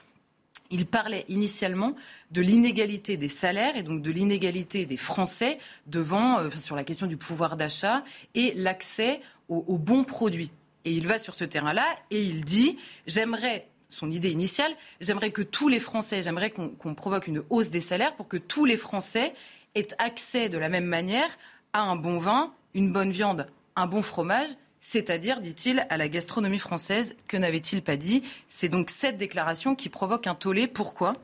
Il 0.71 0.87
parlait 0.87 1.25
initialement 1.29 1.95
de 2.31 2.43
l'inégalité 2.43 3.17
des 3.17 3.29
salaires 3.29 3.77
et 3.77 3.83
donc 3.83 4.03
de 4.03 4.11
l'inégalité 4.11 4.87
des 4.87 4.97
Français 4.97 5.59
devant, 5.89 6.49
sur 6.59 6.77
la 6.77 6.85
question 6.85 7.07
du 7.07 7.17
pouvoir 7.17 7.57
d'achat 7.57 8.05
et 8.35 8.53
l'accès 8.55 9.21
aux, 9.49 9.79
bons 9.79 10.05
produits. 10.05 10.51
Et 10.85 10.93
il 10.93 11.07
va 11.07 11.19
sur 11.19 11.35
ce 11.35 11.45
terrain-là 11.45 11.85
et 12.11 12.23
il 12.23 12.45
dit 12.45 12.79
J'aimerais 13.07 13.69
son 13.91 14.11
idée 14.11 14.31
initiale, 14.31 14.73
j'aimerais 15.01 15.31
que 15.31 15.43
tous 15.43 15.69
les 15.69 15.81
Français, 15.81 16.23
j'aimerais 16.23 16.51
qu'on 16.51 16.95
provoque 16.95 17.29
une 17.29 17.43
hausse 17.51 17.71
des 17.71 17.81
salaires 17.81 18.17
pour 18.17 18.27
que 18.27 18.37
tous 18.37 18.65
les 18.65 18.77
Français 18.77 19.35
ait 19.75 19.89
accès 19.99 20.49
de 20.49 20.59
la 20.59 20.69
même 20.69 20.87
manière 20.87 21.29
à 21.73 21.83
un 21.83 21.97
bon 21.97 22.19
vin, 22.19 22.53
une 22.75 22.93
bonne 22.93 23.11
viande, 23.11 23.47
un 23.77 23.87
bon 23.87 24.03
fromage, 24.03 24.51
c'est-à-dire, 24.81 25.41
dit-il, 25.41 25.87
à 25.89 25.97
la 25.97 26.09
gastronomie 26.09 26.59
française. 26.59 27.17
Que 27.27 27.39
n'avait-il 27.39 27.83
pas 27.83 27.97
dit? 27.97 28.23
C'est 28.51 28.69
donc 28.69 28.91
cette 28.91 29.17
déclaration 29.17 29.75
qui 29.75 29.89
provoque 29.89 30.27
un 30.27 30.35
tollé. 30.35 30.67
Pourquoi? 30.67 31.15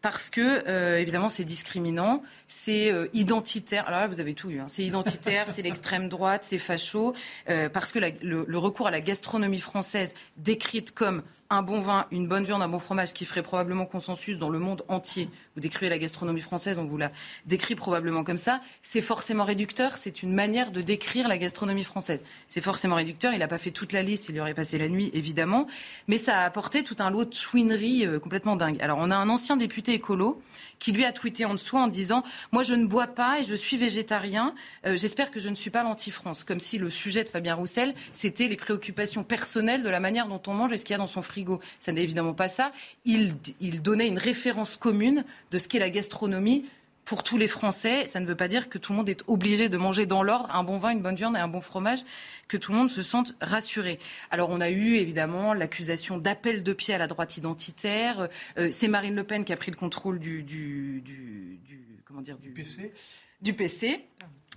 Parce 0.00 0.30
que 0.30 0.68
euh, 0.68 0.98
évidemment 0.98 1.28
c'est 1.28 1.44
discriminant, 1.44 2.22
c'est 2.46 2.92
euh, 2.92 3.08
identitaire. 3.14 3.86
Alors 3.88 4.00
là 4.00 4.06
vous 4.06 4.20
avez 4.20 4.34
tout 4.34 4.50
eu. 4.50 4.60
Hein. 4.60 4.66
C'est 4.68 4.84
identitaire, 4.84 5.48
c'est 5.48 5.62
l'extrême 5.62 6.08
droite, 6.08 6.44
c'est 6.44 6.58
facho, 6.58 7.14
euh, 7.48 7.68
parce 7.68 7.92
que 7.92 7.98
le, 7.98 8.58
recours 8.58 8.86
à 8.86 8.90
la 8.90 9.00
gastronomie 9.00 9.60
française 9.60 10.14
décrite 10.36 10.92
comme 10.92 11.22
un 11.50 11.62
bon 11.62 11.80
vin, 11.80 12.06
une 12.10 12.26
bonne 12.26 12.44
viande, 12.44 12.60
un 12.60 12.68
bon 12.68 12.78
fromage 12.78 13.14
qui 13.14 13.24
ferait 13.24 13.42
probablement 13.42 13.86
consensus 13.86 14.36
dans 14.38 14.50
le 14.50 14.58
monde 14.58 14.84
entier. 14.88 15.30
Vous 15.54 15.62
décrivez 15.62 15.88
la 15.88 15.98
gastronomie 15.98 16.42
française, 16.42 16.78
on 16.78 16.84
vous 16.84 16.98
la 16.98 17.10
décrit 17.46 17.74
probablement 17.74 18.22
comme 18.22 18.36
ça. 18.36 18.60
C'est 18.82 19.00
forcément 19.00 19.44
réducteur, 19.44 19.96
c'est 19.96 20.22
une 20.22 20.34
manière 20.34 20.72
de 20.72 20.82
décrire 20.82 21.26
la 21.26 21.38
gastronomie 21.38 21.84
française. 21.84 22.20
C'est 22.48 22.60
forcément 22.60 22.96
réducteur, 22.96 23.32
il 23.32 23.38
n'a 23.38 23.48
pas 23.48 23.56
fait 23.56 23.70
toute 23.70 23.94
la 23.94 24.02
liste, 24.02 24.28
il 24.28 24.36
y 24.36 24.40
aurait 24.40 24.52
passé 24.52 24.76
la 24.76 24.90
nuit 24.90 25.10
évidemment, 25.14 25.68
mais 26.06 26.18
ça 26.18 26.40
a 26.40 26.44
apporté 26.44 26.84
tout 26.84 26.96
un 26.98 27.10
lot 27.10 27.24
de 27.24 27.34
chouineries 27.34 28.06
complètement 28.22 28.56
dingue. 28.56 28.76
Alors 28.82 28.98
on 29.00 29.10
a 29.10 29.16
un 29.16 29.30
ancien 29.30 29.56
député 29.56 29.87
écolo 29.92 30.40
qui 30.78 30.92
lui 30.92 31.04
a 31.04 31.12
tweeté 31.12 31.44
en 31.44 31.54
dessous 31.54 31.76
en 31.76 31.88
disant 31.88 32.22
Moi, 32.52 32.62
je 32.62 32.74
ne 32.74 32.86
bois 32.86 33.08
pas 33.08 33.40
et 33.40 33.44
je 33.44 33.54
suis 33.54 33.76
végétarien. 33.76 34.54
Euh, 34.86 34.96
j'espère 34.96 35.30
que 35.30 35.40
je 35.40 35.48
ne 35.48 35.54
suis 35.54 35.70
pas 35.70 35.82
l'anti-France. 35.82 36.44
Comme 36.44 36.60
si 36.60 36.78
le 36.78 36.90
sujet 36.90 37.24
de 37.24 37.28
Fabien 37.28 37.54
Roussel, 37.54 37.94
c'était 38.12 38.48
les 38.48 38.56
préoccupations 38.56 39.24
personnelles 39.24 39.82
de 39.82 39.88
la 39.88 40.00
manière 40.00 40.28
dont 40.28 40.42
on 40.46 40.54
mange 40.54 40.72
et 40.72 40.76
ce 40.76 40.84
qu'il 40.84 40.94
y 40.94 40.94
a 40.94 40.98
dans 40.98 41.06
son 41.06 41.22
frigo. 41.22 41.60
Ça 41.80 41.92
n'est 41.92 42.02
évidemment 42.02 42.34
pas 42.34 42.48
ça. 42.48 42.72
Il, 43.04 43.34
il 43.60 43.82
donnait 43.82 44.08
une 44.08 44.18
référence 44.18 44.76
commune 44.76 45.24
de 45.50 45.58
ce 45.58 45.68
qu'est 45.68 45.78
la 45.78 45.90
gastronomie 45.90 46.64
pour 47.08 47.22
tous 47.22 47.38
les 47.38 47.48
Français. 47.48 48.04
Ça 48.06 48.20
ne 48.20 48.26
veut 48.26 48.36
pas 48.36 48.48
dire 48.48 48.68
que 48.68 48.76
tout 48.76 48.92
le 48.92 48.98
monde 48.98 49.08
est 49.08 49.24
obligé 49.26 49.70
de 49.70 49.78
manger 49.78 50.04
dans 50.04 50.22
l'ordre 50.22 50.54
un 50.54 50.62
bon 50.62 50.76
vin, 50.76 50.90
une 50.90 51.00
bonne 51.00 51.14
viande 51.16 51.36
et 51.36 51.38
un 51.38 51.48
bon 51.48 51.62
fromage, 51.62 52.00
que 52.48 52.58
tout 52.58 52.70
le 52.70 52.76
monde 52.76 52.90
se 52.90 53.00
sente 53.00 53.34
rassuré. 53.40 53.98
Alors 54.30 54.50
on 54.50 54.60
a 54.60 54.68
eu 54.68 54.96
évidemment 54.96 55.54
l'accusation 55.54 56.18
d'appel 56.18 56.62
de 56.62 56.72
pied 56.74 56.92
à 56.92 56.98
la 56.98 57.06
droite 57.06 57.38
identitaire. 57.38 58.28
Euh, 58.58 58.68
c'est 58.70 58.88
Marine 58.88 59.14
Le 59.14 59.24
Pen 59.24 59.46
qui 59.46 59.54
a 59.54 59.56
pris 59.56 59.70
le 59.70 59.78
contrôle 59.78 60.18
du, 60.18 60.42
du, 60.42 61.00
du, 61.02 61.58
du 61.64 61.80
comment 62.04 62.20
dire 62.20 62.36
du 62.36 62.50
PC. 62.50 62.92
Du 63.40 63.54
PC. 63.54 64.04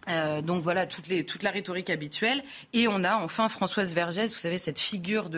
Euh, 0.09 0.41
donc 0.41 0.63
voilà 0.63 0.87
toute, 0.87 1.43
la 1.43 1.51
rhétorique 1.51 1.89
habituelle. 1.89 2.43
Et 2.73 2.87
on 2.87 3.03
a 3.03 3.15
enfin 3.15 3.49
Françoise 3.49 3.93
Vergès, 3.93 4.33
vous 4.33 4.39
savez, 4.39 4.57
cette 4.57 4.79
figure 4.79 5.29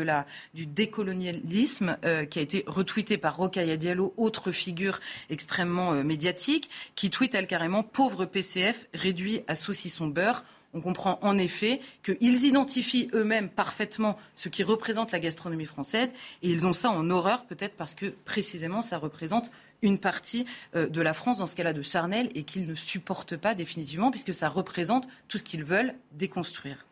du 0.53 0.65
décolonialisme 0.65 1.97
euh, 2.05 2.25
qui 2.25 2.39
a 2.39 2.41
été 2.41 2.63
retweetée 2.67 3.17
par 3.17 3.37
Rokhaya 3.37 3.77
Diallo, 3.77 4.13
autre 4.17 4.51
figure 4.51 4.99
extrêmement 5.29 5.93
euh, 5.93 6.03
médiatique, 6.03 6.69
qui 6.95 7.09
tweet 7.09 7.35
elle 7.35 7.47
carrément 7.47 7.83
Pauvre 7.83 8.25
PCF 8.25 8.87
réduit 8.93 9.41
à 9.47 9.55
saucisson 9.55 10.07
beurre. 10.07 10.43
On 10.75 10.81
comprend 10.81 11.19
en 11.21 11.37
effet 11.37 11.81
qu'ils 12.03 12.45
identifient 12.45 13.09
eux-mêmes 13.13 13.49
parfaitement 13.49 14.17
ce 14.33 14.49
qui 14.49 14.63
représente 14.63 15.11
la 15.11 15.19
gastronomie 15.19 15.65
française 15.65 16.13
et 16.41 16.49
ils 16.49 16.65
ont 16.65 16.73
ça 16.73 16.89
en 16.89 17.11
horreur 17.11 17.45
peut-être 17.45 17.75
parce 17.75 17.93
que 17.93 18.07
précisément 18.25 18.81
ça 18.81 18.97
représente 18.97 19.51
une 19.83 19.99
partie 19.99 20.45
euh, 20.75 20.89
de 20.89 21.01
la 21.01 21.13
France 21.13 21.37
dans 21.37 21.47
ce 21.47 21.55
cas-là 21.55 21.73
de 21.73 21.83
charnel 21.83 22.29
et 22.33 22.43
qu'ils 22.43 22.65
ne 22.65 22.73
supportent 22.73 23.37
pas 23.37 23.53
définitivement 23.53 24.09
puisque 24.09 24.33
ça 24.33 24.49
représente 24.49 25.07
tout 25.27 25.37
ce 25.37 25.43
qu'ils 25.43 25.63
veulent 25.63 25.93
déconstruire. 26.13 26.87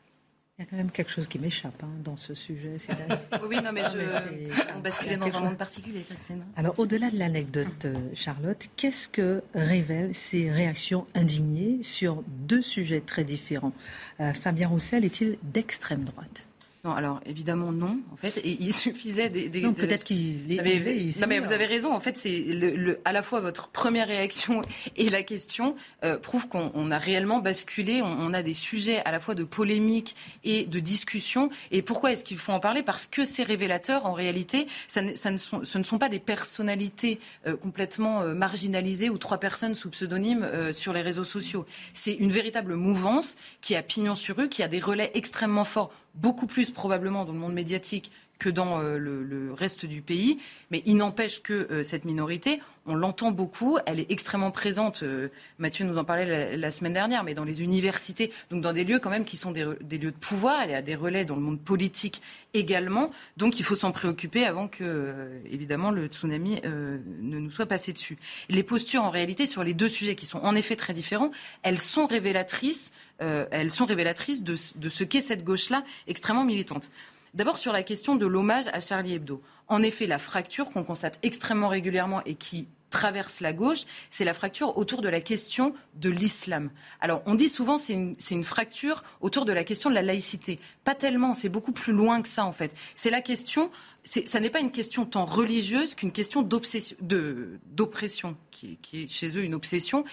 Il 0.59 0.65
y 0.65 0.67
a 0.67 0.69
quand 0.69 0.77
même 0.77 0.91
quelque 0.91 1.09
chose 1.09 1.27
qui 1.27 1.39
m'échappe 1.39 1.81
hein, 1.81 1.89
dans 2.03 2.17
ce 2.17 2.35
sujet. 2.35 2.77
oui, 3.49 3.57
non, 3.63 3.71
mais, 3.73 3.81
je... 3.81 4.75
on 4.77 4.79
basculait 4.79 5.17
dans 5.17 5.35
un 5.35 5.39
monde 5.39 5.57
particulier, 5.57 6.03
Christine. 6.03 6.43
Alors, 6.55 6.77
au-delà 6.77 7.09
de 7.09 7.17
l'anecdote, 7.17 7.85
euh, 7.85 7.95
Charlotte, 8.13 8.69
qu'est-ce 8.75 9.07
que 9.07 9.41
révèlent 9.55 10.13
ces 10.13 10.51
réactions 10.51 11.07
indignées 11.15 11.79
sur 11.81 12.21
deux 12.27 12.61
sujets 12.61 13.01
très 13.01 13.23
différents? 13.23 13.73
Euh, 14.19 14.33
Fabien 14.33 14.67
Roussel 14.67 15.03
est-il 15.03 15.39
d'extrême 15.41 16.03
droite? 16.03 16.45
Non, 16.83 16.95
alors 16.95 17.21
évidemment 17.27 17.71
non, 17.71 17.99
en 18.11 18.15
fait. 18.15 18.37
Et 18.43 18.57
il 18.59 18.73
suffisait 18.81 19.29
des. 19.29 19.49
des 19.49 19.61
non, 19.61 19.73
peut-être 19.73 20.03
qu'il 20.03 20.51
est. 20.51 21.19
Non, 21.21 21.27
mais 21.27 21.39
vous 21.39 21.51
avez 21.51 21.65
raison. 21.65 21.93
En 21.93 21.99
fait, 21.99 22.17
c'est 22.17 22.39
le, 22.39 22.99
à 23.05 23.13
la 23.13 23.21
fois 23.21 23.39
votre 23.39 23.67
première 23.67 24.07
réaction 24.07 24.63
et 24.95 25.09
la 25.09 25.21
question 25.21 25.75
euh, 26.03 26.17
prouvent 26.17 26.47
qu'on 26.47 26.89
a 26.89 26.97
réellement 26.97 27.39
basculé. 27.39 28.01
On, 28.01 28.33
a 28.33 28.41
des 28.41 28.53
sujets 28.53 29.01
à 29.05 29.11
la 29.11 29.19
fois 29.19 29.35
de 29.35 29.43
polémique 29.43 30.15
et 30.43 30.65
de 30.65 30.79
discussion. 30.79 31.49
Et 31.69 31.81
pourquoi 31.81 32.13
est-ce 32.13 32.23
qu'il 32.23 32.37
faut 32.37 32.53
en 32.53 32.59
parler? 32.59 32.81
Parce 32.81 33.05
que 33.05 33.25
ces 33.25 33.43
révélateurs, 33.43 34.05
en 34.05 34.13
réalité, 34.13 34.65
ça 34.87 35.01
ne, 35.01 35.15
ça 35.15 35.29
ne 35.29 35.37
sont, 35.37 35.63
ce 35.63 35.77
ne 35.77 35.83
sont 35.83 35.99
pas 35.99 36.09
des 36.09 36.19
personnalités 36.19 37.19
euh, 37.45 37.57
complètement 37.57 38.21
euh, 38.21 38.33
marginalisées 38.33 39.09
ou 39.09 39.17
trois 39.17 39.37
personnes 39.37 39.75
sous 39.75 39.89
pseudonyme 39.89 40.47
sur 40.73 40.93
les 40.93 41.01
réseaux 41.01 41.23
sociaux. 41.25 41.65
C'est 41.93 42.13
une 42.13 42.31
véritable 42.31 42.75
mouvance 42.75 43.35
qui 43.59 43.75
a 43.75 43.83
pignon 43.83 44.15
sur 44.15 44.37
rue, 44.37 44.49
qui 44.49 44.63
a 44.63 44.67
des 44.67 44.79
relais 44.79 45.11
extrêmement 45.13 45.65
forts 45.65 45.91
beaucoup 46.13 46.47
plus 46.47 46.71
probablement 46.71 47.25
dans 47.25 47.33
le 47.33 47.39
monde 47.39 47.53
médiatique 47.53 48.11
que 48.41 48.49
dans 48.49 48.81
euh, 48.81 48.97
le, 48.97 49.53
reste 49.53 49.85
du 49.85 50.01
pays. 50.01 50.39
Mais 50.71 50.81
il 50.85 50.97
n'empêche 50.97 51.43
que 51.43 51.67
euh, 51.71 51.83
cette 51.83 52.05
minorité, 52.05 52.59
on 52.87 52.95
l'entend 52.95 53.29
beaucoup, 53.29 53.77
elle 53.85 53.99
est 53.99 54.09
extrêmement 54.09 54.49
présente. 54.49 55.03
Euh, 55.03 55.27
Mathieu 55.59 55.85
nous 55.85 55.97
en 55.97 56.03
parlait 56.03 56.57
la, 56.57 56.71
semaine 56.71 56.93
dernière, 56.93 57.23
mais 57.23 57.35
dans 57.35 57.43
les 57.43 57.61
universités, 57.61 58.31
donc 58.49 58.61
dans 58.61 58.73
des 58.73 58.83
lieux 58.83 58.97
quand 58.97 59.11
même 59.11 59.25
qui 59.25 59.37
sont 59.37 59.51
des, 59.51 59.63
lieux 59.63 60.11
de 60.11 60.17
pouvoir. 60.19 60.63
Elle 60.63 60.73
a 60.73 60.81
des 60.81 60.95
relais 60.95 61.23
dans 61.23 61.35
le 61.35 61.41
monde 61.41 61.59
politique 61.59 62.23
également. 62.55 63.11
Donc 63.37 63.59
il 63.59 63.63
faut 63.63 63.75
s'en 63.75 63.91
préoccuper 63.91 64.43
avant 64.45 64.67
que, 64.67 65.29
évidemment, 65.51 65.91
le 65.91 66.07
tsunami 66.07 66.59
ne 66.63 67.39
nous 67.39 67.51
soit 67.51 67.67
passé 67.67 67.93
dessus. 67.93 68.17
Les 68.49 68.63
postures, 68.63 69.03
en 69.03 69.11
réalité, 69.11 69.45
sur 69.45 69.63
les 69.63 69.75
deux 69.75 69.89
sujets 69.89 70.15
qui 70.15 70.25
sont 70.25 70.39
en 70.39 70.55
effet 70.55 70.75
très 70.75 70.93
différents, 70.93 71.31
elles 71.61 71.79
sont 71.79 72.07
révélatrices. 72.07 72.91
elles 73.19 73.71
sont 73.71 73.85
révélatrices 73.85 74.43
de 74.43 74.55
ce 74.55 75.03
qu'est 75.03 75.21
cette 75.21 75.43
gauche-là 75.43 75.83
extrêmement 76.07 76.45
militante. 76.45 76.89
D'abord 77.33 77.57
sur 77.57 77.71
la 77.71 77.83
question 77.83 78.15
de 78.15 78.25
l'hommage 78.25 78.67
à 78.73 78.79
Charlie 78.79 79.13
Hebdo. 79.13 79.41
En 79.67 79.81
effet, 79.81 80.05
la 80.05 80.19
fracture 80.19 80.69
qu'on 80.71 80.83
constate 80.83 81.17
extrêmement 81.23 81.69
régulièrement 81.69 82.21
et 82.25 82.35
qui 82.35 82.67
traverse 82.89 83.39
la 83.39 83.53
gauche, 83.53 83.85
c'est 84.09 84.25
la 84.25 84.33
fracture 84.33 84.77
autour 84.77 85.01
de 85.01 85.07
la 85.07 85.21
question 85.21 85.73
de 85.95 86.09
l'islam. 86.09 86.69
Alors, 86.99 87.23
on 87.25 87.35
dit 87.35 87.47
souvent 87.47 87.77
c'est 87.77 87.93
une, 87.93 88.17
une 88.29 88.43
fracture 88.43 89.05
autour 89.21 89.45
de 89.45 89.53
la 89.53 89.63
question 89.63 89.89
de 89.89 89.95
la 89.95 90.01
laïcité. 90.01 90.59
Pas 90.83 90.93
tellement, 90.93 91.33
c'est 91.33 91.47
beaucoup 91.47 91.71
plus 91.71 91.93
loin 91.93 92.21
que 92.21 92.27
ça, 92.27 92.43
en 92.43 92.51
fait. 92.51 92.73
C'est 92.97 93.09
la 93.09 93.21
question 93.21 93.71
ça 94.03 94.39
n'est 94.39 94.49
pas 94.49 94.61
une 94.61 94.71
question 94.71 95.05
tant 95.05 95.25
religieuse 95.25 95.93
qu'une 95.93 96.11
question 96.11 96.41
d'oppression, 96.41 98.35
qui, 98.49 98.77
qui, 98.81 99.03
est 99.03 99.07
chez 99.07 99.37
eux 99.37 99.43
une 99.43 99.53
obsession. 99.53 100.05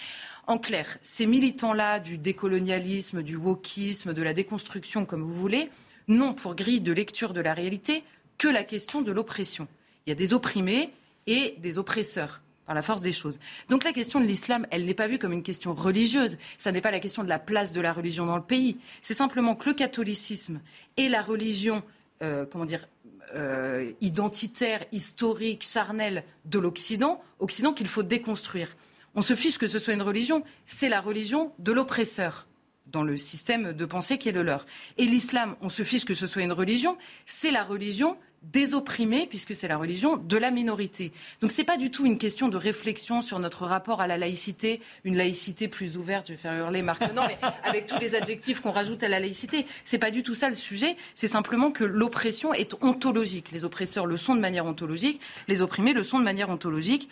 En 0.46 0.58
clair, 0.58 0.98
ces 1.00 1.24
militants-là 1.26 1.98
du 1.98 2.18
décolonialisme, 2.18 3.22
du 3.22 3.36
wokisme, 3.36 4.12
de 4.12 4.22
la 4.22 4.34
déconstruction, 4.34 5.06
comme 5.06 5.22
vous 5.22 5.32
voulez, 5.32 5.70
n'ont 6.08 6.34
pour 6.34 6.54
grille 6.54 6.80
de 6.80 6.92
lecture 6.92 7.32
de 7.32 7.40
la 7.40 7.54
réalité 7.54 8.02
que 8.38 8.48
la 8.48 8.64
question 8.64 9.02
de 9.02 9.12
l'oppression. 9.12 9.68
Il 10.06 10.10
y 10.10 10.12
a 10.12 10.16
des 10.16 10.34
opprimés 10.34 10.92
et 11.26 11.54
des 11.58 11.78
oppresseurs 11.78 12.40
par 12.66 12.74
la 12.74 12.82
force 12.82 13.00
des 13.00 13.12
choses. 13.12 13.38
Donc 13.68 13.84
la 13.84 13.92
question 13.92 14.20
de 14.20 14.26
l'islam, 14.26 14.66
elle 14.70 14.84
n'est 14.84 14.94
pas 14.94 15.08
vue 15.08 15.18
comme 15.18 15.32
une 15.32 15.42
question 15.42 15.72
religieuse. 15.72 16.36
Ça 16.58 16.72
n'est 16.72 16.80
pas 16.80 16.90
la 16.90 17.00
question 17.00 17.24
de 17.24 17.28
la 17.28 17.38
place 17.38 17.72
de 17.72 17.80
la 17.80 17.92
religion 17.92 18.26
dans 18.26 18.36
le 18.36 18.42
pays. 18.42 18.78
C'est 19.02 19.14
simplement 19.14 19.54
que 19.54 19.70
le 19.70 19.74
catholicisme 19.74 20.60
et 20.96 21.08
la 21.08 21.22
religion, 21.22 21.82
euh, 22.22 22.44
comment 22.50 22.66
dire, 22.66 22.86
euh, 23.34 23.92
identitaire, 24.00 24.84
historique, 24.92 25.62
charnel 25.62 26.24
de 26.46 26.58
l'Occident, 26.58 27.22
Occident 27.38 27.72
qu'il 27.72 27.88
faut 27.88 28.02
déconstruire. 28.02 28.76
On 29.14 29.22
se 29.22 29.34
fiche 29.34 29.58
que 29.58 29.66
ce 29.66 29.78
soit 29.78 29.94
une 29.94 30.02
religion, 30.02 30.42
c'est 30.66 30.88
la 30.88 31.00
religion 31.00 31.52
de 31.58 31.72
l'oppresseur 31.72 32.47
dans 32.92 33.02
le 33.02 33.16
système 33.16 33.72
de 33.72 33.84
pensée 33.84 34.18
qui 34.18 34.28
est 34.28 34.32
le 34.32 34.42
leur. 34.42 34.66
Et 34.96 35.04
l'islam, 35.04 35.56
on 35.60 35.68
se 35.68 35.82
fiche 35.82 36.04
que 36.04 36.14
ce 36.14 36.26
soit 36.26 36.42
une 36.42 36.52
religion, 36.52 36.96
c'est 37.26 37.50
la 37.50 37.64
religion 37.64 38.16
des 38.42 38.74
opprimés, 38.74 39.26
puisque 39.26 39.54
c'est 39.54 39.68
la 39.68 39.76
religion 39.76 40.16
de 40.16 40.36
la 40.36 40.50
minorité. 40.50 41.12
Donc 41.40 41.50
ce 41.50 41.58
n'est 41.58 41.64
pas 41.64 41.76
du 41.76 41.90
tout 41.90 42.06
une 42.06 42.18
question 42.18 42.48
de 42.48 42.56
réflexion 42.56 43.20
sur 43.20 43.38
notre 43.38 43.66
rapport 43.66 44.00
à 44.00 44.06
la 44.06 44.16
laïcité, 44.16 44.80
une 45.04 45.16
laïcité 45.16 45.68
plus 45.68 45.96
ouverte, 45.96 46.28
je 46.28 46.32
vais 46.32 46.38
faire 46.38 46.54
hurler 46.54 46.82
Marc 46.82 47.02
non, 47.14 47.22
mais 47.26 47.38
avec 47.64 47.86
tous 47.86 47.98
les 47.98 48.14
adjectifs 48.14 48.60
qu'on 48.60 48.70
rajoute 48.70 49.02
à 49.02 49.08
la 49.08 49.20
laïcité. 49.20 49.66
Ce 49.84 49.96
n'est 49.96 50.00
pas 50.00 50.10
du 50.10 50.22
tout 50.22 50.34
ça 50.34 50.48
le 50.48 50.54
sujet, 50.54 50.96
c'est 51.14 51.28
simplement 51.28 51.70
que 51.70 51.84
l'oppression 51.84 52.54
est 52.54 52.74
ontologique. 52.80 53.50
Les 53.50 53.64
oppresseurs 53.64 54.06
le 54.06 54.16
sont 54.16 54.34
de 54.34 54.40
manière 54.40 54.66
ontologique, 54.66 55.20
les 55.48 55.60
opprimés 55.60 55.92
le 55.92 56.02
sont 56.02 56.18
de 56.18 56.24
manière 56.24 56.50
ontologique. 56.50 57.08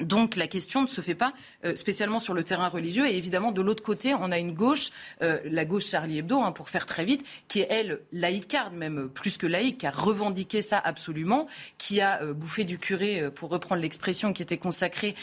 Donc 0.00 0.36
la 0.36 0.46
question 0.46 0.82
ne 0.82 0.88
se 0.88 1.00
fait 1.00 1.14
pas 1.14 1.32
euh, 1.64 1.76
spécialement 1.76 2.18
sur 2.18 2.34
le 2.34 2.44
terrain 2.44 2.68
religieux. 2.68 3.06
Et 3.06 3.16
évidemment, 3.16 3.52
de 3.52 3.62
l'autre 3.62 3.82
côté, 3.82 4.14
on 4.14 4.32
a 4.32 4.38
une 4.38 4.52
gauche, 4.52 4.90
euh, 5.22 5.38
la 5.44 5.64
gauche 5.64 5.86
Charlie 5.86 6.18
Hebdo, 6.18 6.40
hein, 6.40 6.52
pour 6.52 6.68
faire 6.68 6.86
très 6.86 7.04
vite, 7.04 7.24
qui 7.48 7.60
est, 7.60 7.66
elle, 7.70 8.00
laïcarde, 8.12 8.74
même 8.74 9.08
plus 9.08 9.36
que 9.36 9.46
laïque, 9.46 9.78
qui 9.78 9.86
a 9.86 9.90
revendiqué 9.90 10.62
ça 10.62 10.78
absolument, 10.78 11.46
qui 11.78 12.00
a 12.00 12.22
euh, 12.22 12.32
bouffé 12.32 12.64
du 12.64 12.78
curé, 12.78 13.30
pour 13.34 13.50
reprendre 13.50 13.82
l'expression 13.82 14.32
qui 14.32 14.42
était 14.42 14.56
consacrée 14.56 15.14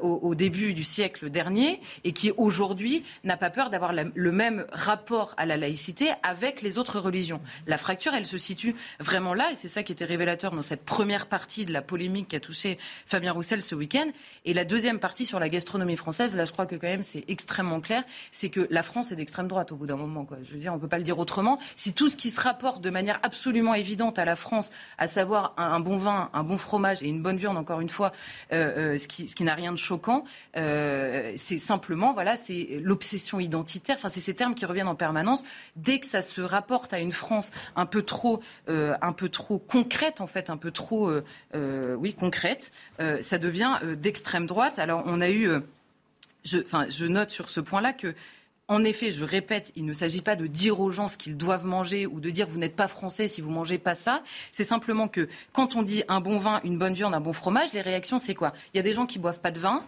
au, 0.00 0.34
début 0.34 0.74
du 0.74 0.84
siècle 0.84 1.30
dernier, 1.30 1.80
et 2.04 2.12
qui 2.12 2.30
aujourd'hui 2.36 3.04
n'a 3.24 3.36
pas 3.36 3.50
peur 3.50 3.70
d'avoir 3.70 3.92
le 3.92 4.32
même 4.32 4.66
rapport 4.72 5.34
à 5.36 5.46
la 5.46 5.56
laïcité 5.56 6.10
avec 6.22 6.62
les 6.62 6.78
autres 6.78 6.98
religions. 7.00 7.40
La 7.66 7.78
fracture, 7.78 8.14
elle 8.14 8.26
se 8.26 8.38
situe 8.38 8.74
vraiment 8.98 9.34
là, 9.34 9.50
et 9.52 9.54
c'est 9.54 9.68
ça 9.68 9.82
qui 9.82 9.92
était 9.92 10.04
révélateur 10.04 10.52
dans 10.52 10.62
cette 10.62 10.84
première 10.84 11.26
partie 11.26 11.64
de 11.64 11.72
la 11.72 11.82
polémique 11.82 12.28
qui 12.28 12.36
a 12.36 12.40
touché 12.40 12.78
Fabien 13.06 13.32
Roussel 13.32 13.62
ce 13.62 13.74
week-end 13.74 14.10
et 14.44 14.54
la 14.54 14.64
deuxième 14.64 14.98
partie 14.98 15.26
sur 15.26 15.38
la 15.38 15.48
gastronomie 15.48 15.96
française, 15.96 16.36
là, 16.36 16.44
je 16.44 16.52
crois 16.52 16.66
que 16.66 16.76
quand 16.76 16.86
même 16.86 17.02
c'est 17.02 17.24
extrêmement 17.28 17.80
clair, 17.80 18.04
c'est 18.32 18.48
que 18.48 18.66
la 18.70 18.82
France 18.82 19.12
est 19.12 19.16
d'extrême 19.16 19.48
droite 19.48 19.72
au 19.72 19.76
bout 19.76 19.86
d'un 19.86 19.96
moment. 19.96 20.26
Je 20.42 20.52
veux 20.52 20.58
dire, 20.58 20.72
on 20.72 20.76
ne 20.76 20.80
peut 20.80 20.88
pas 20.88 20.98
le 20.98 21.04
dire 21.04 21.18
autrement. 21.18 21.58
Si 21.76 21.92
tout 21.92 22.08
ce 22.08 22.16
qui 22.16 22.30
se 22.30 22.40
rapporte 22.40 22.82
de 22.82 22.90
manière 22.90 23.18
absolument 23.22 23.74
évidente 23.74 24.18
à 24.18 24.24
la 24.24 24.36
France, 24.36 24.70
à 24.98 25.08
savoir 25.08 25.54
un, 25.56 25.80
bon 25.80 25.96
vin, 25.96 26.30
un 26.32 26.42
bon 26.42 26.58
fromage 26.58 27.02
et 27.02 27.08
une 27.08 27.22
bonne 27.22 27.36
viande, 27.36 27.56
encore 27.56 27.80
une 27.80 27.88
fois, 27.88 28.12
euh, 28.52 28.94
euh, 28.94 28.98
ce 28.98 29.08
qui, 29.08 29.28
ce 29.28 29.36
qui 29.36 29.44
n'a 29.44 29.54
rien 29.54 29.72
de 29.72 29.78
choquant, 29.78 30.24
euh, 30.56 31.32
c'est 31.36 31.58
simplement, 31.58 32.12
voilà, 32.12 32.36
c'est 32.36 32.80
l'obsession 32.82 33.40
identitaire. 33.40 33.96
Enfin, 33.96 34.08
c'est 34.08 34.20
ces 34.20 34.34
termes 34.34 34.54
qui 34.54 34.66
reviennent 34.66 34.88
en 34.88 34.94
permanence. 34.94 35.42
Dès 35.76 36.00
que 36.00 36.06
ça 36.06 36.22
se 36.22 36.40
rapporte 36.40 36.92
à 36.92 37.00
une 37.00 37.12
France 37.12 37.50
un 37.76 37.86
peu 37.86 38.02
trop, 38.02 38.40
un 38.68 39.12
peu 39.12 39.28
trop 39.28 39.58
concrète, 39.58 40.20
en 40.20 40.26
fait, 40.26 40.50
un 40.50 40.56
peu 40.56 40.70
trop, 40.70 41.10
oui, 41.54 42.14
concrète, 42.14 42.72
ça 43.20 43.38
devient 43.38 43.78
d'extrême 44.00 44.46
droite. 44.46 44.78
Alors 44.78 45.02
on 45.06 45.20
a 45.20 45.28
eu, 45.28 45.48
euh, 45.48 45.60
je, 46.44 46.58
enfin, 46.58 46.86
je 46.88 47.06
note 47.06 47.30
sur 47.30 47.50
ce 47.50 47.60
point-là 47.60 47.92
que 47.92 48.14
en 48.70 48.84
effet, 48.84 49.10
je 49.10 49.24
répète, 49.24 49.72
il 49.74 49.84
ne 49.84 49.92
s'agit 49.92 50.20
pas 50.20 50.36
de 50.36 50.46
dire 50.46 50.78
aux 50.78 50.92
gens 50.92 51.08
ce 51.08 51.16
qu'ils 51.16 51.36
doivent 51.36 51.66
manger 51.66 52.06
ou 52.06 52.20
de 52.20 52.30
dire 52.30 52.46
vous 52.46 52.58
n'êtes 52.58 52.76
pas 52.76 52.86
français 52.86 53.26
si 53.26 53.40
vous 53.40 53.50
mangez 53.50 53.78
pas 53.78 53.94
ça. 53.94 54.22
C'est 54.52 54.62
simplement 54.62 55.08
que 55.08 55.28
quand 55.52 55.74
on 55.74 55.82
dit 55.82 56.04
un 56.06 56.20
bon 56.20 56.38
vin, 56.38 56.60
une 56.62 56.78
bonne 56.78 56.94
viande, 56.94 57.12
un 57.12 57.20
bon 57.20 57.32
fromage, 57.32 57.72
les 57.72 57.80
réactions 57.80 58.20
c'est 58.20 58.36
quoi? 58.36 58.52
Il 58.72 58.76
y 58.76 58.80
a 58.80 58.84
des 58.84 58.92
gens 58.92 59.06
qui 59.06 59.18
boivent 59.18 59.40
pas 59.40 59.50
de 59.50 59.58
vin, 59.58 59.84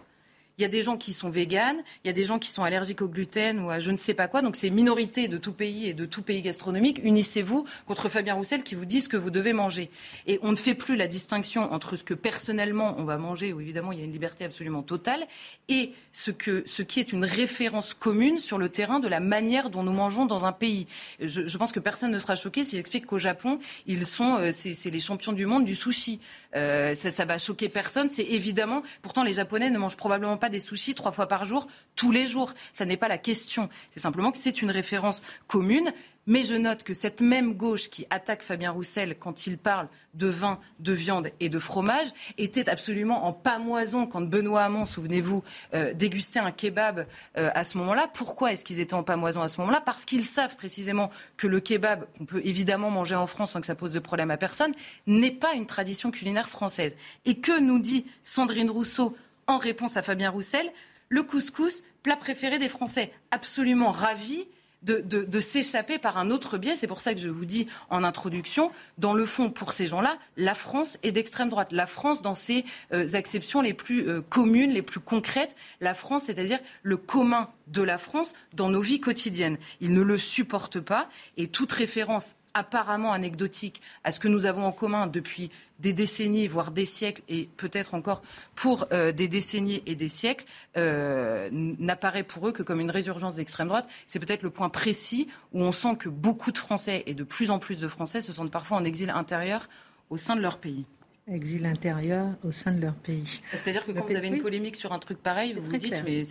il 0.57 0.61
y 0.61 0.65
a 0.65 0.67
des 0.67 0.83
gens 0.83 0.97
qui 0.97 1.13
sont 1.13 1.29
véganes, 1.29 1.83
il 2.03 2.07
y 2.07 2.09
a 2.09 2.13
des 2.13 2.25
gens 2.25 2.39
qui 2.39 2.49
sont 2.49 2.63
allergiques 2.63 3.01
au 3.01 3.07
gluten 3.07 3.59
ou 3.59 3.69
à 3.69 3.79
je 3.79 3.91
ne 3.91 3.97
sais 3.97 4.13
pas 4.13 4.27
quoi. 4.27 4.41
Donc 4.41 4.55
c'est 4.55 4.69
minorité 4.69 5.27
de 5.27 5.37
tout 5.37 5.53
pays 5.53 5.87
et 5.87 5.93
de 5.93 6.05
tout 6.05 6.21
pays 6.21 6.41
gastronomique. 6.41 6.99
Unissez-vous 7.03 7.65
contre 7.87 8.09
Fabien 8.09 8.35
Roussel 8.35 8.63
qui 8.63 8.75
vous 8.75 8.85
dit 8.85 9.01
ce 9.01 9.09
que 9.09 9.17
vous 9.17 9.31
devez 9.31 9.53
manger. 9.53 9.89
Et 10.27 10.39
on 10.43 10.51
ne 10.51 10.55
fait 10.55 10.75
plus 10.75 10.95
la 10.95 11.07
distinction 11.07 11.71
entre 11.73 11.95
ce 11.95 12.03
que 12.03 12.13
personnellement 12.13 12.95
on 12.97 13.03
va 13.03 13.17
manger, 13.17 13.53
où 13.53 13.61
évidemment 13.61 13.91
il 13.91 13.99
y 13.99 14.01
a 14.01 14.05
une 14.05 14.11
liberté 14.11 14.45
absolument 14.45 14.83
totale, 14.83 15.25
et 15.69 15.93
ce, 16.11 16.31
qui 16.31 16.99
est 16.99 17.13
une 17.13 17.25
référence 17.25 17.93
commune 17.93 18.39
sur 18.39 18.57
le 18.57 18.69
terrain 18.69 18.99
de 18.99 19.07
la 19.07 19.19
manière 19.19 19.69
dont 19.69 19.83
nous 19.83 19.91
mangeons 19.91 20.25
dans 20.25 20.45
un 20.45 20.51
pays. 20.51 20.87
Je, 21.19 21.47
je 21.47 21.57
pense 21.57 21.71
que 21.71 21.79
personne 21.79 22.11
ne 22.11 22.19
sera 22.19 22.35
choqué 22.35 22.63
si 22.63 22.75
j'explique 22.75 23.05
qu'au 23.05 23.19
Japon, 23.19 23.59
ils 23.87 24.05
sont, 24.05 24.35
euh, 24.35 24.51
c'est 24.51 24.89
les 24.89 24.99
champions 24.99 25.33
du 25.33 25.45
monde 25.45 25.65
du 25.65 25.75
sushi. 25.75 26.19
Euh, 26.55 26.93
ça, 26.93 27.09
ça 27.09 27.25
va 27.25 27.37
choquer 27.37 27.69
personne. 27.69 28.09
C'est 28.09 28.23
évidemment, 28.23 28.83
pourtant 29.01 29.23
les 29.23 29.33
Japonais 29.33 29.69
ne 29.69 29.77
mangent 29.77 29.97
probablement 29.97 30.37
pas 30.37 30.42
des 30.49 30.59
sushis 30.59 30.95
trois 30.95 31.11
fois 31.11 31.27
par 31.27 31.45
jour, 31.45 31.67
tous 31.95 32.11
les 32.11 32.27
jours. 32.27 32.53
Ça 32.73 32.85
n'est 32.85 32.97
pas 32.97 33.07
la 33.07 33.17
question. 33.17 33.69
C'est 33.91 33.99
simplement 33.99 34.31
que 34.31 34.37
c'est 34.37 34.61
une 34.61 34.71
référence 34.71 35.21
commune. 35.47 35.91
Mais 36.25 36.43
je 36.43 36.55
note 36.55 36.83
que 36.83 36.93
cette 36.93 37.19
même 37.19 37.53
gauche 37.53 37.89
qui 37.89 38.07
attaque 38.09 38.43
Fabien 38.43 38.71
Roussel 38.71 39.17
quand 39.19 39.45
il 39.45 39.57
parle 39.57 39.89
de 40.13 40.27
vin, 40.27 40.59
de 40.79 40.93
viande 40.93 41.31
et 41.41 41.49
de 41.49 41.59
fromage 41.59 42.07
était 42.37 42.69
absolument 42.69 43.25
en 43.25 43.33
pamoison 43.33 44.07
quand 44.07 44.21
Benoît 44.21 44.63
Hamon, 44.63 44.85
souvenez-vous, 44.85 45.43
euh, 45.73 45.93
dégustait 45.93 46.39
un 46.39 46.51
kebab 46.51 47.07
euh, 47.37 47.49
à 47.53 47.63
ce 47.65 47.77
moment-là. 47.79 48.07
Pourquoi 48.13 48.53
est-ce 48.53 48.63
qu'ils 48.63 48.79
étaient 48.79 48.93
en 48.93 49.03
pamoison 49.03 49.41
à 49.41 49.49
ce 49.49 49.59
moment-là? 49.59 49.81
Parce 49.81 50.05
qu'ils 50.05 50.23
savent 50.23 50.55
précisément 50.55 51.09
que 51.35 51.47
le 51.47 51.59
kebab, 51.59 52.05
qu'on 52.17 52.25
peut 52.25 52.41
évidemment 52.45 52.89
manger 52.89 53.15
en 53.15 53.27
France 53.27 53.51
sans 53.51 53.59
que 53.59 53.67
ça 53.67 53.75
pose 53.75 53.91
de 53.91 53.99
problème 53.99 54.31
à 54.31 54.37
personne, 54.37 54.71
n'est 55.07 55.31
pas 55.31 55.55
une 55.55 55.65
tradition 55.65 56.09
culinaire 56.09 56.47
française. 56.47 56.95
Et 57.25 57.39
que 57.39 57.59
nous 57.59 57.79
dit 57.79 58.05
Sandrine 58.23 58.69
Rousseau 58.69 59.17
en 59.47 59.57
réponse 59.57 59.97
à 59.97 60.03
Fabien 60.03 60.29
Roussel 60.29 60.71
Le 61.09 61.23
couscous, 61.23 61.83
plat 62.01 62.15
préféré 62.15 62.59
des 62.59 62.69
Français. 62.69 63.11
Absolument 63.31 63.91
ravi 63.91 64.47
de, 64.83 65.39
s'échapper 65.39 65.97
par 65.97 66.17
un 66.17 66.29
autre 66.29 66.57
biais. 66.57 66.75
C'est 66.75 66.87
pour 66.87 67.01
ça 67.01 67.13
que 67.13 67.19
je 67.19 67.29
vous 67.29 67.45
dis 67.45 67.67
en 67.89 68.03
introduction, 68.03 68.71
dans 68.97 69.13
le 69.13 69.25
fond, 69.25 69.49
pour 69.49 69.73
ces 69.73 69.87
gens-là, 69.87 70.17
la 70.37 70.53
France 70.53 70.97
est 71.03 71.11
d'extrême 71.11 71.49
droite. 71.49 71.71
La 71.71 71.85
France, 71.85 72.21
dans 72.21 72.35
ses 72.35 72.65
euh, 72.91 73.07
acceptions 73.13 73.61
les 73.61 73.73
plus 73.73 74.07
euh, 74.07 74.21
communes, 74.21 74.71
les 74.71 74.81
plus 74.81 74.99
concrètes, 74.99 75.55
la 75.79 75.93
France, 75.93 76.23
c'est-à-dire 76.23 76.59
le 76.81 76.97
commun 76.97 77.49
de 77.67 77.81
la 77.81 77.97
France 77.97 78.33
dans 78.53 78.69
nos 78.69 78.81
vies 78.81 78.99
quotidiennes. 78.99 79.57
Ils 79.79 79.93
ne 79.93 80.01
le 80.01 80.17
supportent 80.17 80.81
pas 80.81 81.09
et 81.37 81.47
toute 81.47 81.71
référence 81.71 82.35
apparemment 82.53 83.13
anecdotique 83.13 83.81
à 84.03 84.11
ce 84.11 84.19
que 84.19 84.27
nous 84.27 84.45
avons 84.45 84.65
en 84.65 84.71
commun 84.71 85.07
depuis 85.07 85.51
des 85.79 85.93
décennies, 85.93 86.47
voire 86.47 86.71
des 86.71 86.85
siècles, 86.85 87.21
et 87.27 87.49
peut-être 87.57 87.93
encore 87.93 88.21
pour 88.55 88.87
euh, 88.93 89.11
des 89.11 89.27
décennies 89.27 89.81
et 89.85 89.95
des 89.95 90.09
siècles, 90.09 90.45
euh, 90.77 91.49
n'apparaît 91.51 92.23
pour 92.23 92.47
eux 92.47 92.51
que 92.51 92.63
comme 92.63 92.79
une 92.79 92.91
résurgence 92.91 93.35
d'extrême 93.35 93.67
droite. 93.67 93.87
C'est 94.07 94.19
peut-être 94.19 94.43
le 94.43 94.49
point 94.49 94.69
précis 94.69 95.27
où 95.51 95.61
on 95.61 95.71
sent 95.71 95.97
que 95.97 96.09
beaucoup 96.09 96.51
de 96.51 96.57
Français 96.57 97.03
et 97.05 97.13
de 97.13 97.23
plus 97.23 97.51
en 97.51 97.59
plus 97.59 97.79
de 97.79 97.87
Français 97.87 98.21
se 98.21 98.31
sentent 98.31 98.51
parfois 98.51 98.77
en 98.77 98.85
exil 98.85 99.09
intérieur 99.09 99.67
au 100.09 100.17
sein 100.17 100.35
de 100.35 100.41
leur 100.41 100.57
pays 100.57 100.85
exil 101.31 101.65
intérieur 101.65 102.27
au 102.43 102.51
sein 102.51 102.71
de 102.71 102.81
leur 102.81 102.93
pays. 102.93 103.41
C'est-à-dire 103.51 103.85
que 103.85 103.91
quand 103.91 104.05
vous 104.05 104.15
avez 104.15 104.27
une 104.27 104.41
polémique 104.41 104.75
sur 104.75 104.91
un 104.91 104.99
truc 104.99 105.17
pareil, 105.19 105.53
vous 105.53 105.63
vous 105.63 105.77
dites, 105.77 106.03
mais 106.05 106.23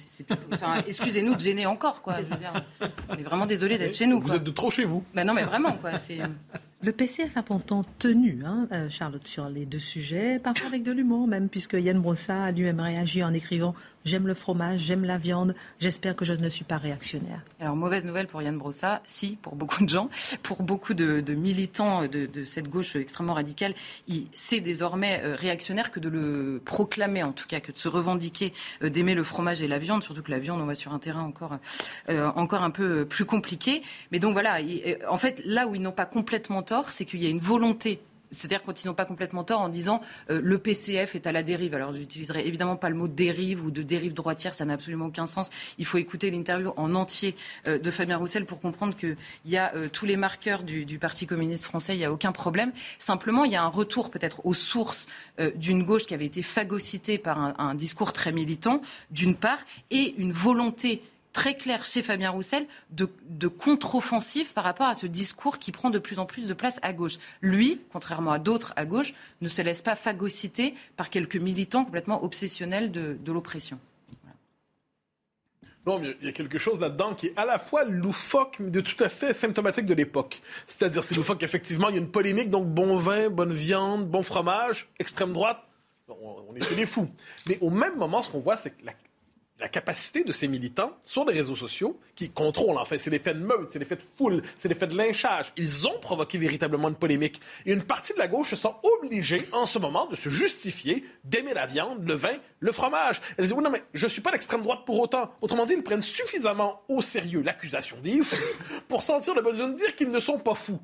enfin, 0.52 0.82
excusez-nous 0.86 1.34
de 1.34 1.40
gêner 1.40 1.66
encore, 1.66 2.02
quoi. 2.02 2.16
Je 2.18 2.24
veux 2.24 2.36
dire, 2.36 2.52
on 3.08 3.14
est 3.14 3.22
vraiment 3.22 3.46
désolé 3.46 3.78
d'être 3.78 3.96
chez 3.96 4.06
nous. 4.06 4.20
Vous 4.20 4.34
êtes 4.34 4.44
de 4.44 4.50
trop 4.50 4.70
chez 4.70 4.84
vous. 4.84 5.02
Ben 5.14 5.24
non, 5.24 5.34
mais 5.34 5.44
vraiment, 5.44 5.72
quoi. 5.72 5.92
Le 6.84 6.90
PCF 6.90 7.36
a 7.36 7.44
pourtant 7.44 7.84
tenu, 8.00 8.42
hein, 8.44 8.66
euh, 8.72 8.90
Charlotte, 8.90 9.24
sur 9.24 9.48
les 9.48 9.66
deux 9.66 9.78
sujets, 9.78 10.40
parfois 10.40 10.66
avec 10.66 10.82
de 10.82 10.90
l'humour 10.90 11.28
même, 11.28 11.48
puisque 11.48 11.74
Yann 11.74 12.00
Brossa 12.00 12.42
a 12.42 12.50
lui-même 12.50 12.80
réagi 12.80 13.22
en 13.22 13.32
écrivant 13.32 13.72
J'aime 14.04 14.26
le 14.26 14.34
fromage, 14.34 14.80
j'aime 14.80 15.04
la 15.04 15.16
viande, 15.16 15.54
j'espère 15.78 16.16
que 16.16 16.24
je 16.24 16.32
ne 16.32 16.48
suis 16.48 16.64
pas 16.64 16.76
réactionnaire. 16.76 17.40
Alors, 17.60 17.76
mauvaise 17.76 18.04
nouvelle 18.04 18.26
pour 18.26 18.42
Yann 18.42 18.58
Brossa, 18.58 19.00
si, 19.06 19.38
pour 19.40 19.54
beaucoup 19.54 19.84
de 19.84 19.88
gens, 19.88 20.10
pour 20.42 20.64
beaucoup 20.64 20.92
de, 20.92 21.20
militants 21.34 22.08
de, 22.08 22.44
cette 22.44 22.68
gauche 22.68 22.96
extrêmement 22.96 23.34
radicale, 23.34 23.74
c'est 24.32 24.58
désormais 24.58 25.20
euh, 25.22 25.36
réactionnaire 25.36 25.92
que 25.92 26.00
de 26.00 26.08
le 26.08 26.60
proclamer, 26.64 27.22
en 27.22 27.30
tout 27.30 27.46
cas, 27.46 27.60
que 27.60 27.70
de 27.70 27.78
se 27.78 27.86
revendiquer 27.86 28.52
euh, 28.82 28.90
d'aimer 28.90 29.14
le 29.14 29.22
fromage 29.22 29.62
et 29.62 29.68
la 29.68 29.78
viande, 29.78 30.02
surtout 30.02 30.22
que 30.22 30.32
la 30.32 30.40
viande, 30.40 30.60
on 30.60 30.66
va 30.66 30.74
sur 30.74 30.92
un 30.92 30.98
terrain 30.98 31.22
encore, 31.22 31.58
encore 32.08 32.62
un 32.62 32.70
peu 32.70 33.04
plus 33.04 33.24
compliqué. 33.24 33.82
Mais 34.10 34.18
donc 34.18 34.32
voilà, 34.32 34.58
en 35.08 35.16
fait, 35.16 35.40
là 35.44 35.68
où 35.68 35.76
ils 35.76 35.80
n'ont 35.80 35.92
pas 35.92 36.06
complètement 36.06 36.62
c'est 36.88 37.04
qu'il 37.04 37.22
y 37.22 37.26
a 37.26 37.30
une 37.30 37.40
volonté 37.40 38.00
c'est-à-dire 38.32 38.62
quand 38.64 38.82
ils 38.82 38.88
n'ont 38.88 38.94
pas 38.94 39.04
complètement 39.04 39.44
tort 39.44 39.60
en 39.60 39.68
disant 39.68 40.00
euh, 40.30 40.40
le 40.42 40.58
PCF 40.58 41.14
est 41.14 41.26
à 41.26 41.32
la 41.32 41.42
dérive. 41.42 41.74
Alors 41.74 41.92
j'utiliserai 41.92 42.46
évidemment 42.46 42.76
pas 42.76 42.88
le 42.88 42.96
mot 42.96 43.06
dérive 43.06 43.64
ou 43.64 43.70
de 43.70 43.82
dérive 43.82 44.14
droitière, 44.14 44.54
ça 44.54 44.64
n'a 44.64 44.74
absolument 44.74 45.06
aucun 45.06 45.26
sens. 45.26 45.50
Il 45.78 45.84
faut 45.84 45.98
écouter 45.98 46.30
l'interview 46.30 46.72
en 46.76 46.94
entier 46.94 47.36
euh, 47.68 47.78
de 47.78 47.90
Fabien 47.90 48.16
Roussel 48.16 48.46
pour 48.46 48.60
comprendre 48.60 48.96
qu'il 48.96 49.16
y 49.46 49.56
a 49.56 49.74
euh, 49.76 49.88
tous 49.92 50.06
les 50.06 50.16
marqueurs 50.16 50.62
du, 50.64 50.98
Parti 51.02 51.26
communiste 51.26 51.64
français, 51.64 51.94
il 51.94 51.98
n'y 51.98 52.04
a 52.04 52.12
aucun 52.12 52.32
problème. 52.32 52.72
Simplement, 52.98 53.44
il 53.44 53.52
y 53.52 53.56
a 53.56 53.62
un 53.62 53.68
retour 53.68 54.10
peut-être 54.10 54.46
aux 54.46 54.54
sources 54.54 55.06
d'une 55.56 55.82
gauche 55.82 56.04
qui 56.04 56.14
avait 56.14 56.26
été 56.26 56.42
phagocytée 56.42 57.18
par 57.18 57.38
un, 57.38 57.54
un 57.58 57.74
discours 57.74 58.12
très 58.12 58.30
militant, 58.30 58.80
d'une 59.10 59.34
part, 59.34 59.58
et 59.90 60.14
une 60.16 60.32
volonté 60.32 61.02
très 61.32 61.54
clair 61.54 61.84
chez 61.84 62.02
Fabien 62.02 62.30
Roussel 62.30 62.66
de, 62.90 63.48
contre-offensif 63.48 64.52
par 64.54 64.64
rapport 64.64 64.86
à 64.86 64.94
ce 64.94 65.06
discours 65.06 65.58
qui 65.58 65.72
prend 65.72 65.90
de 65.90 65.98
plus 65.98 66.18
en 66.18 66.26
plus 66.26 66.46
de 66.46 66.54
place 66.54 66.78
à 66.82 66.92
gauche. 66.92 67.18
Lui, 67.40 67.80
contrairement 67.92 68.32
à 68.32 68.38
d'autres 68.38 68.72
à 68.76 68.86
gauche, 68.86 69.14
ne 69.40 69.48
se 69.48 69.62
laisse 69.62 69.82
pas 69.82 69.96
phagocyter 69.96 70.74
par 70.96 71.10
quelques 71.10 71.36
militants 71.36 71.84
complètement 71.84 72.22
obsessionnels 72.22 72.92
de, 72.92 73.32
l'oppression. 73.32 73.78
Non, 75.86 76.00
il 76.20 76.26
y 76.26 76.28
a 76.28 76.32
quelque 76.32 76.58
chose 76.58 76.78
là-dedans 76.78 77.14
qui 77.14 77.28
est 77.28 77.32
à 77.36 77.44
la 77.44 77.58
fois 77.58 77.84
loufoque, 77.84 78.58
mais 78.60 78.70
de 78.70 78.80
tout 78.80 79.02
à 79.02 79.08
fait 79.08 79.32
symptomatique 79.32 79.86
de 79.86 79.94
l'époque. 79.94 80.40
C'est-à-dire, 80.68 81.02
c'est 81.02 81.16
loufoque, 81.16 81.42
effectivement, 81.42 81.88
il 81.88 81.96
y 81.96 81.98
a 81.98 82.00
une 82.00 82.10
polémique, 82.10 82.50
donc 82.50 82.68
bon 82.68 82.96
vin, 82.96 83.30
bonne 83.30 83.52
viande, 83.52 84.06
bon 84.06 84.22
fromage, 84.22 84.88
extrême 85.00 85.32
droite, 85.32 85.60
on 86.08 86.54
est 86.54 86.64
chez 86.64 86.76
les 86.76 86.86
fous. 86.86 87.08
Mais 87.48 87.58
au 87.60 87.70
même 87.70 87.96
moment, 87.96 88.22
ce 88.22 88.30
qu'on 88.30 88.40
voit, 88.40 88.56
c'est 88.56 88.70
que 88.70 88.84
la, 88.84 88.92
la 89.62 89.68
capacité 89.68 90.24
de 90.24 90.32
ces 90.32 90.48
militants 90.48 90.90
sur 91.06 91.24
les 91.24 91.32
réseaux 91.32 91.54
sociaux, 91.54 91.98
qui 92.16 92.30
contrôlent, 92.30 92.76
en 92.78 92.84
fait, 92.84 92.98
c'est 92.98 93.10
l'effet 93.10 93.32
de 93.32 93.38
meute, 93.38 93.70
c'est 93.70 93.78
l'effet 93.78 93.94
de 93.94 94.02
foule, 94.16 94.42
c'est 94.58 94.68
l'effet 94.68 94.88
de 94.88 94.96
lynchage. 94.96 95.52
Ils 95.56 95.86
ont 95.86 96.00
provoqué 96.00 96.36
véritablement 96.36 96.88
une 96.88 96.96
polémique. 96.96 97.40
Et 97.64 97.72
une 97.72 97.84
partie 97.84 98.12
de 98.12 98.18
la 98.18 98.26
gauche 98.26 98.50
se 98.50 98.56
sent 98.56 98.74
obligée, 98.82 99.46
en 99.52 99.64
ce 99.64 99.78
moment, 99.78 100.06
de 100.06 100.16
se 100.16 100.28
justifier 100.28 101.04
d'aimer 101.22 101.54
la 101.54 101.66
viande, 101.66 102.04
le 102.04 102.14
vin, 102.14 102.36
le 102.58 102.72
fromage. 102.72 103.20
Elle 103.38 103.46
dit, 103.46 103.52
oui, 103.52 103.62
non, 103.62 103.70
mais 103.70 103.84
je 103.94 104.08
suis 104.08 104.20
pas 104.20 104.32
l'extrême 104.32 104.62
droite 104.62 104.80
pour 104.84 104.98
autant. 104.98 105.32
Autrement 105.40 105.64
dit, 105.64 105.74
ils 105.74 105.82
prennent 105.84 106.02
suffisamment 106.02 106.82
au 106.88 107.00
sérieux 107.00 107.42
l'accusation 107.42 107.96
des 108.02 108.20
fous 108.20 108.58
pour 108.88 109.02
sentir 109.02 109.34
le 109.36 109.42
besoin 109.42 109.68
de 109.68 109.76
dire 109.76 109.94
qu'ils 109.94 110.10
ne 110.10 110.20
sont 110.20 110.40
pas 110.40 110.56
fous. 110.56 110.80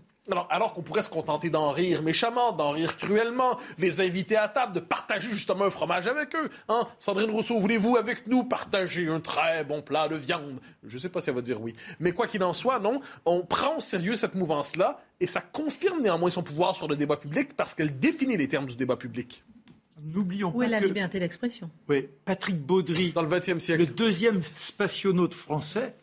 Alors, 0.50 0.74
qu'on 0.74 0.82
pourrait 0.82 1.02
se 1.02 1.08
contenter 1.08 1.50
d'en 1.50 1.70
rire 1.70 2.02
méchamment, 2.02 2.52
d'en 2.52 2.70
rire 2.70 2.96
cruellement, 2.96 3.58
les 3.78 4.00
inviter 4.00 4.36
à 4.36 4.48
table, 4.48 4.74
de 4.74 4.80
partager 4.80 5.30
justement 5.30 5.64
un 5.64 5.70
fromage 5.70 6.06
avec 6.06 6.34
eux. 6.34 6.50
Hein? 6.68 6.86
Sandrine 6.98 7.30
Rousseau, 7.30 7.58
voulez-vous 7.58 7.96
avec 7.96 8.26
nous 8.26 8.44
partager 8.44 9.08
un 9.08 9.20
très 9.20 9.64
bon 9.64 9.80
plat 9.80 10.08
de 10.08 10.16
viande? 10.16 10.60
Je 10.84 10.94
ne 10.94 11.00
sais 11.00 11.08
pas 11.08 11.20
si 11.20 11.30
elle 11.30 11.36
va 11.36 11.42
dire 11.42 11.60
oui. 11.60 11.74
Mais 11.98 12.12
quoi 12.12 12.26
qu'il 12.26 12.42
en 12.44 12.52
soit, 12.52 12.78
non, 12.78 13.00
on 13.24 13.42
prend 13.42 13.76
au 13.78 13.80
sérieux 13.80 14.14
cette 14.14 14.34
mouvance-là 14.34 15.00
et 15.20 15.26
ça 15.26 15.40
confirme 15.40 16.02
néanmoins 16.02 16.30
son 16.30 16.42
pouvoir 16.42 16.76
sur 16.76 16.88
le 16.88 16.96
débat 16.96 17.16
public 17.16 17.56
parce 17.56 17.74
qu'elle 17.74 17.98
définit 17.98 18.36
les 18.36 18.48
termes 18.48 18.66
du 18.66 18.76
débat 18.76 18.96
public. 18.96 19.44
N'oublions 20.00 20.52
pas. 20.52 20.58
Où 20.58 20.62
est 20.62 20.68
la 20.68 20.80
liberté 20.80 21.18
d'expression? 21.18 21.70
Oui, 21.88 22.08
Patrick 22.24 22.60
Baudry. 22.60 23.12
Dans 23.12 23.22
le 23.22 23.28
XXe 23.28 23.58
siècle. 23.58 23.80
Le 23.80 23.86
deuxième 23.86 24.42
spationaute 24.54 25.34
français 25.34 25.94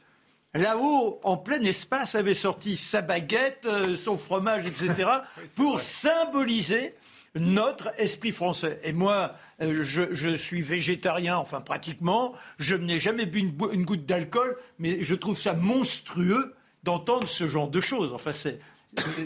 là-haut, 0.55 1.19
en 1.23 1.37
plein 1.37 1.61
espace, 1.63 2.15
avait 2.15 2.33
sorti 2.33 2.77
sa 2.77 3.01
baguette, 3.01 3.65
euh, 3.65 3.95
son 3.95 4.17
fromage, 4.17 4.65
etc., 4.65 5.09
pour 5.55 5.79
symboliser 5.79 6.95
notre 7.35 7.91
esprit 7.97 8.31
français. 8.31 8.79
Et 8.83 8.93
moi, 8.93 9.35
euh, 9.61 9.83
je, 9.83 10.35
suis 10.35 10.61
végétarien, 10.61 11.37
enfin 11.37 11.61
pratiquement, 11.61 12.33
je 12.57 12.75
n'ai 12.75 12.99
jamais 12.99 13.25
bu 13.25 13.39
une, 13.39 13.85
goutte 13.85 14.05
d'alcool, 14.05 14.57
mais 14.79 15.01
je 15.01 15.15
trouve 15.15 15.37
ça 15.37 15.53
monstrueux 15.53 16.55
d'entendre 16.83 17.27
ce 17.27 17.45
genre 17.45 17.69
de 17.69 17.79
choses. 17.79 18.13
Enfin, 18.13 18.31
c'est, 18.31 18.59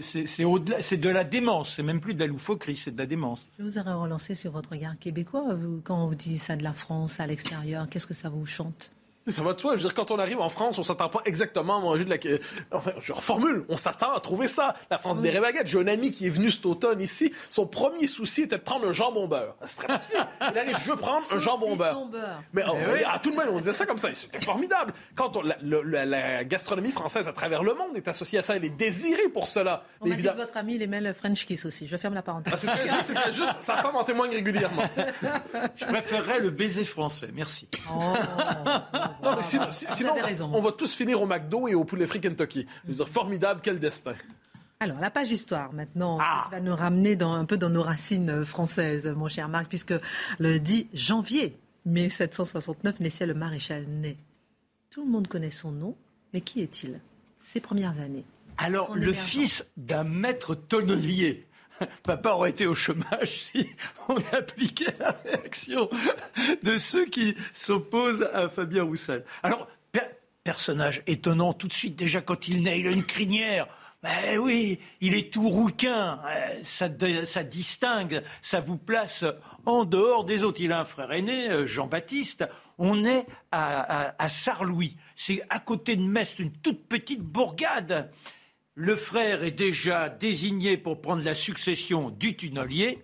c'est 0.02 0.98
de 0.98 1.10
la 1.10 1.24
démence, 1.24 1.76
c'est 1.76 1.84
même 1.84 2.00
plus 2.00 2.16
de 2.16 2.20
la 2.20 2.28
loufoquerie, 2.28 2.78
c'est 2.78 2.92
de 2.92 2.98
la 2.98 3.06
démence. 3.06 3.48
Je 3.60 3.64
vous 3.64 3.78
aurais 3.78 3.94
relancé 3.94 4.34
sur 4.34 4.52
votre 4.52 4.72
regard 4.72 4.98
québécois. 4.98 5.56
quand 5.84 6.04
on 6.04 6.08
vous 6.08 6.16
dit 6.16 6.40
ça 6.40 6.56
de 6.56 6.64
la 6.64 6.74
France 6.74 7.20
à 7.20 7.28
l'extérieur, 7.28 7.88
qu'est-ce 7.90 8.08
que 8.08 8.16
ça 8.16 8.30
vous 8.30 8.46
chante? 8.48 8.92
Ça 9.32 9.42
va 9.42 9.54
de 9.54 9.60
soi. 9.60 9.76
Je 9.76 9.82
veux 9.82 9.90
dire, 9.90 9.94
quand 9.94 10.12
on 10.12 10.20
arrive 10.20 10.40
en 10.40 10.50
France, 10.50 10.78
on 10.78 10.84
s'attend 10.84 11.10
pas 11.10 11.22
exactement 11.26 11.78
à 11.78 11.80
manger 11.80 12.06
de 12.06 12.10
la. 12.10 12.18
Enfin, 12.72 12.92
je 13.02 13.14
reformule, 13.14 13.64
on 13.70 13.78
s'attend 13.78 14.14
à 14.14 14.20
trouver 14.20 14.48
ça. 14.48 14.76
La 14.90 14.98
France 14.98 15.20
des 15.20 15.32
baguette. 15.40 15.68
J'ai 15.68 15.80
un 15.80 15.88
ami 15.88 16.12
qui 16.12 16.28
est 16.28 16.30
venu 16.30 16.52
cet 16.52 16.66
automne 16.66 17.02
ici. 17.02 17.34
Son 17.50 17.66
premier 17.66 18.08
souci 18.08 18.44
était 18.44 18.58
de 18.58 18.62
prendre 18.62 18.88
un 18.88 18.94
jambon 18.94 19.28
beurre. 19.28 19.56
C'est 19.66 19.78
très 19.78 20.00
Il 20.52 20.58
arrive, 20.58 20.78
je 20.84 20.92
veux 20.92 20.98
prendre 20.98 21.26
un 21.32 21.40
jambon 21.40 21.76
beurre. 21.76 22.08
Mais 22.54 22.64
eh 23.00 23.04
à 23.06 23.20
tout 23.20 23.30
le 23.30 23.36
monde, 23.36 23.46
on 23.52 23.58
disait 23.58 23.74
ça 23.74 23.86
comme 23.86 23.98
ça. 23.98 24.10
C'était 24.14 24.40
formidable. 24.40 24.94
Quand 25.16 25.34
la, 25.44 26.44
gastronomie 26.44 26.92
française 26.92 27.28
à 27.28 27.34
travers 27.34 27.64
le 27.64 27.74
monde 27.74 27.96
est 27.96 28.08
associée 28.08 28.40
à 28.40 28.44
ça, 28.44 28.56
elle 28.56 28.66
est 28.66 28.70
désirée 28.70 29.30
pour 29.30 29.48
cela. 29.48 29.84
On 30.02 30.08
m'a 30.08 30.16
dit 30.16 30.24
que 30.24 30.36
votre 30.36 30.58
ami, 30.58 30.76
il 30.76 30.82
aimait 30.82 31.02
le 31.02 31.14
French 31.14 31.46
kiss 31.46 31.66
aussi. 31.66 31.88
Je 31.88 31.98
ferme 31.98 32.14
la 32.14 32.22
parenthèse. 32.22 32.54
Ah, 32.54 32.58
c'est 32.58 32.90
juste, 32.90 33.14
c'est 33.26 33.32
juste. 33.32 33.62
Sa 33.62 33.78
femme 33.78 33.96
en 33.96 34.04
témoigne 34.04 34.32
régulièrement. 34.32 34.84
Je 35.76 35.86
préférerais 35.86 36.40
le 36.40 36.50
baiser 36.50 36.84
français. 36.84 37.30
Merci. 37.34 37.68
Oh, 37.92 38.14
non, 39.24 39.36
mais 39.36 39.42
sinon, 39.42 40.16
on 40.54 40.62
va 40.62 40.72
tous 40.72 40.96
finir 40.96 41.22
au 41.22 41.26
McDo 41.26 41.68
et 41.68 41.76
au 41.76 41.84
poulet 41.84 42.08
frit 42.08 42.22
Kentucky. 42.22 42.66
Je 42.86 42.90
veux 42.90 42.96
dire, 42.96 43.08
formidable, 43.08 43.62
quel 43.64 43.80
destin. 43.80 44.16
Alors, 44.80 45.00
la 45.00 45.10
page 45.10 45.32
histoire, 45.32 45.74
maintenant, 45.74 46.18
ah. 46.22 46.48
va 46.52 46.62
nous 46.62 46.76
ramener 46.76 47.18
dans, 47.18 47.34
un 47.34 47.44
peu 47.44 47.58
dans 47.58 47.70
nos 47.70 47.82
racines 47.82 48.46
françaises, 48.46 49.08
mon 49.08 49.28
cher 49.28 49.50
Marc, 49.50 49.68
puisque 49.68 49.94
le 50.40 50.58
10 50.58 50.88
janvier 50.94 51.58
1769 51.86 53.02
naissait 53.02 53.26
le 53.26 53.34
maréchal 53.34 53.86
Ney. 53.88 54.16
Tout 54.90 55.04
le 55.04 55.12
monde 55.12 55.28
connaît 55.28 55.52
son 55.52 55.72
nom, 55.72 55.96
mais 56.34 56.40
qui 56.42 56.62
est-il? 56.62 57.02
Ses 57.40 57.60
premières 57.60 58.00
années. 58.00 58.26
Alors, 58.58 58.96
le 58.96 59.14
fils 59.14 59.66
d'un 59.78 60.04
maître 60.04 60.56
tonnelier. 60.56 61.46
Papa 62.04 62.32
aurait 62.32 62.52
été 62.52 62.68
au 62.68 62.76
chômage 62.76 63.30
si 63.52 63.68
on 64.08 64.18
appliquait 64.34 64.96
la 65.00 65.18
réaction 65.24 65.90
de 66.64 66.78
ceux 66.78 67.06
qui 67.06 67.36
s'opposent 67.54 68.28
à 68.34 68.50
Fabien 68.50 68.84
Roussel. 68.84 69.24
Alors, 69.44 69.68
personnage 70.44 71.04
étonnant 71.06 71.54
tout 71.54 71.68
de 71.68 71.74
suite, 71.74 71.96
déjà 71.96 72.22
quand 72.22 72.48
il 72.48 72.64
naît, 72.64 72.80
il 72.80 72.88
a 72.88 72.92
une 72.92 73.06
crinière. 73.06 73.68
Ben 74.02 74.40
oui, 74.40 74.80
il 75.02 75.14
est 75.14 75.32
tout 75.32 75.50
rouquin, 75.50 76.22
ça, 76.64 76.88
ça, 77.26 77.44
distingue, 77.44 78.24
ça 78.42 78.62
vous 78.62 78.78
place 78.78 79.26
en 79.66 79.84
dehors 79.84 80.24
des 80.24 80.44
autres. 80.44 80.62
Il 80.62 80.72
a 80.72 80.80
un 80.80 80.86
frère 80.86 81.12
aîné, 81.12 81.50
euh, 81.50 81.66
Jean-Baptiste. 81.66 82.48
On 82.78 83.04
est 83.04 83.28
à, 83.52 84.08
à, 84.08 84.24
à 84.24 84.30
Sarlouis, 84.30 84.96
c'est 85.16 85.44
à 85.50 85.60
côté 85.60 85.98
de 85.98 86.02
Metz, 86.02 86.34
une 86.40 86.52
toute 86.52 86.88
petite 86.88 87.22
bourgade 87.22 88.10
le 88.80 88.96
frère 88.96 89.44
est 89.44 89.52
déjà 89.52 90.08
désigné 90.08 90.78
pour 90.78 91.02
prendre 91.02 91.22
la 91.22 91.36
succession 91.36 92.12
du 92.12 92.38
tunnelier. 92.38 93.00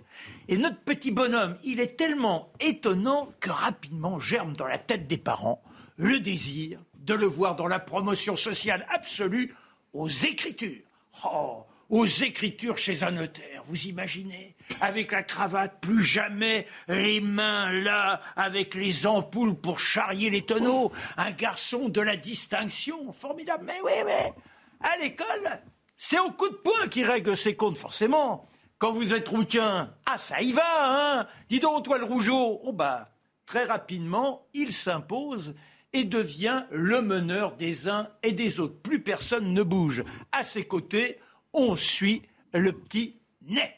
Et 0.47 0.55
notre 0.55 0.79
petit 0.79 1.11
bonhomme, 1.11 1.57
il 1.65 1.81
est 1.81 1.97
tellement 1.97 2.53
étonnant 2.61 3.33
que 3.41 3.49
rapidement 3.49 4.17
germe 4.17 4.55
dans 4.55 4.67
la 4.67 4.77
tête 4.77 5.05
des 5.05 5.17
parents 5.17 5.61
le 5.97 6.21
désir 6.21 6.79
de 6.99 7.13
le 7.13 7.25
voir 7.25 7.57
dans 7.57 7.67
la 7.67 7.79
promotion 7.79 8.37
sociale 8.37 8.85
absolue 8.89 9.53
aux 9.91 10.07
écritures. 10.07 10.85
Oh, 11.25 11.65
aux 11.89 12.05
écritures 12.05 12.77
chez 12.77 13.03
un 13.03 13.11
notaire, 13.11 13.61
vous 13.65 13.87
imaginez 13.87 14.55
Avec 14.79 15.11
la 15.11 15.23
cravate, 15.23 15.81
plus 15.81 16.03
jamais 16.05 16.67
les 16.87 17.19
mains 17.19 17.69
là, 17.73 18.21
avec 18.37 18.75
les 18.75 19.05
ampoules 19.05 19.55
pour 19.55 19.77
charrier 19.79 20.29
les 20.29 20.43
tonneaux. 20.43 20.93
Un 21.17 21.31
garçon 21.31 21.89
de 21.89 21.99
la 21.99 22.15
distinction, 22.15 23.11
formidable. 23.11 23.65
Mais 23.67 23.81
oui, 23.83 23.91
mais 24.05 24.33
à 24.85 24.97
l'école, 24.97 25.61
c'est 25.97 26.19
au 26.19 26.31
coup 26.31 26.49
de 26.49 26.55
poing 26.55 26.87
qu'il 26.87 27.05
règle 27.05 27.35
ses 27.35 27.55
comptes, 27.55 27.77
forcément. 27.77 28.47
Quand 28.77 28.91
vous 28.91 29.13
êtes 29.13 29.27
rouquin, 29.27 29.93
ah 30.05 30.17
ça 30.17 30.41
y 30.41 30.51
va, 30.51 30.63
hein 30.65 31.27
Dis 31.49 31.59
donc, 31.59 31.85
toi 31.85 31.97
le 31.97 32.05
rougeau, 32.05 32.59
oh 32.63 32.73
bah, 32.73 33.09
très 33.45 33.63
rapidement, 33.63 34.45
il 34.53 34.73
s'impose 34.73 35.55
et 35.93 36.03
devient 36.03 36.65
le 36.71 37.01
meneur 37.01 37.55
des 37.55 37.87
uns 37.87 38.09
et 38.21 38.33
des 38.33 38.59
autres. 38.59 38.81
Plus 38.81 39.01
personne 39.01 39.53
ne 39.53 39.63
bouge. 39.63 40.03
À 40.31 40.43
ses 40.43 40.65
côtés, 40.65 41.19
on 41.53 41.75
suit 41.75 42.23
le 42.53 42.73
petit 42.73 43.19
nez. 43.47 43.73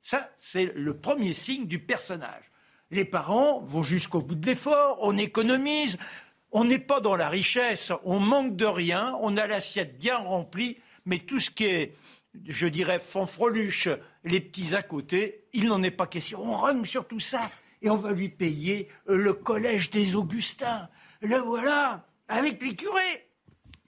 Ça, 0.00 0.30
c'est 0.38 0.72
le 0.76 0.96
premier 0.96 1.34
signe 1.34 1.66
du 1.66 1.80
personnage. 1.80 2.44
Les 2.92 3.04
parents 3.04 3.60
vont 3.62 3.82
jusqu'au 3.82 4.20
bout 4.20 4.36
de 4.36 4.46
l'effort, 4.46 4.98
on 5.00 5.16
économise, 5.16 5.98
on 6.52 6.64
n'est 6.64 6.78
pas 6.78 7.00
dans 7.00 7.16
la 7.16 7.28
richesse, 7.28 7.92
on 8.04 8.20
manque 8.20 8.56
de 8.56 8.64
rien, 8.64 9.16
on 9.20 9.36
a 9.36 9.46
l'assiette 9.46 9.98
bien 9.98 10.16
remplie, 10.16 10.78
mais 11.04 11.18
tout 11.18 11.38
ce 11.38 11.50
qui 11.50 11.64
est, 11.64 11.94
je 12.46 12.66
dirais, 12.66 12.98
fanfreluche, 12.98 13.88
les 14.24 14.40
petits 14.40 14.74
à 14.74 14.82
côté, 14.82 15.44
il 15.52 15.68
n'en 15.68 15.82
est 15.82 15.90
pas 15.90 16.06
question. 16.06 16.42
On 16.42 16.56
rogne 16.56 16.84
sur 16.84 17.06
tout 17.06 17.20
ça 17.20 17.50
et 17.82 17.90
on 17.90 17.96
va 17.96 18.12
lui 18.12 18.28
payer 18.28 18.88
le 19.06 19.32
collège 19.32 19.90
des 19.90 20.16
Augustins. 20.16 20.88
Le 21.20 21.36
voilà, 21.36 22.06
avec 22.28 22.62
les 22.62 22.74
curés. 22.74 23.28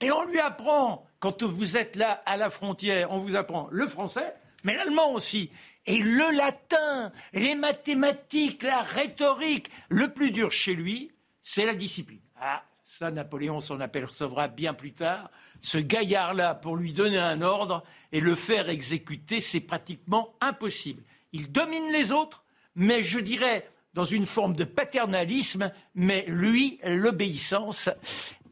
Et 0.01 0.11
on 0.11 0.23
lui 0.25 0.39
apprend, 0.39 1.05
quand 1.19 1.43
vous 1.43 1.77
êtes 1.77 1.95
là 1.95 2.23
à 2.25 2.37
la 2.37 2.49
frontière, 2.49 3.11
on 3.11 3.17
vous 3.17 3.35
apprend 3.35 3.67
le 3.71 3.85
français, 3.87 4.33
mais 4.63 4.75
l'allemand 4.75 5.13
aussi. 5.13 5.51
Et 5.85 5.97
le 5.97 6.35
latin, 6.35 7.11
les 7.33 7.55
mathématiques, 7.55 8.63
la 8.63 8.81
rhétorique. 8.81 9.69
Le 9.89 10.13
plus 10.13 10.31
dur 10.31 10.51
chez 10.51 10.73
lui, 10.73 11.11
c'est 11.43 11.65
la 11.65 11.75
discipline. 11.75 12.19
Ah, 12.39 12.63
ça 12.83 13.11
Napoléon 13.11 13.61
s'en 13.61 13.79
apercevra 13.79 14.47
bien 14.47 14.73
plus 14.73 14.93
tard, 14.93 15.29
ce 15.61 15.77
gaillard-là, 15.77 16.55
pour 16.55 16.75
lui 16.75 16.93
donner 16.93 17.17
un 17.17 17.41
ordre 17.41 17.83
et 18.11 18.19
le 18.19 18.33
faire 18.33 18.69
exécuter, 18.69 19.41
c'est 19.41 19.59
pratiquement 19.59 20.33
impossible. 20.41 21.03
Il 21.33 21.51
domine 21.51 21.91
les 21.91 22.11
autres, 22.11 22.43
mais 22.75 23.01
je 23.01 23.19
dirais 23.19 23.69
dans 23.93 24.05
une 24.05 24.25
forme 24.25 24.55
de 24.55 24.63
paternalisme, 24.63 25.71
mais 25.95 26.25
lui, 26.27 26.79
l'obéissance, 26.83 27.89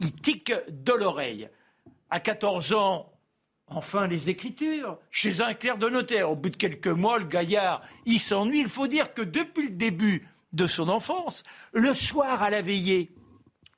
il 0.02 0.12
tique 0.12 0.54
de 0.70 0.94
l'oreille. 0.94 1.50
À 2.10 2.20
14 2.20 2.74
ans, 2.74 3.12
enfin 3.68 4.08
les 4.08 4.30
écritures, 4.30 5.00
chez 5.12 5.42
un 5.42 5.54
clerc 5.54 5.78
de 5.78 5.90
notaire. 5.90 6.32
Au 6.32 6.36
bout 6.36 6.50
de 6.50 6.58
quelques 6.58 6.88
mois, 6.88 7.20
le 7.20 7.26
gaillard, 7.26 7.82
il 8.06 8.20
s'ennuie. 8.20 8.60
Il 8.60 8.70
faut 8.70 8.88
dire 8.88 9.14
que 9.14 9.22
depuis 9.22 9.68
le 9.68 9.74
début 9.76 10.28
de 10.54 10.68
son 10.68 10.90
enfance, 10.90 11.44
le 11.74 11.94
soir 11.94 12.44
à 12.44 12.50
la 12.50 12.62
veillée, 12.62 13.12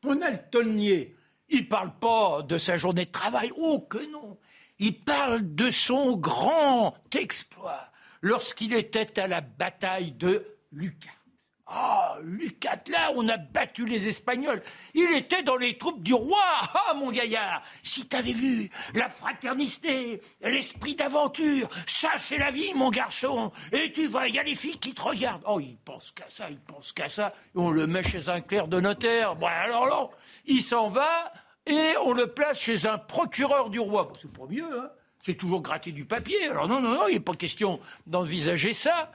on 0.04 0.22
a 0.22 0.32
le 0.32 0.40
tonnier. 0.52 1.16
Il 1.50 1.68
parle 1.68 1.98
pas 2.00 2.42
de 2.44 2.58
sa 2.58 2.78
journée 2.78 3.06
de 3.06 3.12
travail. 3.12 3.52
Oh 3.58 3.80
que 3.80 4.12
non. 4.12 4.38
Il 4.80 5.00
parle 5.00 5.56
de 5.56 5.70
son 5.70 6.16
grand 6.16 6.96
exploit 7.16 7.92
lorsqu'il 8.22 8.74
était 8.74 9.20
à 9.20 9.28
la 9.28 9.42
bataille 9.42 10.12
de 10.12 10.46
Lucas. 10.72 11.10
Ah, 11.72 12.18
Lucat, 12.24 12.82
là, 12.88 13.12
on 13.16 13.28
a 13.30 13.38
battu 13.38 13.86
les 13.86 14.08
Espagnols. 14.08 14.64
Il 14.96 15.12
était 15.14 15.44
dans 15.44 15.56
les 15.56 15.78
troupes 15.78 16.02
du 16.02 16.16
roi. 16.16 16.44
Ah, 16.74 16.96
mon 16.96 17.12
gaillard, 17.12 17.62
si 17.84 18.08
t'avais 18.08 18.32
vu 18.32 18.72
la 18.96 19.08
fraternité, 19.08 20.22
l'esprit 20.42 20.96
d'aventure, 20.96 21.70
ça, 21.86 22.10
c'est 22.18 22.40
la 22.40 22.50
vie, 22.50 22.74
mon 22.74 22.90
garçon. 22.90 23.52
Et 23.72 23.92
tu 23.92 24.08
vois, 24.08 24.28
il 24.28 24.36
y 24.36 24.40
a 24.40 24.44
les 24.44 24.56
filles 24.56 24.80
qui 24.80 24.96
te 24.96 25.02
regardent. 25.02 25.44
Oh, 25.46 25.60
il 25.60 25.78
pense 25.78 26.12
qu'à 26.12 26.26
ça, 26.30 26.50
il 26.50 26.60
pense 26.60 26.92
qu'à 26.92 27.10
ça. 27.10 27.34
On 27.54 27.70
le 27.70 27.86
met 27.86 28.02
chez 28.02 28.30
un 28.30 28.42
clerc 28.42 28.68
de 28.68 28.80
notaire. 28.80 29.36
Bon, 29.36 29.46
alors 29.46 29.86
là, 29.86 30.10
il 30.48 30.64
s'en 30.64 30.88
va 30.88 31.32
et 31.68 31.94
on 32.04 32.14
le 32.14 32.28
place 32.28 32.60
chez 32.60 32.88
un 32.88 32.98
procureur 32.98 33.70
du 33.70 33.80
roi. 33.80 34.12
c'est 34.20 34.32
pas 34.32 34.48
mieux, 34.50 34.80
hein. 34.80 34.90
C'est 35.22 35.36
toujours 35.36 35.62
gratter 35.62 35.92
du 35.92 36.06
papier. 36.06 36.48
Alors 36.48 36.68
non, 36.68 36.80
non, 36.80 36.94
non, 36.94 37.08
il 37.08 37.16
n'est 37.16 37.20
pas 37.20 37.34
question 37.34 37.80
d'envisager 38.08 38.74
ça. 38.74 39.12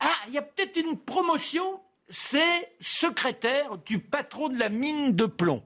Ah, 0.00 0.14
il 0.28 0.34
y 0.34 0.38
a 0.38 0.42
peut-être 0.42 0.76
une 0.76 0.96
promotion 0.96 1.80
c'est 2.08 2.72
secrétaire 2.80 3.78
du 3.78 3.98
patron 3.98 4.48
de 4.48 4.58
la 4.58 4.68
mine 4.68 5.14
de 5.14 5.26
plomb. 5.26 5.62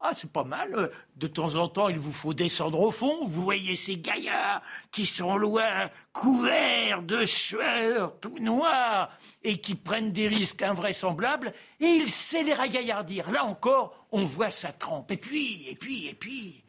Ah, 0.00 0.12
c'est 0.14 0.30
pas 0.30 0.44
mal. 0.44 0.92
De 1.16 1.26
temps 1.26 1.56
en 1.56 1.68
temps, 1.68 1.88
il 1.88 1.98
vous 1.98 2.12
faut 2.12 2.32
descendre 2.32 2.80
au 2.80 2.92
fond. 2.92 3.26
Vous 3.26 3.42
voyez 3.42 3.74
ces 3.74 3.96
gaillards 3.96 4.62
qui 4.92 5.06
sont 5.06 5.36
loin, 5.36 5.90
couverts 6.12 7.02
de 7.02 7.24
sueur, 7.24 8.14
tout 8.20 8.38
noirs, 8.38 9.10
et 9.42 9.60
qui 9.60 9.74
prennent 9.74 10.12
des 10.12 10.28
risques 10.28 10.62
invraisemblables. 10.62 11.52
Et 11.80 11.86
il 11.86 12.08
sait 12.08 12.44
les 12.44 12.54
ragaillardir. 12.54 13.32
Là 13.32 13.44
encore, 13.44 14.06
on 14.12 14.22
voit 14.22 14.50
sa 14.50 14.70
trempe. 14.70 15.10
Et 15.10 15.16
puis, 15.16 15.68
et 15.68 15.74
puis, 15.74 16.06
et 16.06 16.14
puis, 16.14 16.62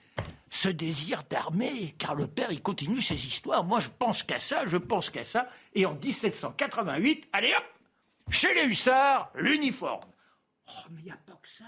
ce 0.49 0.69
désir 0.69 1.21
d'armée, 1.29 1.93
car 1.99 2.15
le 2.15 2.25
père, 2.25 2.51
il 2.51 2.63
continue 2.63 2.99
ses 2.99 3.27
histoires. 3.27 3.63
Moi, 3.63 3.79
je 3.79 3.89
pense 3.99 4.23
qu'à 4.23 4.39
ça, 4.39 4.65
je 4.65 4.77
pense 4.77 5.11
qu'à 5.11 5.23
ça. 5.23 5.47
Et 5.75 5.85
en 5.85 5.93
1788, 5.93 7.29
allez 7.31 7.53
hop, 7.55 7.63
chez 8.29 8.53
les 8.53 8.65
hussards, 8.65 9.31
l'uniforme. 9.35 10.01
Oh, 10.67 10.71
mais 10.91 11.01
il 11.01 11.05
n'y 11.05 11.11
a 11.11 11.17
pas 11.17 11.39
que 11.41 11.49
ça. 11.49 11.65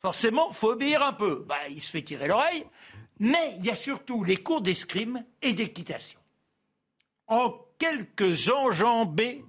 Forcément, 0.00 0.50
faut 0.50 0.72
obéir 0.72 1.02
un 1.02 1.12
peu. 1.12 1.44
Bah, 1.46 1.68
il 1.70 1.80
se 1.80 1.90
fait 1.90 2.02
tirer 2.02 2.26
l'oreille. 2.26 2.66
Mais 3.18 3.54
il 3.58 3.64
y 3.64 3.70
a 3.70 3.76
surtout 3.76 4.24
les 4.24 4.36
cours 4.36 4.60
d'escrime 4.60 5.24
et 5.42 5.52
d'équitation. 5.52 6.18
En 7.28 7.54
quelques 7.78 8.50
enjambées, 8.50 9.44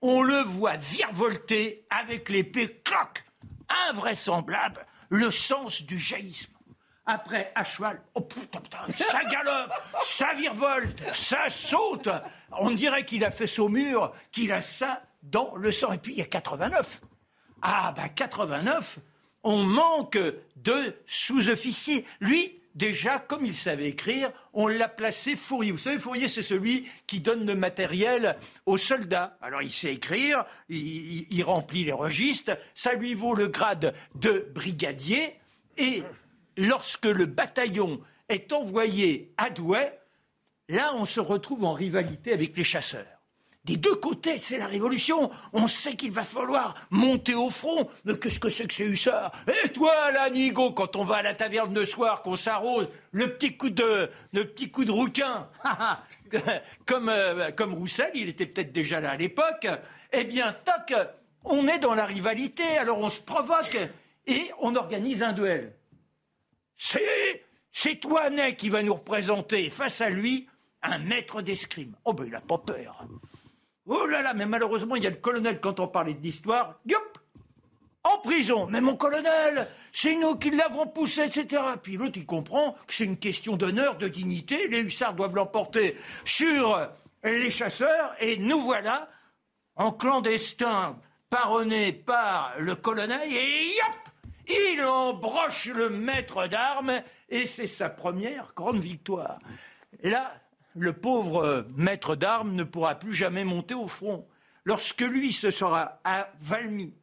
on 0.00 0.22
le 0.22 0.38
voit 0.38 0.76
virevolter 0.76 1.86
avec 1.90 2.30
l'épée 2.30 2.80
cloc, 2.82 3.24
invraisemblable, 3.88 4.86
le 5.10 5.30
sens 5.30 5.82
du 5.82 5.98
jaillisme. 5.98 6.52
Après, 7.04 7.52
à 7.54 7.64
cheval, 7.64 8.00
oh 8.14 8.20
putain, 8.20 8.60
putain, 8.60 8.86
ça 8.96 9.24
galope, 9.24 9.72
ça 10.02 10.32
virevolte, 10.32 11.02
ça 11.14 11.48
saute. 11.48 12.08
On 12.52 12.70
dirait 12.70 13.04
qu'il 13.04 13.24
a 13.24 13.30
fait 13.30 13.46
Saumur, 13.46 14.14
qu'il 14.30 14.52
a 14.52 14.60
ça 14.60 15.02
dans 15.22 15.54
le 15.56 15.72
sang. 15.72 15.92
Et 15.92 15.98
puis 15.98 16.12
il 16.12 16.18
y 16.18 16.22
a 16.22 16.26
89. 16.26 17.00
Ah 17.62 17.92
ben 17.94 18.08
89, 18.08 18.98
on 19.42 19.62
manque 19.62 20.18
de 20.56 20.96
sous-officiers. 21.06 22.04
Lui, 22.20 22.60
déjà, 22.74 23.18
comme 23.18 23.44
il 23.44 23.54
savait 23.54 23.88
écrire, 23.88 24.30
on 24.52 24.68
l'a 24.68 24.88
placé 24.88 25.36
fourrier. 25.36 25.72
Vous 25.72 25.78
savez, 25.78 25.98
fourrier, 25.98 26.28
c'est 26.28 26.42
celui 26.42 26.88
qui 27.06 27.20
donne 27.20 27.46
le 27.46 27.54
matériel 27.54 28.36
aux 28.66 28.76
soldats. 28.76 29.36
Alors, 29.42 29.62
il 29.62 29.72
sait 29.72 29.94
écrire, 29.94 30.44
il, 30.68 31.42
remplit 31.42 31.84
les 31.84 31.92
registres, 31.92 32.56
ça 32.74 32.94
lui 32.94 33.14
vaut 33.14 33.34
le 33.34 33.48
grade 33.48 33.94
de 34.14 34.50
brigadier. 34.54 35.38
Et 35.76 36.02
lorsque 36.56 37.06
le 37.06 37.26
bataillon 37.26 38.00
est 38.28 38.52
envoyé 38.52 39.32
à 39.36 39.50
Douai, 39.50 39.92
là, 40.68 40.92
on 40.94 41.04
se 41.04 41.20
retrouve 41.20 41.64
en 41.64 41.72
rivalité 41.72 42.32
avec 42.32 42.56
les 42.56 42.64
chasseurs. 42.64 43.19
Des 43.64 43.76
deux 43.76 43.94
côtés, 43.94 44.38
c'est 44.38 44.58
la 44.58 44.66
révolution. 44.66 45.30
On 45.52 45.66
sait 45.66 45.94
qu'il 45.94 46.12
va 46.12 46.24
falloir 46.24 46.74
monter 46.90 47.34
au 47.34 47.50
front. 47.50 47.88
Mais 48.04 48.18
qu'est-ce 48.18 48.40
que 48.40 48.48
c'est 48.48 48.66
que 48.66 48.72
c'est 48.74 48.94
ça 48.96 49.32
Et 49.64 49.68
toi, 49.68 50.10
là, 50.12 50.30
Nigo, 50.30 50.72
quand 50.72 50.96
on 50.96 51.04
va 51.04 51.16
à 51.16 51.22
la 51.22 51.34
taverne 51.34 51.74
de 51.74 51.84
soir, 51.84 52.22
qu'on 52.22 52.36
s'arrose, 52.36 52.88
le 53.12 53.34
petit 53.34 53.56
coup 53.58 53.68
de, 53.68 54.10
le 54.32 54.44
petit 54.46 54.70
coup 54.70 54.86
de 54.86 54.90
rouquin, 54.90 55.48
comme, 56.86 57.10
euh, 57.10 57.50
comme 57.50 57.74
Roussel, 57.74 58.10
il 58.14 58.28
était 58.30 58.46
peut-être 58.46 58.72
déjà 58.72 59.00
là 59.00 59.10
à 59.10 59.16
l'époque. 59.16 59.66
Eh 60.12 60.24
bien, 60.24 60.54
toc, 60.64 60.96
on 61.44 61.68
est 61.68 61.78
dans 61.78 61.94
la 61.94 62.06
rivalité. 62.06 62.64
Alors 62.78 62.98
on 62.98 63.10
se 63.10 63.20
provoque 63.20 63.76
et 64.26 64.50
on 64.60 64.74
organise 64.74 65.22
un 65.22 65.32
duel. 65.32 65.76
C'est, 66.76 67.44
c'est 67.72 67.96
toi, 67.96 68.30
Ney, 68.30 68.56
qui 68.56 68.70
va 68.70 68.82
nous 68.82 68.94
représenter 68.94 69.68
face 69.68 70.00
à 70.00 70.08
lui 70.08 70.48
un 70.82 70.98
maître 70.98 71.42
d'escrime. 71.42 71.94
Oh 72.06 72.14
ben 72.14 72.24
il 72.24 72.32
n'a 72.32 72.40
pas 72.40 72.58
peur. 72.58 73.04
Oh 73.86 74.06
là 74.06 74.22
là, 74.22 74.34
mais 74.34 74.46
malheureusement, 74.46 74.96
il 74.96 75.02
y 75.02 75.06
a 75.06 75.10
le 75.10 75.16
colonel, 75.16 75.60
quand 75.60 75.80
on 75.80 75.88
parlait 75.88 76.14
de 76.14 76.22
l'histoire, 76.22 76.78
yop, 76.86 77.18
en 78.02 78.18
prison. 78.18 78.66
Mais 78.66 78.80
mon 78.80 78.96
colonel, 78.96 79.68
c'est 79.92 80.14
nous 80.14 80.36
qui 80.36 80.50
l'avons 80.50 80.86
poussé, 80.86 81.24
etc. 81.24 81.62
Puis 81.82 81.96
l'autre, 81.96 82.16
il 82.16 82.26
comprend 82.26 82.72
que 82.86 82.94
c'est 82.94 83.04
une 83.04 83.18
question 83.18 83.56
d'honneur, 83.56 83.96
de 83.96 84.08
dignité. 84.08 84.68
Les 84.68 84.80
hussards 84.80 85.14
doivent 85.14 85.34
l'emporter 85.34 85.96
sur 86.24 86.88
les 87.22 87.50
chasseurs. 87.50 88.14
Et 88.20 88.38
nous 88.38 88.60
voilà, 88.60 89.08
en 89.76 89.92
clandestin, 89.92 90.98
paronnés 91.28 91.92
par 91.92 92.54
le 92.58 92.74
colonel. 92.74 93.20
Et 93.30 93.74
yop, 93.76 93.96
il 94.48 94.82
embroche 94.82 95.66
le 95.66 95.90
maître 95.90 96.46
d'armes. 96.46 97.02
Et 97.28 97.46
c'est 97.46 97.66
sa 97.66 97.90
première 97.90 98.52
grande 98.56 98.80
victoire. 98.80 99.38
Et 100.02 100.10
là, 100.10 100.34
le 100.80 100.94
pauvre 100.94 101.44
euh, 101.44 101.62
maître 101.76 102.16
d'armes 102.16 102.54
ne 102.54 102.64
pourra 102.64 102.94
plus 102.96 103.14
jamais 103.14 103.44
monter 103.44 103.74
au 103.74 103.86
front. 103.86 104.26
Lorsque 104.64 105.00
lui 105.00 105.32
se 105.32 105.50
sera 105.50 106.00
à 106.04 106.30
Valmy, 106.40 106.94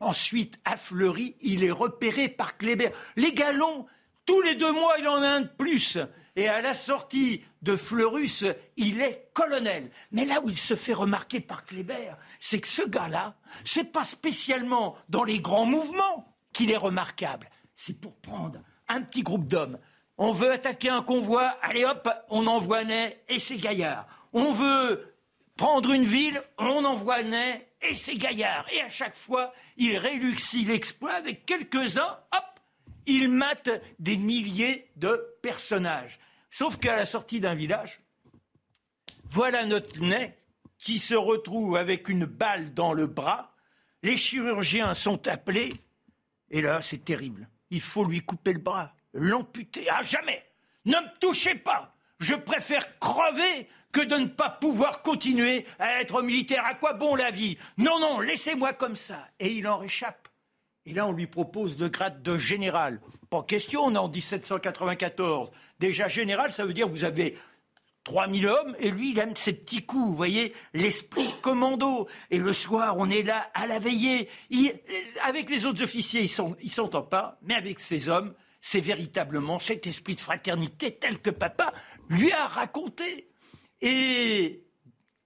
ensuite 0.00 0.58
à 0.64 0.76
Fleury, 0.76 1.36
il 1.40 1.64
est 1.64 1.70
repéré 1.70 2.28
par 2.28 2.56
Kléber. 2.56 2.90
Les 3.16 3.32
galons, 3.32 3.86
tous 4.26 4.40
les 4.42 4.54
deux 4.54 4.72
mois, 4.72 4.94
il 4.98 5.08
en 5.08 5.22
a 5.22 5.28
un 5.28 5.40
de 5.42 5.48
plus. 5.48 5.98
Et 6.36 6.48
à 6.48 6.62
la 6.62 6.74
sortie 6.74 7.42
de 7.62 7.76
Fleurus, 7.76 8.44
il 8.76 9.00
est 9.00 9.30
colonel. 9.34 9.90
Mais 10.12 10.24
là 10.24 10.40
où 10.42 10.48
il 10.48 10.56
se 10.56 10.76
fait 10.76 10.94
remarquer 10.94 11.40
par 11.40 11.64
Kléber, 11.64 12.14
c'est 12.38 12.60
que 12.60 12.68
ce 12.68 12.82
gars-là, 12.82 13.34
c'est 13.64 13.92
pas 13.92 14.04
spécialement 14.04 14.96
dans 15.08 15.24
les 15.24 15.40
grands 15.40 15.66
mouvements 15.66 16.34
qu'il 16.52 16.70
est 16.70 16.76
remarquable. 16.76 17.50
C'est 17.74 18.00
pour 18.00 18.14
prendre 18.16 18.60
un 18.88 19.02
petit 19.02 19.22
groupe 19.22 19.46
d'hommes, 19.46 19.78
on 20.20 20.32
veut 20.32 20.52
attaquer 20.52 20.90
un 20.90 21.02
convoi, 21.02 21.44
allez 21.62 21.86
hop, 21.86 22.06
on 22.28 22.46
envoie 22.46 22.84
Ney 22.84 23.18
et 23.30 23.38
ses 23.38 23.56
gaillards. 23.56 24.06
On 24.34 24.52
veut 24.52 25.14
prendre 25.56 25.92
une 25.92 26.04
ville, 26.04 26.42
on 26.58 26.84
envoie 26.84 27.22
Ney 27.22 27.66
et 27.80 27.94
ses 27.94 28.18
gaillards. 28.18 28.66
Et 28.70 28.82
à 28.82 28.90
chaque 28.90 29.14
fois, 29.14 29.54
il 29.78 29.96
réluxit 29.96 30.66
l'exploit 30.66 31.12
avec 31.12 31.46
quelques-uns, 31.46 32.18
hop, 32.32 32.60
il 33.06 33.30
mate 33.30 33.70
des 33.98 34.18
milliers 34.18 34.90
de 34.96 35.26
personnages. 35.40 36.20
Sauf 36.50 36.76
qu'à 36.76 36.96
la 36.96 37.06
sortie 37.06 37.40
d'un 37.40 37.54
village, 37.54 38.02
voilà 39.24 39.64
notre 39.64 40.02
Ney 40.02 40.36
qui 40.76 40.98
se 40.98 41.14
retrouve 41.14 41.78
avec 41.78 42.10
une 42.10 42.26
balle 42.26 42.74
dans 42.74 42.92
le 42.92 43.06
bras. 43.06 43.54
Les 44.02 44.18
chirurgiens 44.18 44.92
sont 44.92 45.26
appelés. 45.28 45.72
Et 46.50 46.60
là, 46.60 46.82
c'est 46.82 47.06
terrible. 47.06 47.48
Il 47.70 47.80
faut 47.80 48.04
lui 48.04 48.20
couper 48.20 48.52
le 48.52 48.58
bras 48.58 48.92
l'amputer 49.12 49.88
à 49.90 50.02
jamais. 50.02 50.44
Ne 50.84 50.96
me 50.96 51.18
touchez 51.18 51.54
pas. 51.54 51.94
Je 52.18 52.34
préfère 52.34 52.98
crever 52.98 53.68
que 53.92 54.00
de 54.00 54.16
ne 54.16 54.26
pas 54.26 54.50
pouvoir 54.50 55.02
continuer 55.02 55.66
à 55.78 56.00
être 56.00 56.22
militaire. 56.22 56.64
À 56.64 56.74
quoi 56.74 56.92
bon 56.92 57.14
la 57.14 57.30
vie? 57.30 57.58
Non, 57.78 57.98
non, 57.98 58.20
laissez-moi 58.20 58.72
comme 58.72 58.96
ça. 58.96 59.28
Et 59.38 59.52
il 59.52 59.66
en 59.66 59.78
réchappe. 59.78 60.28
Et 60.86 60.94
là, 60.94 61.06
on 61.06 61.12
lui 61.12 61.26
propose 61.26 61.78
le 61.78 61.88
grade 61.88 62.22
de 62.22 62.36
général. 62.36 63.00
Pas 63.28 63.42
question, 63.42 63.84
on 63.84 63.94
est 63.94 63.98
en 63.98 64.08
1794. 64.08 65.50
Déjà 65.78 66.08
général, 66.08 66.52
ça 66.52 66.64
veut 66.64 66.72
dire 66.72 66.88
vous 66.88 67.04
avez 67.04 67.36
3000 68.04 68.46
hommes, 68.46 68.76
et 68.78 68.90
lui, 68.90 69.10
il 69.10 69.18
aime 69.18 69.36
ses 69.36 69.52
petits 69.52 69.84
coups, 69.84 70.06
vous 70.06 70.14
voyez, 70.14 70.54
l'esprit 70.72 71.34
commando. 71.42 72.08
Et 72.30 72.38
le 72.38 72.52
soir, 72.52 72.96
on 72.98 73.10
est 73.10 73.22
là 73.22 73.50
à 73.54 73.66
la 73.66 73.78
veillée. 73.78 74.28
avec 75.22 75.50
les 75.50 75.66
autres 75.66 75.82
officiers, 75.82 76.22
ils 76.22 76.44
ne 76.44 76.54
ils 76.62 76.70
s'entendent 76.72 77.10
pas, 77.10 77.38
mais 77.42 77.54
avec 77.54 77.78
ces 77.78 78.08
hommes, 78.08 78.34
c'est 78.60 78.80
véritablement 78.80 79.58
cet 79.58 79.86
esprit 79.86 80.14
de 80.14 80.20
fraternité 80.20 80.96
tel 80.96 81.20
que 81.20 81.30
papa 81.30 81.72
lui 82.08 82.32
a 82.32 82.46
raconté. 82.46 83.30
Et 83.80 84.64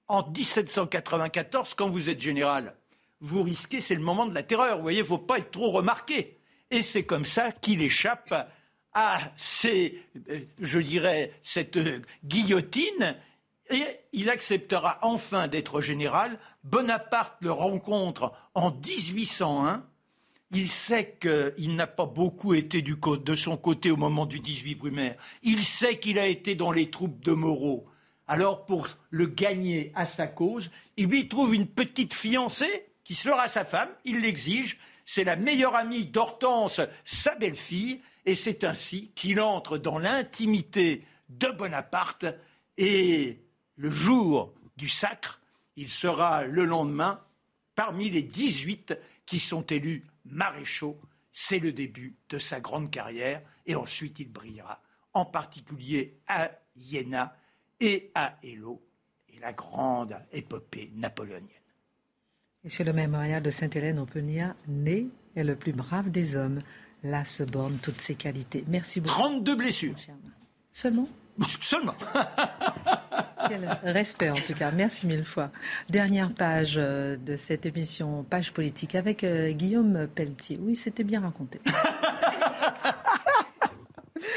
en 0.07 0.29
1794, 0.29 1.75
quand 1.75 1.89
vous 1.89 2.09
êtes 2.09 2.21
général, 2.21 2.77
vous 3.21 3.43
risquez, 3.43 3.81
c'est 3.81 3.95
le 3.95 4.03
moment 4.03 4.27
de 4.27 4.35
la 4.35 4.43
terreur. 4.43 4.77
Vous 4.77 4.83
voyez, 4.83 4.99
il 4.99 5.03
ne 5.03 5.07
faut 5.07 5.19
pas 5.19 5.39
être 5.39 5.51
trop 5.51 5.71
remarqué. 5.71 6.39
Et 6.71 6.83
c'est 6.83 7.05
comme 7.05 7.25
ça 7.25 7.53
qu'il 7.53 7.83
échappe 7.83 8.35
à 8.93 9.19
ces, 9.37 10.03
euh, 10.31 10.41
je 10.61 10.79
dirais, 10.79 11.33
cette 11.43 11.77
euh, 11.77 12.01
guillotine. 12.25 13.17
Et 13.71 13.83
il 14.13 14.29
acceptera 14.29 14.99
enfin 15.03 15.49
d'être 15.49 15.81
général. 15.81 16.39
Bonaparte 16.63 17.35
le 17.43 17.51
rencontre 17.51 18.33
en 18.55 18.71
1801. 18.71 19.85
Il 20.55 20.69
sait 20.69 21.17
qu'il 21.21 21.75
n'a 21.75 21.89
pas 21.89 22.07
beaucoup 22.07 22.55
été 22.55 22.81
du, 22.81 22.95
de 22.97 23.35
son 23.35 23.57
côté 23.57 23.91
au 23.91 23.97
moment 23.97 24.25
du 24.25 24.39
18 24.39 24.77
Brumaire. 24.77 25.17
Il 25.43 25.65
sait 25.65 25.99
qu'il 25.99 26.17
a 26.17 26.29
été 26.29 26.55
dans 26.55 26.71
les 26.71 26.91
troupes 26.91 27.25
de 27.25 27.33
Moreau. 27.33 27.89
Alors, 28.29 28.65
pour 28.65 28.87
le 29.11 29.27
gagner 29.27 29.91
à 29.97 30.07
sa 30.07 30.29
cause, 30.29 30.71
il 30.97 31.09
lui 31.09 31.29
trouve 31.29 31.57
une 31.57 31.67
petite 31.67 32.15
fiancée 32.15 32.87
qui 33.03 33.17
sera 33.17 33.49
sa 33.49 33.65
femme, 33.65 33.91
il 34.05 34.21
l'exige. 34.21 34.79
C'est 35.05 35.25
la 35.25 35.35
meilleure 35.35 35.75
amie 35.75 36.07
d'Hortense, 36.07 36.81
sa 37.05 37.35
belle-fille, 37.35 38.01
et 38.25 38.37
c'est 38.37 38.63
ainsi 38.63 39.11
qu'il 39.17 39.41
entre 39.41 39.77
dans 39.77 39.99
l'intimité 39.99 41.05
de 41.31 41.49
Bonaparte. 41.49 42.27
Et 42.79 43.41
le 43.77 43.91
jour 43.91 44.55
du 44.77 44.89
sacre, 44.89 45.41
il 45.77 45.91
sera 45.91 46.45
le 46.45 46.65
lendemain 46.65 47.21
parmi 47.75 48.09
les 48.09 48.23
18 48.23 48.97
qui 49.27 49.41
sont 49.41 49.63
élus 49.63 50.05
maréchaux. 50.25 51.01
C'est 51.33 51.59
le 51.59 51.73
début 51.73 52.17
de 52.29 52.39
sa 52.39 52.61
grande 52.61 52.91
carrière, 52.91 53.43
et 53.67 53.75
ensuite 53.75 54.21
il 54.21 54.31
brillera, 54.31 54.81
en 55.13 55.25
particulier 55.25 56.21
à 56.29 56.51
Iéna 56.77 57.37
et 57.81 58.13
à 58.15 58.39
Hélo, 58.43 58.87
et 59.29 59.41
la 59.41 59.53
grande 59.53 60.17
épopée 60.33 60.93
napoléonienne. 60.95 61.51
Et 62.63 62.69
sur 62.69 62.85
le 62.85 62.93
mémorial 62.93 63.43
de 63.43 63.51
Sainte-Hélène, 63.51 63.99
on 63.99 64.07
peut 64.07 64.23
dire 64.23 64.55
né 64.69 65.09
est 65.37 65.45
le 65.45 65.57
plus 65.57 65.73
brave 65.73 66.11
des 66.11 66.37
hommes. 66.37 66.61
Là 67.03 67.25
se 67.25 67.43
bornent 67.43 67.79
toutes 67.83 68.01
ses 68.01 68.15
qualités. 68.15 68.65
Merci 68.69 69.01
beaucoup. 69.01 69.15
32 69.15 69.57
blessures. 69.57 69.97
Seulement 70.73 71.09
Seulement. 71.61 71.95
Quel 73.49 73.79
respect 73.83 74.31
en 74.31 74.37
tout 74.37 74.55
cas. 74.55 74.71
Merci 74.71 75.07
mille 75.07 75.25
fois. 75.25 75.51
Dernière 75.91 76.33
page 76.33 76.75
euh, 76.77 77.17
de 77.17 77.37
cette 77.37 77.67
émission, 77.67 78.25
page 78.25 78.53
politique, 78.53 78.95
avec 78.95 79.23
euh, 79.23 79.53
Guillaume 79.53 80.07
Pelletier. 80.15 80.59
Oui, 80.61 80.77
c'était 80.77 81.05
bien 81.05 81.21
raconté. 81.21 81.61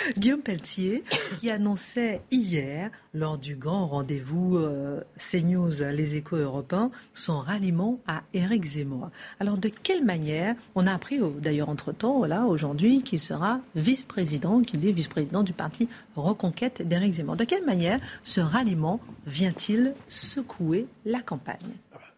Guillaume 0.17 0.41
Pelletier, 0.41 1.03
qui 1.39 1.49
annonçait 1.49 2.21
hier, 2.31 2.91
lors 3.13 3.37
du 3.37 3.55
grand 3.55 3.87
rendez-vous 3.87 4.57
euh, 4.57 5.01
CNews 5.17 5.83
Les 5.91 6.15
Échos 6.15 6.37
européens, 6.37 6.91
son 7.13 7.39
ralliement 7.39 7.99
à 8.07 8.21
Éric 8.33 8.63
Zemmour. 8.63 9.09
Alors, 9.39 9.57
de 9.57 9.69
quelle 9.69 10.03
manière, 10.03 10.55
on 10.75 10.87
a 10.87 10.93
appris 10.93 11.19
d'ailleurs 11.39 11.69
entre-temps, 11.69 12.25
là, 12.25 12.45
aujourd'hui, 12.45 13.01
qu'il 13.01 13.19
sera 13.19 13.59
vice-président, 13.75 14.61
qu'il 14.61 14.85
est 14.87 14.91
vice-président 14.91 15.43
du 15.43 15.53
parti 15.53 15.89
Reconquête 16.15 16.87
d'Éric 16.87 17.13
Zemmour. 17.13 17.35
De 17.35 17.43
quelle 17.43 17.65
manière 17.65 17.99
ce 18.23 18.41
ralliement 18.41 18.99
vient-il 19.25 19.93
secouer 20.07 20.87
la 21.05 21.21
campagne? 21.21 21.57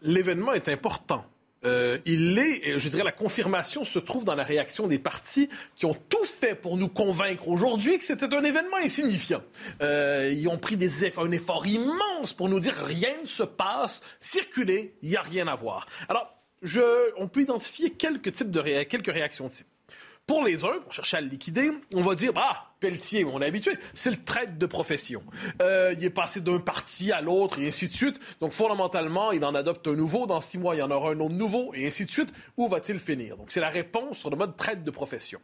L'événement 0.02 0.52
est 0.52 0.68
important 0.68 1.24
euh, 1.64 1.98
il 2.06 2.38
est, 2.38 2.78
je 2.78 2.88
dirais, 2.88 3.04
la 3.04 3.12
confirmation 3.12 3.84
se 3.84 3.98
trouve 3.98 4.24
dans 4.24 4.34
la 4.34 4.44
réaction 4.44 4.86
des 4.86 4.98
partis 4.98 5.48
qui 5.74 5.84
ont 5.84 5.94
tout 6.08 6.24
fait 6.24 6.54
pour 6.54 6.76
nous 6.76 6.88
convaincre 6.88 7.48
aujourd'hui 7.48 7.98
que 7.98 8.04
c'était 8.04 8.34
un 8.34 8.44
événement 8.44 8.78
insignifiant. 8.78 9.42
Euh, 9.82 10.30
ils 10.32 10.48
ont 10.48 10.58
pris 10.58 10.76
des 10.76 11.04
efforts, 11.04 11.24
un 11.24 11.32
effort 11.32 11.66
immense 11.66 12.32
pour 12.32 12.48
nous 12.48 12.60
dire 12.60 12.74
rien 12.74 13.14
ne 13.22 13.26
se 13.26 13.42
passe, 13.42 14.00
circuler, 14.20 14.94
il 15.02 15.10
n'y 15.10 15.16
a 15.16 15.22
rien 15.22 15.48
à 15.48 15.54
voir. 15.54 15.86
Alors, 16.08 16.34
je, 16.62 16.80
on 17.16 17.28
peut 17.28 17.42
identifier 17.42 17.90
quelques 17.90 18.32
types 18.32 18.50
de 18.50 18.60
quelques 18.84 19.12
réactions 19.12 19.48
types. 19.48 19.66
Pour 20.30 20.44
les 20.44 20.64
uns, 20.64 20.78
pour 20.84 20.92
chercher 20.92 21.16
à 21.16 21.20
le 21.20 21.26
liquider, 21.26 21.72
on 21.92 22.02
va 22.02 22.14
dire, 22.14 22.30
ah, 22.36 22.72
Pelletier, 22.78 23.24
on 23.24 23.42
est 23.42 23.46
habitué, 23.46 23.76
c'est 23.94 24.12
le 24.12 24.22
traite 24.22 24.58
de 24.58 24.66
profession. 24.66 25.24
Euh, 25.60 25.92
il 25.98 26.04
est 26.04 26.08
passé 26.08 26.40
d'un 26.40 26.60
parti 26.60 27.10
à 27.10 27.20
l'autre 27.20 27.58
et 27.58 27.66
ainsi 27.66 27.88
de 27.88 27.92
suite. 27.92 28.20
Donc, 28.38 28.52
fondamentalement, 28.52 29.32
il 29.32 29.44
en 29.44 29.56
adopte 29.56 29.88
un 29.88 29.96
nouveau. 29.96 30.26
Dans 30.26 30.40
six 30.40 30.56
mois, 30.56 30.76
il 30.76 30.78
y 30.78 30.82
en 30.82 30.90
aura 30.92 31.10
un 31.10 31.18
autre 31.18 31.34
nouveau 31.34 31.72
et 31.74 31.84
ainsi 31.84 32.04
de 32.04 32.12
suite. 32.12 32.32
Où 32.56 32.68
va-t-il 32.68 33.00
finir? 33.00 33.36
Donc, 33.38 33.50
c'est 33.50 33.58
la 33.58 33.70
réponse 33.70 34.18
sur 34.18 34.30
le 34.30 34.36
mode 34.36 34.56
traite 34.56 34.84
de 34.84 34.90
profession. 34.92 35.40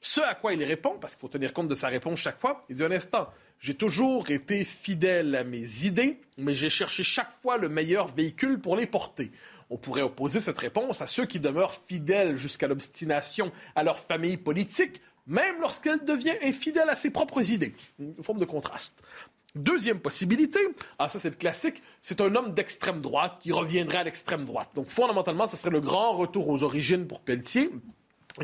Ce 0.00 0.20
à 0.20 0.34
quoi 0.34 0.52
il 0.52 0.62
répond, 0.64 0.98
parce 1.00 1.14
qu'il 1.14 1.20
faut 1.20 1.28
tenir 1.28 1.54
compte 1.54 1.68
de 1.68 1.74
sa 1.76 1.86
réponse 1.86 2.18
chaque 2.18 2.38
fois, 2.38 2.66
il 2.68 2.74
dit 2.76 2.84
un 2.84 2.90
instant, 2.90 3.28
j'ai 3.58 3.72
toujours 3.72 4.28
été 4.30 4.62
fidèle 4.64 5.34
à 5.34 5.44
mes 5.44 5.86
idées, 5.86 6.20
mais 6.36 6.52
j'ai 6.52 6.68
cherché 6.68 7.02
chaque 7.02 7.30
fois 7.40 7.56
le 7.56 7.70
meilleur 7.70 8.08
véhicule 8.08 8.60
pour 8.60 8.76
les 8.76 8.86
porter. 8.86 9.30
On 9.70 9.76
pourrait 9.76 10.02
opposer 10.02 10.40
cette 10.40 10.58
réponse 10.58 11.00
à 11.02 11.06
ceux 11.06 11.26
qui 11.26 11.40
demeurent 11.40 11.74
fidèles 11.86 12.36
jusqu'à 12.36 12.68
l'obstination 12.68 13.52
à 13.74 13.82
leur 13.82 13.98
famille 13.98 14.36
politique, 14.36 15.00
même 15.26 15.60
lorsqu'elle 15.60 16.04
devient 16.04 16.34
infidèle 16.42 16.88
à 16.88 16.96
ses 16.96 17.10
propres 17.10 17.50
idées. 17.50 17.74
Une 17.98 18.22
forme 18.22 18.38
de 18.38 18.44
contraste. 18.44 18.96
Deuxième 19.54 20.00
possibilité, 20.00 20.58
ah 20.98 21.08
ça 21.08 21.20
c'est 21.20 21.30
le 21.30 21.36
classique, 21.36 21.80
c'est 22.02 22.20
un 22.20 22.34
homme 22.34 22.50
d'extrême 22.50 23.00
droite 23.00 23.36
qui 23.38 23.52
reviendrait 23.52 23.98
à 23.98 24.04
l'extrême 24.04 24.44
droite. 24.44 24.70
Donc 24.74 24.90
fondamentalement, 24.90 25.46
ce 25.46 25.56
serait 25.56 25.70
le 25.70 25.80
grand 25.80 26.16
retour 26.16 26.48
aux 26.48 26.64
origines 26.64 27.06
pour 27.06 27.20
Pelletier 27.20 27.70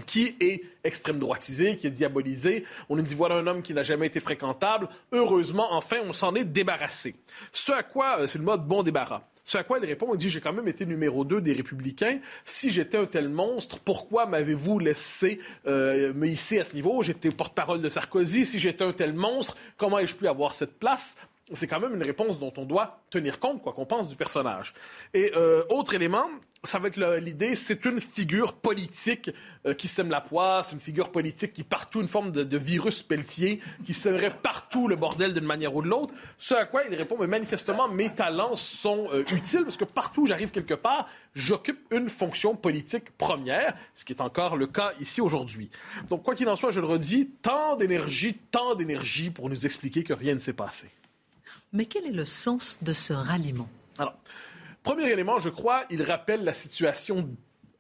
qui 0.07 0.37
est 0.41 0.63
extrême 0.85 1.19
droitisé, 1.19 1.77
qui 1.77 1.87
est 1.87 1.91
diabolisé. 1.91 2.65
On 2.89 2.97
nous 2.97 3.03
dit 3.03 3.15
voilà 3.15 3.37
un 3.37 3.47
homme 3.47 3.63
qui 3.63 3.75
n'a 3.75 3.83
jamais 3.83 4.07
été 4.07 4.21
fréquentable. 4.21 4.89
Heureusement, 5.13 5.73
enfin, 5.73 5.97
on 6.05 6.13
s'en 6.13 6.35
est 6.35 6.45
débarrassé. 6.45 7.17
Ce 7.53 7.73
à 7.73 7.83
quoi, 7.83 8.21
euh, 8.21 8.27
c'est 8.29 8.39
le 8.39 8.45
mode 8.45 8.67
bon 8.67 8.83
débarras. 8.83 9.23
Ce 9.51 9.59
à 9.59 9.65
quoi 9.65 9.81
il 9.81 9.85
répond, 9.85 10.15
il 10.15 10.17
dit, 10.17 10.31
j'ai 10.31 10.41
quand 10.41 10.53
même 10.53 10.69
été 10.69 10.87
numéro 10.87 11.25
2 11.25 11.41
des 11.41 11.53
Républicains. 11.53 12.21
Si 12.45 12.71
j'étais 12.71 12.97
un 12.97 13.07
tel 13.07 13.29
monstre, 13.29 13.81
pourquoi 13.81 14.25
m'avez-vous 14.27 14.79
laissé 14.79 15.41
euh, 15.67 16.15
me 16.15 16.29
hisser 16.29 16.61
à 16.61 16.65
ce 16.65 16.73
niveau? 16.77 17.03
J'étais 17.03 17.31
porte-parole 17.31 17.83
de 17.83 17.89
Sarkozy. 17.89 18.47
Si 18.47 18.61
j'étais 18.61 18.85
un 18.85 18.93
tel 18.93 19.13
monstre, 19.13 19.57
comment 19.77 19.99
ai-je 19.99 20.15
pu 20.15 20.29
avoir 20.29 20.55
cette 20.55 20.79
place? 20.79 21.17
C'est 21.53 21.67
quand 21.67 21.81
même 21.81 21.95
une 21.95 22.03
réponse 22.03 22.39
dont 22.39 22.53
on 22.57 22.65
doit 22.65 23.01
tenir 23.11 23.41
compte, 23.41 23.63
quoi 23.63 23.73
qu'on 23.73 23.87
pense 23.87 24.09
du 24.09 24.17
personnage. 24.17 24.75
Et 25.15 25.33
euh, 25.37 25.63
autre 25.69 25.95
élément, 25.95 26.29
ça 26.63 26.79
va 26.79 26.89
être 26.89 27.01
l'idée, 27.17 27.55
c'est 27.55 27.85
une 27.87 28.01
figure 28.01 28.53
politique 28.53 29.31
euh, 29.67 29.73
qui 29.73 29.89
sème 29.89 30.11
la 30.11 30.21
poisse, 30.21 30.73
une 30.73 30.81
figure 30.81 31.11
politique 31.11 31.55
qui 31.55 31.63
partout 31.63 32.03
une 32.03 32.09
forme 32.09 32.33
de, 32.33 32.59
virus 32.59 33.03
pelletier, 33.03 33.61
qui 33.87 33.95
sèmerait 33.95 34.35
partout 34.43 34.87
le 34.87 34.97
bordel 34.97 35.33
d'une 35.33 35.45
manière 35.45 35.75
ou 35.75 35.83
de 35.83 35.89
l'autre. 35.89 36.13
Ce 36.37 36.55
à 36.55 36.67
quoi 36.67 36.83
il 36.85 36.95
répond, 36.95 37.17
mais 37.19 37.27
manifestement, 37.27 37.89
mes 37.89 38.11
talents 38.11 38.57
sont 38.57 39.09
euh, 39.13 39.25
utiles 39.33 39.63
parce 39.63 39.79
que 39.79 39.85
partout 39.85 40.23
où 40.23 40.27
j'arrive 40.27 40.51
quelque 40.51 40.75
part, 40.75 41.09
j'occupe 41.35 41.81
une 41.91 42.11
fonction 42.11 42.55
politique 42.55 43.11
première, 43.17 43.75
ce 43.95 44.05
qui 44.05 44.13
est 44.13 44.21
encore 44.21 44.57
le 44.57 44.67
cas 44.67 44.93
ici 45.01 45.21
aujourd'hui. 45.21 45.71
Donc, 46.09 46.23
quoi 46.23 46.35
qu'il 46.35 46.49
en 46.49 46.57
soit, 46.57 46.71
je 46.71 46.81
le 46.81 46.87
redis, 46.87 47.31
tant 47.41 47.77
d'énergie, 47.77 48.35
tant 48.51 48.75
d'énergie 48.75 49.31
pour 49.31 49.49
nous 49.49 49.65
expliquer 49.65 50.05
que 50.05 50.13
rien 50.13 50.35
ne 50.35 50.41
s'est 50.41 50.53
passé. 50.53 50.89
Mais 51.73 51.87
quel 51.87 52.07
est 52.07 52.13
le 52.13 52.25
sens 52.25 52.79
de 52.83 52.93
ce 52.93 53.13
ralliement? 53.13 53.69
Alors, 53.99 54.17
Premier 54.83 55.11
élément, 55.11 55.39
je 55.39 55.51
crois, 55.51 55.85
il 55.91 56.03
rappelle 56.03 56.43
la 56.43 56.55
situation 56.55 57.29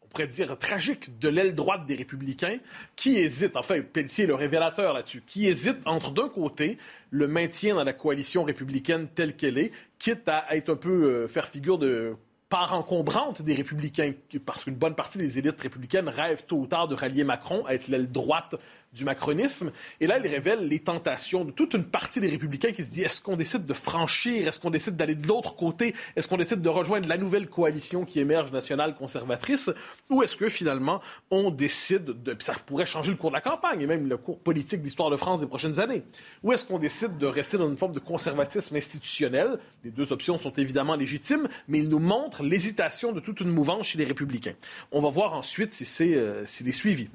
on 0.03 0.12
pourrait 0.12 0.26
dire 0.26 0.59
tragique 0.59 1.18
de 1.20 1.28
l'aile 1.28 1.55
droite 1.55 1.86
des 1.86 1.95
républicains 1.95 2.59
qui 2.97 3.16
hésite, 3.16 3.57
enfin 3.57 3.80
Pelletier 3.80 4.24
est 4.24 4.26
le 4.26 4.34
révélateur 4.34 4.93
là-dessus, 4.93 5.22
qui 5.24 5.47
hésite 5.47 5.78
entre 5.86 6.11
d'un 6.11 6.28
côté 6.28 6.78
le 7.11 7.28
maintien 7.28 7.76
dans 7.76 7.84
la 7.84 7.93
coalition 7.93 8.43
républicaine 8.43 9.07
telle 9.14 9.36
qu'elle 9.36 9.57
est, 9.57 9.70
quitte 9.99 10.28
à 10.28 10.47
être 10.57 10.70
un 10.70 10.76
peu 10.76 11.05
euh, 11.05 11.28
faire 11.28 11.47
figure 11.47 11.78
de 11.78 12.16
part 12.49 12.74
encombrante 12.74 13.41
des 13.43 13.55
républicains, 13.55 14.12
parce 14.45 14.64
qu'une 14.64 14.74
bonne 14.74 14.97
partie 14.97 15.18
des 15.18 15.38
élites 15.38 15.61
républicaines 15.61 16.09
rêvent 16.09 16.43
tôt 16.45 16.57
ou 16.57 16.66
tard 16.66 16.88
de 16.88 16.97
rallier 16.97 17.22
Macron, 17.22 17.64
à 17.66 17.74
être 17.74 17.86
l'aile 17.86 18.11
droite 18.11 18.57
du 18.93 19.05
macronisme. 19.05 19.70
Et 20.01 20.07
là, 20.07 20.18
il 20.18 20.26
révèle 20.26 20.66
les 20.66 20.80
tentations 20.80 21.45
de 21.45 21.53
toute 21.53 21.74
une 21.74 21.84
partie 21.84 22.20
des 22.20 22.28
républicains 22.28 22.72
qui 22.72 22.84
se 22.84 22.91
dit 22.91 23.03
est-ce 23.03 23.20
qu'on 23.20 23.36
décide 23.36 23.64
de 23.64 23.72
franchir, 23.72 24.49
est-ce 24.49 24.59
qu'on 24.59 24.70
décide 24.70 24.97
d'aller 24.97 25.14
de 25.14 25.26
l'autre 25.28 25.55
côté, 25.55 25.95
est-ce 26.16 26.26
qu'on 26.26 26.36
décide 26.36 26.61
de 26.61 26.68
rejoindre 26.68 27.09
la 27.09 27.16
nouvelle 27.16 27.49
coalition 27.49 28.05
qui 28.05 28.18
émerge 28.18 28.51
nationale 28.51 28.97
conservatrice, 28.97 29.70
ou 30.09 30.22
est-ce 30.22 30.36
que 30.36 30.49
finalement 30.49 31.01
on 31.30 31.51
décide 31.51 32.05
de, 32.05 32.36
ça 32.41 32.55
pourrait 32.66 32.86
changer 32.86 33.12
le 33.12 33.16
cours 33.16 33.30
de 33.30 33.36
la 33.36 33.41
campagne 33.41 33.80
et 33.80 33.86
même 33.86 34.09
le 34.09 34.16
cours 34.16 34.38
politique 34.41 34.82
d'histoire 34.82 35.11
de 35.11 35.16
France 35.16 35.41
des 35.41 35.47
prochaines 35.47 35.78
années, 35.78 36.03
ou 36.43 36.53
est-ce 36.53 36.64
qu'on 36.64 36.78
décide 36.78 37.16
de 37.18 37.26
rester 37.26 37.59
dans 37.59 37.68
une 37.68 37.76
forme 37.76 37.93
de 37.93 38.01
conservatisme 38.01 38.74
institutionnel? 38.74 39.59
Les 39.84 39.91
deux 39.91 40.12
options 40.12 40.36
sont 40.36 40.53
évidemment 40.55 40.97
légitimes, 40.97 41.49
mais 41.68 41.78
il 41.78 41.88
nous 41.88 42.01
montre 42.01 42.43
l'hésitation 42.43 43.12
de 43.12 43.20
toute 43.20 43.41
une 43.41 43.51
mouvance 43.51 43.86
chez 43.86 43.99
les 43.99 44.05
républicains. 44.05 44.55
On 44.91 45.01
va 45.01 45.11
voir 45.11 45.34
ensuite 45.34 45.74
si 45.74 45.84
c'est 45.84 46.14
euh, 46.16 46.43
est 46.43 46.72
suivi. 46.72 47.09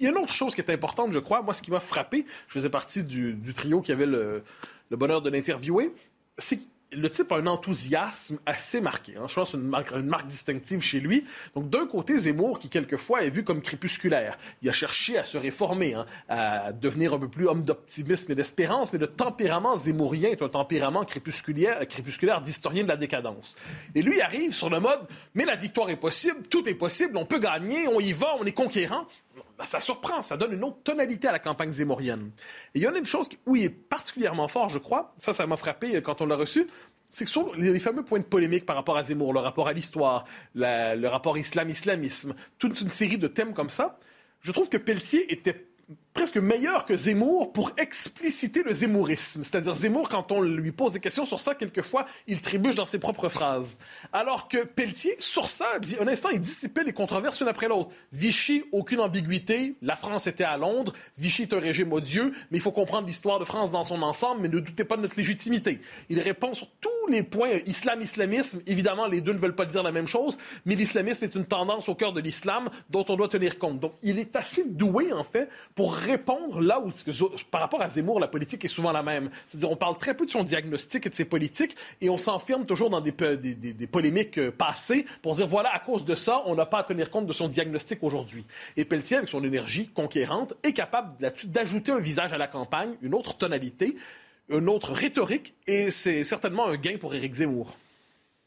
Il 0.00 0.04
y 0.04 0.06
a 0.06 0.10
une 0.10 0.18
autre 0.18 0.32
chose 0.32 0.54
qui 0.54 0.60
est 0.60 0.70
importante, 0.70 1.12
je 1.12 1.18
crois. 1.18 1.42
Moi, 1.42 1.54
ce 1.54 1.62
qui 1.62 1.70
m'a 1.70 1.80
frappé, 1.80 2.24
je 2.48 2.52
faisais 2.52 2.70
partie 2.70 3.04
du, 3.04 3.36
trio 3.54 3.80
qui 3.80 3.92
avait 3.92 4.06
le, 4.06 4.42
bonheur 4.90 5.22
de 5.22 5.30
l'interviewer. 5.30 5.92
c'est 6.38 6.60
le 6.92 7.10
type 7.10 7.30
a 7.32 7.36
un 7.36 7.46
enthousiasme 7.46 8.38
assez 8.46 8.80
marqué. 8.80 9.14
Hein. 9.16 9.26
Je 9.28 9.34
pense 9.34 9.52
une 9.52 9.60
marque, 9.60 9.90
une 9.92 10.06
marque 10.06 10.26
distinctive 10.26 10.80
chez 10.80 11.00
lui. 11.00 11.24
Donc, 11.54 11.68
d'un 11.68 11.86
côté, 11.86 12.18
Zemmour, 12.18 12.58
qui 12.58 12.68
quelquefois 12.68 13.24
est 13.24 13.30
vu 13.30 13.44
comme 13.44 13.60
crépusculaire, 13.60 14.38
il 14.62 14.68
a 14.68 14.72
cherché 14.72 15.18
à 15.18 15.24
se 15.24 15.36
réformer, 15.36 15.94
hein, 15.94 16.06
à 16.28 16.72
devenir 16.72 17.12
un 17.12 17.18
peu 17.18 17.28
plus 17.28 17.46
homme 17.46 17.62
d'optimisme 17.62 18.32
et 18.32 18.34
d'espérance, 18.34 18.92
mais 18.92 18.98
le 18.98 19.06
tempérament 19.06 19.76
zémourien 19.76 20.30
est 20.30 20.42
un 20.42 20.48
tempérament 20.48 21.04
crépusculaire, 21.04 21.86
crépusculaire 21.86 22.40
d'historien 22.40 22.84
de 22.84 22.88
la 22.88 22.96
décadence. 22.96 23.56
Et 23.94 24.02
lui 24.02 24.20
arrive 24.22 24.52
sur 24.52 24.70
le 24.70 24.80
mode, 24.80 25.00
mais 25.34 25.44
la 25.44 25.56
victoire 25.56 25.90
est 25.90 25.96
possible, 25.96 26.42
tout 26.48 26.66
est 26.68 26.74
possible, 26.74 27.16
on 27.18 27.26
peut 27.26 27.38
gagner, 27.38 27.86
on 27.88 28.00
y 28.00 28.12
va, 28.12 28.34
on 28.40 28.44
est 28.46 28.52
conquérant. 28.52 29.06
Ben, 29.58 29.64
ça 29.64 29.80
surprend, 29.80 30.22
ça 30.22 30.36
donne 30.36 30.52
une 30.52 30.64
autre 30.64 30.78
tonalité 30.84 31.28
à 31.28 31.32
la 31.32 31.38
campagne 31.38 31.70
zémorienne. 31.70 32.30
Et 32.74 32.80
il 32.80 32.82
y 32.82 32.88
en 32.88 32.94
a 32.94 32.98
une 32.98 33.06
chose 33.06 33.28
où 33.46 33.56
il 33.56 33.64
est 33.64 33.70
particulièrement 33.70 34.48
fort, 34.48 34.68
je 34.68 34.78
crois, 34.78 35.10
ça, 35.18 35.32
ça 35.32 35.46
m'a 35.46 35.56
frappé 35.56 35.96
euh, 35.96 36.00
quand 36.00 36.20
on 36.20 36.26
l'a 36.26 36.36
reçu, 36.36 36.66
c'est 37.12 37.24
que 37.24 37.30
sur 37.30 37.54
les 37.54 37.78
fameux 37.78 38.04
points 38.04 38.20
de 38.20 38.24
polémique 38.24 38.66
par 38.66 38.76
rapport 38.76 38.96
à 38.96 39.02
Zemmour, 39.02 39.32
le 39.32 39.40
rapport 39.40 39.66
à 39.66 39.72
l'histoire, 39.72 40.24
le 40.54 41.06
rapport 41.06 41.38
islam-islamisme, 41.38 42.34
toute 42.58 42.80
une 42.80 42.90
série 42.90 43.18
de 43.18 43.26
thèmes 43.26 43.54
comme 43.54 43.70
ça, 43.70 43.98
je 44.42 44.52
trouve 44.52 44.68
que 44.68 44.76
Pelletier 44.76 45.32
était 45.32 45.66
presque 46.18 46.38
meilleur 46.38 46.84
que 46.84 46.96
Zemmour 46.96 47.52
pour 47.52 47.70
expliciter 47.76 48.64
le 48.64 48.74
zémourisme. 48.74 49.44
C'est-à-dire 49.44 49.76
Zemmour, 49.76 50.08
quand 50.08 50.32
on 50.32 50.40
lui 50.40 50.72
pose 50.72 50.94
des 50.94 50.98
questions 50.98 51.24
sur 51.24 51.38
ça, 51.38 51.54
quelquefois, 51.54 52.06
il 52.26 52.40
trébuche 52.40 52.74
dans 52.74 52.86
ses 52.86 52.98
propres 52.98 53.28
phrases. 53.28 53.78
Alors 54.12 54.48
que 54.48 54.64
Pelletier, 54.64 55.14
sur 55.20 55.48
ça, 55.48 55.66
un 56.00 56.08
instant, 56.08 56.30
il 56.30 56.40
dissipait 56.40 56.82
les 56.82 56.92
controverses 56.92 57.40
une 57.40 57.46
après 57.46 57.68
l'autre. 57.68 57.90
Vichy, 58.12 58.64
aucune 58.72 58.98
ambiguïté. 58.98 59.76
La 59.80 59.94
France 59.94 60.26
était 60.26 60.42
à 60.42 60.56
Londres. 60.56 60.92
Vichy 61.18 61.42
est 61.42 61.52
un 61.52 61.60
régime 61.60 61.92
odieux, 61.92 62.32
mais 62.50 62.58
il 62.58 62.60
faut 62.60 62.72
comprendre 62.72 63.06
l'histoire 63.06 63.38
de 63.38 63.44
France 63.44 63.70
dans 63.70 63.84
son 63.84 64.02
ensemble, 64.02 64.40
mais 64.40 64.48
ne 64.48 64.58
doutez 64.58 64.82
pas 64.82 64.96
de 64.96 65.02
notre 65.02 65.16
légitimité. 65.16 65.80
Il 66.08 66.18
répond 66.18 66.52
sur 66.52 66.66
tous 66.80 66.90
les 67.08 67.22
points. 67.22 67.60
Islam-islamisme, 67.64 68.60
évidemment, 68.66 69.06
les 69.06 69.20
deux 69.20 69.34
ne 69.34 69.38
veulent 69.38 69.54
pas 69.54 69.66
dire 69.66 69.84
la 69.84 69.92
même 69.92 70.08
chose, 70.08 70.36
mais 70.66 70.74
l'islamisme 70.74 71.24
est 71.24 71.36
une 71.36 71.46
tendance 71.46 71.88
au 71.88 71.94
cœur 71.94 72.12
de 72.12 72.20
l'islam 72.20 72.70
dont 72.90 73.04
on 73.08 73.14
doit 73.14 73.28
tenir 73.28 73.56
compte. 73.56 73.78
Donc, 73.78 73.92
il 74.02 74.18
est 74.18 74.34
assez 74.34 74.64
doué, 74.64 75.12
en 75.12 75.22
fait, 75.22 75.48
pour 75.76 75.94
répondre 76.10 76.60
là 76.60 76.80
où, 76.80 76.92
par 77.50 77.60
rapport 77.60 77.82
à 77.82 77.88
Zemmour, 77.88 78.20
la 78.20 78.28
politique 78.28 78.64
est 78.64 78.68
souvent 78.68 78.92
la 78.92 79.02
même. 79.02 79.30
C'est-à-dire, 79.46 79.70
on 79.70 79.76
parle 79.76 79.96
très 79.98 80.14
peu 80.14 80.26
de 80.26 80.30
son 80.30 80.42
diagnostic 80.42 81.06
et 81.06 81.08
de 81.08 81.14
ses 81.14 81.24
politiques 81.24 81.76
et 82.00 82.10
on 82.10 82.18
s'enferme 82.18 82.66
toujours 82.66 82.90
dans 82.90 83.00
des, 83.00 83.12
polémiques 83.86 84.38
euh, 84.38 84.50
passées 84.50 85.04
pour 85.22 85.34
dire, 85.34 85.46
voilà, 85.46 85.74
à 85.74 85.78
cause 85.78 86.04
de 86.04 86.14
ça, 86.14 86.42
on 86.46 86.54
n'a 86.54 86.66
pas 86.66 86.78
à 86.78 86.82
tenir 86.84 87.10
compte 87.10 87.26
de 87.26 87.32
son 87.32 87.48
diagnostic 87.48 88.02
aujourd'hui. 88.02 88.44
Et 88.76 88.84
Pelletier, 88.84 89.18
avec 89.18 89.28
son 89.28 89.44
énergie 89.44 89.88
conquérante, 89.88 90.54
est 90.62 90.72
capable 90.72 91.14
d'ajouter 91.44 91.92
un 91.92 92.00
visage 92.00 92.32
à 92.32 92.38
la 92.38 92.46
campagne, 92.48 92.90
une 93.02 93.14
autre 93.14 93.36
tonalité, 93.36 93.96
une 94.48 94.68
autre 94.68 94.92
rhétorique, 94.92 95.54
et 95.66 95.90
c'est 95.90 96.24
certainement 96.24 96.66
un 96.66 96.76
gain 96.76 96.96
pour 96.98 97.14
Éric 97.14 97.34
Zemmour. 97.34 97.76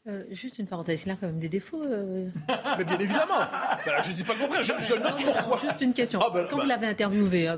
Euh, 0.08 0.24
juste 0.32 0.58
une 0.58 0.66
parenthèse, 0.66 1.04
il 1.06 1.12
a 1.12 1.14
quand 1.14 1.28
même 1.28 1.38
des 1.38 1.48
défauts. 1.48 1.84
Euh. 1.84 2.28
Mais 2.76 2.82
bien 2.82 2.98
évidemment. 2.98 3.38
Ben, 3.86 4.02
je 4.02 4.10
ne 4.10 4.16
dis 4.16 4.24
pas 4.24 4.32
le 4.32 4.40
contraire. 4.40 4.62
Je, 4.62 4.72
je 4.80 4.94
note 4.94 5.22
pourquoi. 5.24 5.60
Juste 5.62 5.80
une 5.80 5.92
question. 5.92 6.20
Ah, 6.20 6.28
ben, 6.28 6.48
Quand 6.50 6.56
ben. 6.56 6.62
vous 6.64 6.68
l'avez 6.68 6.88
interviewé, 6.88 7.48
euh, 7.48 7.56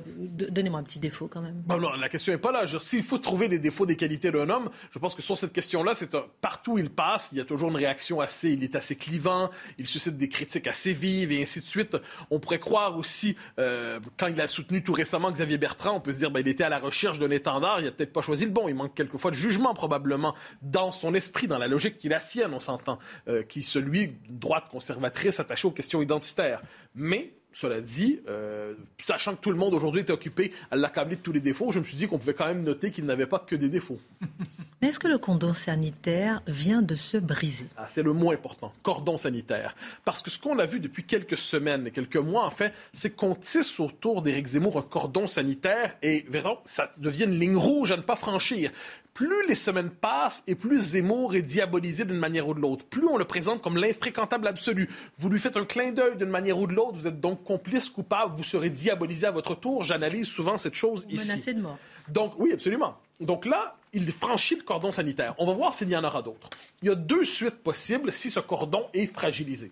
donnez-moi 0.50 0.80
un 0.80 0.82
petit 0.82 0.98
défaut 0.98 1.26
quand 1.26 1.40
même. 1.40 1.62
non, 1.66 1.78
la 1.78 2.08
question 2.10 2.34
n'est 2.34 2.38
pas 2.38 2.52
là. 2.52 2.66
S'il 2.80 3.02
faut 3.02 3.16
trouver 3.16 3.48
des 3.48 3.58
défauts, 3.58 3.86
des 3.86 3.96
qualités 3.96 4.30
d'un 4.30 4.50
homme, 4.50 4.68
je 4.90 4.98
pense 4.98 5.14
que 5.14 5.22
sur 5.22 5.38
cette 5.38 5.54
question-là, 5.54 5.94
c'est 5.94 6.14
partout 6.42 6.72
où 6.72 6.78
il 6.78 6.90
passe, 6.90 7.30
il 7.32 7.38
y 7.38 7.40
a 7.40 7.44
toujours 7.46 7.70
une 7.70 7.76
réaction 7.76 8.20
assez. 8.20 8.50
Il 8.50 8.62
est 8.62 8.76
assez 8.76 8.94
clivant, 8.94 9.48
il 9.78 9.86
suscite 9.86 10.18
des 10.18 10.28
critiques 10.28 10.66
assez 10.66 10.92
vives 10.92 11.32
et 11.32 11.40
ainsi 11.40 11.60
de 11.60 11.66
suite. 11.66 11.96
On 12.30 12.40
pourrait 12.40 12.58
croire 12.58 12.98
aussi, 12.98 13.36
quand 13.56 14.26
il 14.26 14.38
a 14.38 14.48
soutenu 14.48 14.82
tout 14.82 14.92
récemment 14.92 15.32
Xavier 15.32 15.56
Bertrand, 15.56 15.96
on 15.96 16.00
peut 16.00 16.12
se 16.12 16.18
dire, 16.18 16.30
ben, 16.30 16.40
il 16.40 16.48
était 16.48 16.64
à 16.64 16.68
la 16.68 16.78
recherche 16.78 17.18
d'un 17.18 17.30
étendard, 17.30 17.80
il 17.80 17.86
n'a 17.86 17.90
peut-être 17.90 18.12
pas 18.12 18.20
choisi 18.20 18.44
le 18.44 18.50
bon. 18.50 18.68
Il 18.68 18.74
manque 18.74 18.94
quelquefois 18.94 19.30
de 19.30 19.36
jugement 19.36 19.72
probablement 19.72 20.34
dans 20.60 20.92
son 20.92 21.14
esprit, 21.14 21.48
dans 21.48 21.58
la 21.58 21.68
logique 21.68 21.96
qu'il 21.96 22.12
a 22.12 22.20
on 22.52 22.60
s'entend, 22.60 22.98
euh, 23.28 23.42
qui 23.42 23.62
celui 23.62 24.16
droite 24.28 24.64
conservatrice 24.70 25.40
attaché 25.40 25.68
aux 25.68 25.72
questions 25.72 26.02
identitaires. 26.02 26.62
Mais 26.94 27.32
cela 27.54 27.80
dit, 27.80 28.20
euh, 28.28 28.74
sachant 29.02 29.36
que 29.36 29.40
tout 29.40 29.50
le 29.50 29.56
monde 29.56 29.74
aujourd'hui 29.74 30.00
est 30.00 30.10
occupé 30.10 30.52
à 30.72 30.76
l'accabler 30.76 31.16
de 31.16 31.20
tous 31.20 31.32
les 31.32 31.40
défauts, 31.40 31.70
je 31.70 31.78
me 31.78 31.84
suis 31.84 31.96
dit 31.96 32.08
qu'on 32.08 32.18
pouvait 32.18 32.34
quand 32.34 32.46
même 32.46 32.64
noter 32.64 32.90
qu'il 32.90 33.06
n'avait 33.06 33.26
pas 33.26 33.38
que 33.38 33.54
des 33.54 33.68
défauts. 33.68 34.00
Mais 34.82 34.88
est-ce 34.88 34.98
que 34.98 35.06
le 35.06 35.18
cordon 35.18 35.54
sanitaire 35.54 36.42
vient 36.48 36.82
de 36.82 36.96
se 36.96 37.16
briser? 37.16 37.68
Ah, 37.76 37.86
C'est 37.88 38.02
le 38.02 38.12
mot 38.12 38.32
important, 38.32 38.72
cordon 38.82 39.16
sanitaire. 39.16 39.76
Parce 40.04 40.20
que 40.20 40.30
ce 40.30 40.38
qu'on 40.38 40.58
a 40.58 40.66
vu 40.66 40.80
depuis 40.80 41.04
quelques 41.04 41.38
semaines 41.38 41.90
quelques 41.90 42.16
mois, 42.16 42.44
en 42.44 42.50
fait, 42.50 42.72
c'est 42.92 43.14
qu'on 43.14 43.36
tisse 43.36 43.78
autour 43.78 44.20
d'Éric 44.20 44.48
Zemmour 44.48 44.76
un 44.76 44.82
cordon 44.82 45.26
sanitaire 45.28 45.96
et, 46.02 46.26
verrons, 46.28 46.58
ça 46.64 46.92
devient 46.98 47.24
une 47.24 47.38
ligne 47.38 47.56
rouge 47.56 47.92
à 47.92 47.96
ne 47.96 48.02
pas 48.02 48.16
franchir 48.16 48.72
plus 49.14 49.46
les 49.46 49.54
semaines 49.54 49.90
passent 49.90 50.42
et 50.48 50.56
plus 50.56 50.80
Zemmour 50.80 51.36
est 51.36 51.42
diabolisé 51.42 52.04
d'une 52.04 52.18
manière 52.18 52.48
ou 52.48 52.54
de 52.54 52.60
l'autre. 52.60 52.84
Plus 52.84 53.06
on 53.06 53.16
le 53.16 53.24
présente 53.24 53.62
comme 53.62 53.76
l'infréquentable 53.76 54.48
absolu. 54.48 54.90
Vous 55.18 55.30
lui 55.30 55.38
faites 55.38 55.56
un 55.56 55.64
clin 55.64 55.92
d'œil 55.92 56.16
d'une 56.16 56.28
manière 56.28 56.58
ou 56.58 56.66
de 56.66 56.74
l'autre, 56.74 56.94
vous 56.94 57.06
êtes 57.06 57.20
donc 57.20 57.44
complice, 57.44 57.88
coupable, 57.88 58.36
vous 58.36 58.44
serez 58.44 58.70
diabolisé 58.70 59.26
à 59.26 59.30
votre 59.30 59.54
tour. 59.54 59.84
J'analyse 59.84 60.26
souvent 60.26 60.58
cette 60.58 60.74
chose 60.74 61.06
ici. 61.08 61.28
Menacé 61.28 61.54
de 61.54 61.60
mort. 61.60 61.78
Donc, 62.08 62.34
oui, 62.38 62.52
absolument. 62.52 62.96
Donc 63.20 63.46
là, 63.46 63.76
il 63.92 64.10
franchit 64.12 64.56
le 64.56 64.62
cordon 64.62 64.90
sanitaire. 64.90 65.34
On 65.38 65.46
va 65.46 65.52
voir 65.52 65.72
s'il 65.72 65.88
y 65.88 65.96
en 65.96 66.04
aura 66.04 66.20
d'autres. 66.20 66.50
Il 66.82 66.88
y 66.88 66.90
a 66.90 66.96
deux 66.96 67.24
suites 67.24 67.62
possibles 67.62 68.10
si 68.12 68.30
ce 68.30 68.40
cordon 68.40 68.86
est 68.92 69.06
fragilisé. 69.06 69.70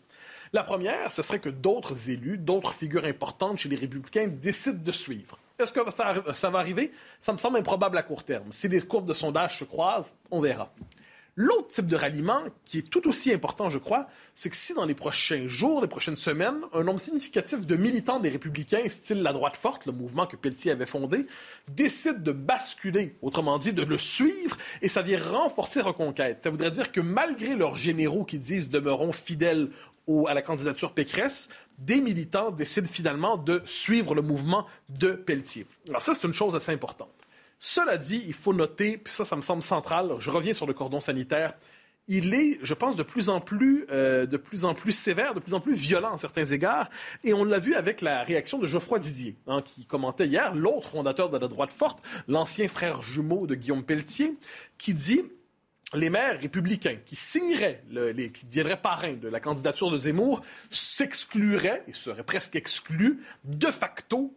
La 0.55 0.62
première, 0.62 1.11
ce 1.11 1.22
serait 1.22 1.38
que 1.38 1.48
d'autres 1.48 2.11
élus, 2.11 2.36
d'autres 2.36 2.74
figures 2.74 3.07
importantes 3.07 3.59
chez 3.59 3.70
les 3.70 3.76
républicains 3.76 4.28
décident 4.28 4.82
de 4.84 4.92
suivre. 4.92 5.38
Est-ce 5.59 5.72
que 5.72 5.80
ça, 6.34 6.50
va 6.50 6.59
arriver? 6.59 6.92
Ça 7.22 7.32
me 7.32 7.38
semble 7.38 7.57
improbable 7.57 7.96
à 7.96 8.03
court 8.03 8.22
terme. 8.22 8.53
Si 8.53 8.68
les 8.68 8.82
courbes 8.82 9.07
de 9.07 9.14
sondage 9.14 9.59
se 9.59 9.64
croisent, 9.64 10.14
on 10.30 10.40
verra. 10.40 10.70
L'autre 11.34 11.68
type 11.68 11.86
de 11.86 11.96
ralliement, 11.96 12.42
qui 12.66 12.78
est 12.78 12.90
tout 12.90 13.09
aussi 13.09 13.32
important, 13.32 13.70
je 13.70 13.78
crois, 13.78 14.07
c'est 14.34 14.50
que 14.50 14.57
si 14.57 14.74
dans 14.74 14.84
les 14.84 14.94
prochains 14.94 15.48
jours, 15.48 15.80
les 15.80 15.88
prochaines 15.88 16.16
semaines, 16.16 16.61
un 16.74 16.84
nombre 16.84 17.00
significatif 17.00 17.66
de 17.66 17.74
militants 17.74 18.20
des 18.20 18.28
Républicains, 18.28 18.86
style 18.90 19.22
la 19.22 19.32
droite 19.32 19.57
forte, 19.57 19.86
le 19.86 19.92
mouvement 19.92 20.26
que 20.26 20.36
Pelletier 20.36 20.72
avait 20.72 20.84
fondé, 20.84 21.26
décident 21.68 22.20
de 22.20 22.32
basculer, 22.32 23.16
autrement 23.22 23.57
dit, 23.57 23.72
de 23.72 23.82
le 23.82 23.96
suivre, 23.96 24.59
et 24.82 24.88
ça 24.88 25.00
vient 25.00 25.18
renforcer 25.18 25.80
Reconquête. 25.80 26.42
Ça 26.42 26.50
voudrait 26.50 26.70
dire 26.70 26.92
que 26.92 27.00
malgré 27.00 27.57
leurs 27.57 27.78
généraux 27.78 28.24
qui 28.24 28.38
disent 28.38 28.68
demeurons 28.68 29.12
fidèles 29.12 29.70
à 30.26 30.34
la 30.34 30.42
candidature 30.42 30.92
Pécresse, 30.92 31.48
des 31.78 32.00
militants 32.00 32.50
décident 32.50 32.88
finalement 32.88 33.36
de 33.36 33.62
suivre 33.66 34.14
le 34.14 34.22
mouvement 34.22 34.66
de 34.88 35.12
Pelletier. 35.12 35.66
Alors 35.88 36.03
ça, 36.03 36.14
c'est 36.14 36.26
une 36.26 36.34
chose 36.34 36.55
assez 36.55 36.72
importante. 36.72 37.12
Cela 37.59 37.96
dit, 37.96 38.22
il 38.26 38.34
faut 38.34 38.53
noter, 38.53 38.98
puis 38.98 39.12
ça, 39.12 39.24
ça 39.24 39.36
me 39.36 39.40
semble 39.40 39.62
central, 39.62 40.16
je 40.18 40.30
reviens 40.30 40.53
sur 40.53 40.66
le 40.66 40.74
cordon 40.74 41.00
sanitaire, 41.00 41.55
il 42.09 42.34
est, 42.34 42.59
je 42.62 42.74
pense, 42.74 42.96
de 42.96 43.05
plus 43.05 43.28
en 43.28 43.40
plus, 43.40 43.86
euh, 43.90 44.26
de 44.26 44.36
plus 44.36 44.64
en 44.64 44.74
plus 44.74 44.92
sévère, 44.92 45.34
de 45.34 45.40
plus 45.40 45.55
en 45.55 45.61
plus 45.61 45.74
violent 45.74 46.14
à 46.14 46.18
certains 46.18 46.44
égards. 46.44 46.90
Et 47.22 47.32
on 47.32 47.44
l'a 47.44 47.61
vu 47.61 47.74
avec 47.74 48.00
la 48.00 48.24
réaction 48.24 48.59
de 48.59 48.66
Geoffroy 48.66 48.98
Didier, 48.98 49.36
hein, 49.46 49.62
qui 49.62 49.86
commentait 49.86 50.26
hier, 50.26 50.55
l'autre 50.55 50.88
fondateur 50.88 51.30
de 51.30 51.38
la 51.38 51.46
droite 51.46 51.72
forte, 51.72 52.03
l'ancien 52.26 52.66
frère 52.66 53.03
jumeau 53.03 53.46
de 53.46 53.55
Guillaume 53.55 53.84
Pelletier, 53.84 54.36
qui 54.78 54.94
dit 54.94 55.22
les 55.95 56.11
maires 56.11 56.40
républicains 56.40 56.99
qui 57.05 57.16
signeraient, 57.16 57.82
qui 58.32 58.47
deviendraient 58.47 58.80
parrains 58.80 59.14
de 59.14 59.28
la 59.28 59.40
candidature 59.40 59.90
de 59.90 59.99
Zemmour, 59.99 60.43
s'excluraient, 60.70 61.84
et 61.86 61.93
seraient 61.93 62.24
presque 62.24 62.57
exclus, 62.57 63.20
de 63.45 63.70
facto 63.70 64.34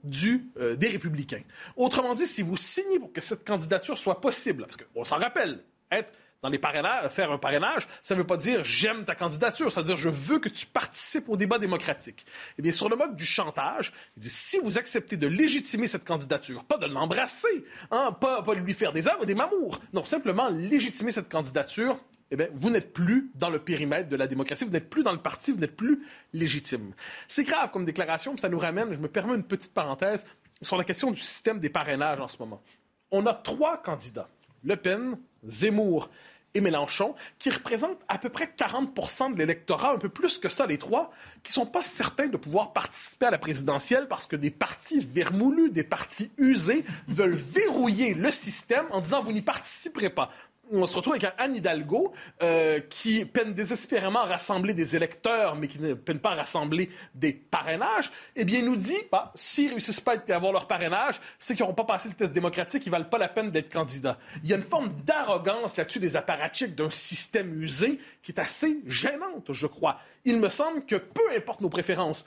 euh, 0.58 0.76
des 0.76 0.88
républicains. 0.88 1.41
Autrement 1.76 2.14
dit, 2.14 2.28
si 2.28 2.41
vous 2.41 2.58
signez 2.58 2.99
pour 2.99 3.14
que 3.14 3.22
cette 3.22 3.45
candidature 3.45 3.97
soit 3.97 4.22
possible, 4.22 4.64
parce 4.64 4.78
qu'on 4.78 5.03
s'en 5.03 5.18
rappelle, 5.18 5.64
être 5.91 6.12
dans 6.45 6.49
les 6.49 6.59
parrainages, 6.59 7.09
faire 7.09 7.31
un 7.31 7.39
parrainage, 7.39 7.87
ça 8.03 8.13
ne 8.13 8.19
veut 8.19 8.27
pas 8.27 8.37
dire 8.37 8.63
j'aime 8.63 9.03
ta 9.03 9.15
candidature, 9.15 9.71
ça 9.71 9.81
veut 9.81 9.87
dire 9.87 9.97
je 9.97 10.09
veux 10.09 10.37
que 10.37 10.47
tu 10.47 10.67
participes 10.67 11.27
au 11.27 11.37
débat 11.37 11.57
démocratique. 11.57 12.23
Eh 12.59 12.61
bien, 12.61 12.71
sur 12.71 12.87
le 12.87 12.95
mode 12.95 13.15
du 13.15 13.25
chantage, 13.25 13.91
il 14.15 14.21
dit 14.21 14.29
si 14.29 14.59
vous 14.59 14.77
acceptez 14.77 15.17
de 15.17 15.25
légitimer 15.25 15.87
cette 15.87 16.05
candidature, 16.05 16.63
pas 16.63 16.77
de 16.77 16.85
l'embrasser, 16.85 17.65
hein, 17.89 18.11
pas, 18.11 18.43
pas 18.43 18.53
lui 18.53 18.73
faire 18.75 18.93
des 18.93 19.07
âmes, 19.07 19.25
des 19.25 19.33
mamours, 19.33 19.79
non, 19.91 20.05
simplement 20.05 20.49
légitimer 20.49 21.11
cette 21.11 21.31
candidature, 21.31 21.97
eh 22.29 22.35
bien, 22.35 22.47
vous 22.53 22.69
n'êtes 22.69 22.93
plus 22.93 23.31
dans 23.33 23.49
le 23.49 23.57
périmètre 23.57 24.07
de 24.07 24.15
la 24.15 24.27
démocratie, 24.27 24.65
vous 24.65 24.71
n'êtes 24.71 24.91
plus 24.91 25.01
dans 25.01 25.13
le 25.13 25.17
parti, 25.17 25.51
vous 25.51 25.59
n'êtes 25.59 25.75
plus 25.75 26.03
légitime. 26.31 26.93
C'est 27.27 27.43
grave 27.43 27.71
comme 27.71 27.85
déclaration, 27.85 28.37
ça 28.37 28.49
nous 28.49 28.59
ramène, 28.59 28.93
je 28.93 28.99
me 28.99 29.07
permets 29.07 29.33
une 29.33 29.43
petite 29.43 29.73
parenthèse, 29.73 30.23
sur 30.61 30.77
la 30.77 30.83
question 30.83 31.09
du 31.09 31.21
système 31.21 31.59
des 31.59 31.69
parrainages 31.69 32.19
en 32.19 32.27
ce 32.27 32.37
moment. 32.37 32.61
On 33.09 33.25
a 33.25 33.33
trois 33.33 33.81
candidats, 33.81 34.29
Le 34.63 34.75
Pen, 34.75 35.17
Zemmour 35.47 36.09
et 36.56 36.62
Mélenchon, 36.62 37.14
qui 37.38 37.49
représentent 37.49 38.01
à 38.08 38.18
peu 38.18 38.30
près 38.30 38.49
40 38.49 39.34
de 39.34 39.38
l'électorat, 39.38 39.93
un 39.93 39.97
peu 39.97 40.10
plus 40.10 40.39
que 40.39 40.49
ça, 40.49 40.66
les 40.66 40.78
trois, 40.78 41.12
qui 41.43 41.51
sont 41.51 41.66
pas 41.66 41.84
certains 41.84 42.28
de 42.28 42.38
pouvoir 42.38 42.74
participer 42.74 43.28
à 43.28 43.32
la 43.32 43.38
présidentielle 43.38 44.08
parce 44.08 44.26
que 44.26 44.36
des 44.36 44.51
partis 44.51 44.99
vermoulus, 44.99 45.70
des 45.70 45.84
partis 45.84 46.32
usés 46.38 46.86
veulent 47.08 47.36
verrouiller 47.36 48.14
le 48.14 48.32
système 48.32 48.86
en 48.91 49.01
disant 49.01 49.22
vous 49.22 49.34
n'y 49.34 49.41
participerez 49.41 50.10
pas. 50.10 50.32
On 50.72 50.86
se 50.86 50.95
retrouve 50.95 51.13
avec 51.13 51.32
Anne 51.38 51.55
Hidalgo 51.55 52.13
euh, 52.41 52.80
qui 52.80 53.26
peine 53.26 53.53
désespérément 53.53 54.22
à 54.22 54.26
rassembler 54.26 54.74
des 54.74 54.95
électeurs, 54.95 55.55
mais 55.55 55.68
qui 55.68 55.80
ne 55.80 55.93
peine 55.93 56.20
pas 56.20 56.32
à 56.32 56.36
rassembler 56.36 56.89
des 57.13 57.34
parrainages, 57.34 58.11
eh 58.36 58.45
bien, 58.45 58.59
il 58.59 58.66
nous 58.66 58.76
dit, 58.76 58.97
bah, 59.11 59.32
s'ils 59.36 59.70
réussissent 59.70 60.01
pas 60.01 60.16
à 60.16 60.36
avoir 60.36 60.51
leur 60.51 60.68
parrainage, 60.68 61.20
c'est 61.39 61.55
qu'ils 61.55 61.63
n'auront 61.63 61.76
pas 61.76 61.84
passé 61.84 62.09
le 62.09 62.16
test 62.16 62.34
démocratique, 62.34 62.86
ils 62.86 62.91
valent 62.91 63.05
pas 63.05 63.18
la 63.18 63.30
peine 63.30 63.51
d'être 63.51 63.72
candidats. 63.72 64.18
Il 64.43 64.49
y 64.49 64.53
a 64.53 64.57
une 64.57 64.63
forme 64.63 64.89
d'arrogance 65.05 65.78
là-dessus 65.78 65.99
des 65.99 66.16
apparatchiks 66.16 66.76
d'un 66.76 66.89
système 66.89 67.61
usé 67.61 67.99
qui 68.22 68.32
est 68.32 68.39
assez 68.39 68.80
gênante, 68.86 69.51
je 69.51 69.68
crois. 69.68 69.99
Il 70.24 70.39
me 70.39 70.49
semble 70.49 70.86
que 70.86 70.95
peu 70.95 71.22
importe 71.36 71.61
nos 71.61 71.70
préférences, 71.70 72.26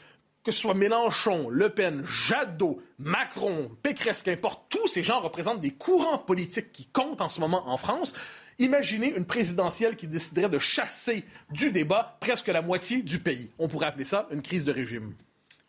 que 0.49 0.55
ce 0.55 0.63
soit 0.63 0.73
Mélenchon, 0.73 1.51
Le 1.51 1.69
Pen, 1.69 2.03
Jadot, 2.07 2.81
Macron, 2.99 3.71
Pécresse, 3.83 4.23
qu'importe, 4.23 4.65
tous 4.71 4.87
ces 4.87 5.03
gens 5.03 5.21
représentent 5.21 5.61
des 5.61 5.73
courants 5.73 6.17
politiques 6.17 6.73
qui 6.73 6.87
comptent 6.87 7.21
en 7.21 7.29
ce 7.29 7.39
moment 7.39 7.69
en 7.69 7.77
France. 7.77 8.15
Imaginez 8.59 9.15
une 9.15 9.27
présidentielle 9.27 9.95
qui 9.95 10.09
déciderait 10.09 10.49
de 10.49 10.59
chasser 10.59 11.27
du 11.51 11.71
débat 11.71 12.17
presque 12.21 12.47
la 12.47 12.63
moitié 12.63 13.03
du 13.03 13.19
pays. 13.19 13.51
On 13.59 13.69
pourrait 13.69 13.89
appeler 13.89 14.07
ça 14.07 14.27
une 14.31 14.41
crise 14.41 14.65
de 14.65 14.73
régime. 14.73 15.13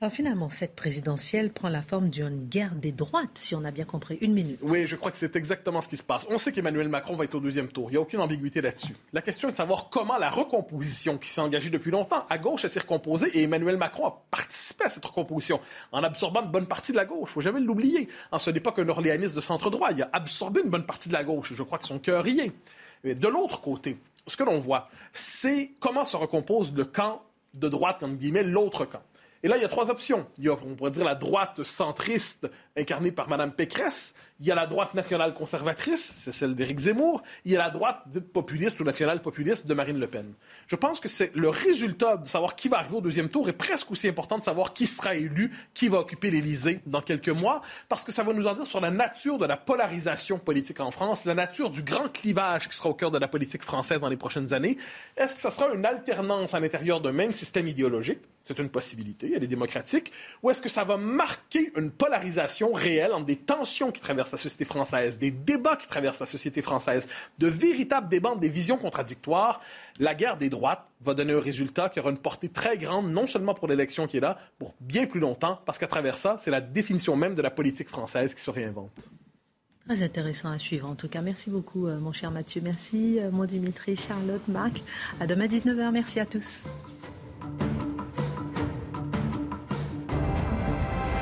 Alors 0.01 0.13
finalement, 0.13 0.49
cette 0.49 0.77
présidentielle 0.77 1.51
prend 1.51 1.67
la 1.67 1.81
forme 1.81 2.07
d'une 2.07 2.47
guerre 2.47 2.73
des 2.73 2.93
droites, 2.93 3.37
si 3.37 3.53
on 3.53 3.65
a 3.65 3.71
bien 3.71 3.83
compris. 3.83 4.17
Une 4.21 4.31
minute. 4.31 4.57
Oui, 4.61 4.87
je 4.87 4.95
crois 4.95 5.11
que 5.11 5.17
c'est 5.17 5.35
exactement 5.35 5.81
ce 5.81 5.89
qui 5.89 5.97
se 5.97 6.05
passe. 6.05 6.25
On 6.29 6.37
sait 6.37 6.53
qu'Emmanuel 6.53 6.87
Macron 6.87 7.17
va 7.17 7.25
être 7.25 7.35
au 7.35 7.41
deuxième 7.41 7.67
tour. 7.67 7.89
Il 7.89 7.91
n'y 7.91 7.97
a 7.97 8.01
aucune 8.01 8.21
ambiguïté 8.21 8.61
là-dessus. 8.61 8.95
La 9.11 9.21
question 9.21 9.49
est 9.49 9.51
de 9.51 9.57
savoir 9.57 9.89
comment 9.89 10.17
la 10.17 10.29
recomposition 10.29 11.17
qui 11.17 11.27
s'est 11.27 11.41
engagée 11.41 11.69
depuis 11.69 11.91
longtemps 11.91 12.25
à 12.29 12.37
gauche 12.37 12.65
s'est 12.65 12.79
recomposée 12.79 13.29
et 13.37 13.43
Emmanuel 13.43 13.75
Macron 13.75 14.05
a 14.07 14.23
participé 14.31 14.85
à 14.85 14.89
cette 14.89 15.03
recomposition 15.03 15.59
en 15.91 16.01
absorbant 16.01 16.43
une 16.43 16.51
bonne 16.51 16.67
partie 16.67 16.93
de 16.93 16.97
la 16.97 17.03
gauche. 17.03 17.31
Il 17.31 17.33
faut 17.33 17.41
jamais 17.41 17.59
l'oublier. 17.59 18.07
En 18.31 18.39
ce 18.39 18.51
n'est 18.51 18.61
pas 18.61 18.71
qu'un 18.71 18.87
orléaniste 18.87 19.35
de 19.35 19.41
centre-droit. 19.41 19.91
Il 19.91 20.01
a 20.01 20.09
absorbé 20.13 20.61
une 20.63 20.69
bonne 20.69 20.85
partie 20.85 21.09
de 21.09 21.13
la 21.13 21.25
gauche. 21.25 21.51
Je 21.53 21.63
crois 21.63 21.77
que 21.77 21.85
son 21.85 21.99
cœur 21.99 22.25
y 22.25 22.39
est. 22.39 22.53
Mais 23.03 23.15
de 23.15 23.27
l'autre 23.27 23.59
côté, 23.59 23.97
ce 24.27 24.37
que 24.37 24.43
l'on 24.43 24.59
voit, 24.59 24.89
c'est 25.11 25.71
comment 25.81 26.05
se 26.05 26.15
recompose 26.15 26.73
le 26.73 26.85
camp 26.85 27.21
de 27.53 27.67
droite, 27.67 28.01
entre 28.01 28.15
guillemets, 28.15 28.43
l'autre 28.43 28.85
camp. 28.85 29.01
Et 29.43 29.47
là, 29.47 29.57
il 29.57 29.61
y 29.61 29.65
a 29.65 29.69
trois 29.69 29.89
options. 29.89 30.27
Il 30.37 30.45
y 30.45 30.49
a, 30.49 30.53
on 30.53 30.75
pourrait 30.75 30.91
dire, 30.91 31.05
la 31.05 31.15
droite 31.15 31.63
centriste 31.63 32.49
incarnée 32.77 33.11
par 33.11 33.29
Mme 33.29 33.51
Pécresse. 33.51 34.13
Il 34.41 34.47
y 34.47 34.51
a 34.51 34.55
la 34.55 34.67
droite 34.67 34.93
nationale 34.93 35.33
conservatrice, 35.33 36.13
c'est 36.17 36.31
celle 36.31 36.55
d'Éric 36.55 36.79
Zemmour. 36.79 37.21
Il 37.43 37.51
y 37.51 37.55
a 37.57 37.59
la 37.59 37.69
droite 37.69 38.03
dite 38.07 38.31
populiste 38.31 38.79
ou 38.79 38.85
nationale 38.85 39.21
populiste 39.21 39.67
de 39.67 39.73
Marine 39.73 39.99
Le 39.99 40.07
Pen. 40.07 40.33
Je 40.67 40.77
pense 40.77 41.01
que 41.01 41.09
c'est 41.09 41.35
le 41.35 41.49
résultat 41.49 42.15
de 42.15 42.27
savoir 42.27 42.55
qui 42.55 42.69
va 42.69 42.77
arriver 42.77 42.95
au 42.95 43.01
deuxième 43.01 43.27
tour 43.27 43.49
est 43.49 43.53
presque 43.53 43.91
aussi 43.91 44.07
important 44.07 44.37
de 44.37 44.43
savoir 44.43 44.73
qui 44.73 44.87
sera 44.87 45.15
élu, 45.15 45.51
qui 45.73 45.89
va 45.89 45.99
occuper 45.99 46.31
l'Élysée 46.31 46.79
dans 46.85 47.01
quelques 47.01 47.29
mois, 47.29 47.61
parce 47.89 48.05
que 48.05 48.13
ça 48.13 48.23
va 48.23 48.31
nous 48.31 48.47
en 48.47 48.53
dire 48.53 48.65
sur 48.65 48.79
la 48.79 48.91
nature 48.91 49.39
de 49.39 49.45
la 49.45 49.57
polarisation 49.57 50.39
politique 50.39 50.79
en 50.79 50.91
France, 50.91 51.25
la 51.25 51.35
nature 51.35 51.69
du 51.69 51.83
grand 51.83 52.07
clivage 52.07 52.69
qui 52.69 52.77
sera 52.77 52.89
au 52.89 52.93
cœur 52.93 53.11
de 53.11 53.17
la 53.17 53.27
politique 53.27 53.63
française 53.63 53.99
dans 53.99 54.09
les 54.09 54.17
prochaines 54.17 54.53
années. 54.53 54.77
Est-ce 55.17 55.35
que 55.35 55.41
ça 55.41 55.51
sera 55.51 55.73
une 55.73 55.85
alternance 55.85 56.53
à 56.53 56.61
l'intérieur 56.61 57.01
d'un 57.01 57.11
même 57.11 57.33
système 57.33 57.67
idéologique? 57.67 58.19
C'est 58.49 58.57
une 58.57 58.69
possibilité, 58.69 59.31
elle 59.35 59.43
est 59.43 59.47
démocratique. 59.47 60.11
Ou 60.41 60.49
est-ce 60.49 60.59
que 60.59 60.69
ça 60.69 60.83
va 60.83 60.97
marquer 60.97 61.71
une 61.77 61.91
polarisation 61.91 62.73
réelle 62.73 63.13
entre 63.13 63.27
des 63.27 63.35
tensions 63.35 63.91
qui 63.91 64.01
traversent 64.01 64.31
la 64.31 64.39
société 64.39 64.65
française, 64.65 65.19
des 65.19 65.29
débats 65.29 65.75
qui 65.75 65.87
traversent 65.87 66.19
la 66.19 66.25
société 66.25 66.63
française, 66.63 67.07
de 67.37 67.45
véritables 67.45 68.09
débats, 68.09 68.33
des 68.33 68.49
visions 68.49 68.77
contradictoires? 68.77 69.61
La 69.99 70.15
guerre 70.15 70.35
des 70.35 70.49
droites 70.49 70.83
va 71.01 71.13
donner 71.13 71.33
un 71.33 71.39
résultat 71.39 71.89
qui 71.89 71.99
aura 71.99 72.09
une 72.09 72.17
portée 72.17 72.49
très 72.49 72.79
grande, 72.79 73.11
non 73.11 73.27
seulement 73.27 73.53
pour 73.53 73.67
l'élection 73.67 74.07
qui 74.07 74.17
est 74.17 74.21
là, 74.21 74.39
pour 74.57 74.73
bien 74.79 75.05
plus 75.05 75.19
longtemps, 75.19 75.61
parce 75.67 75.77
qu'à 75.77 75.85
travers 75.85 76.17
ça, 76.17 76.37
c'est 76.39 76.49
la 76.49 76.59
définition 76.59 77.15
même 77.15 77.35
de 77.35 77.43
la 77.43 77.51
politique 77.51 77.87
française 77.87 78.33
qui 78.33 78.41
se 78.41 78.49
réinvente. 78.49 78.89
Très 79.85 80.01
intéressant 80.01 80.49
à 80.49 80.57
suivre 80.57 80.89
en 80.89 80.95
tout 80.95 81.07
cas. 81.07 81.21
Merci 81.21 81.51
beaucoup 81.51 81.85
euh, 81.85 81.99
mon 81.99 82.13
cher 82.13 82.31
Mathieu. 82.31 82.61
Merci 82.63 83.19
euh, 83.19 83.29
mon 83.29 83.45
Dimitri, 83.45 83.95
Charlotte, 83.95 84.47
Marc. 84.47 84.81
À 85.19 85.27
demain 85.27 85.45
19h. 85.45 85.91
Merci 85.91 86.19
à 86.19 86.25
tous. 86.25 86.63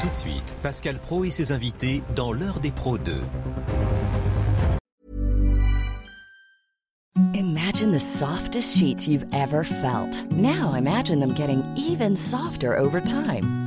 Tout 0.08 0.54
Pascal 0.64 1.00
Pro 1.00 1.26
et 1.26 1.32
ses 1.32 1.52
invités 1.52 2.02
dans 2.16 2.32
l'heure 2.32 2.62
des 2.62 2.72
pros 2.72 2.98
2. 2.98 3.22
Imagine 7.34 7.92
the 7.92 8.00
softest 8.00 8.78
sheets 8.78 9.08
you've 9.08 9.26
ever 9.34 9.64
felt. 9.66 10.26
Now 10.32 10.76
imagine 10.76 11.20
them 11.20 11.34
getting 11.34 11.62
even 11.76 12.16
softer 12.16 12.78
over 12.78 13.02
time. 13.02 13.67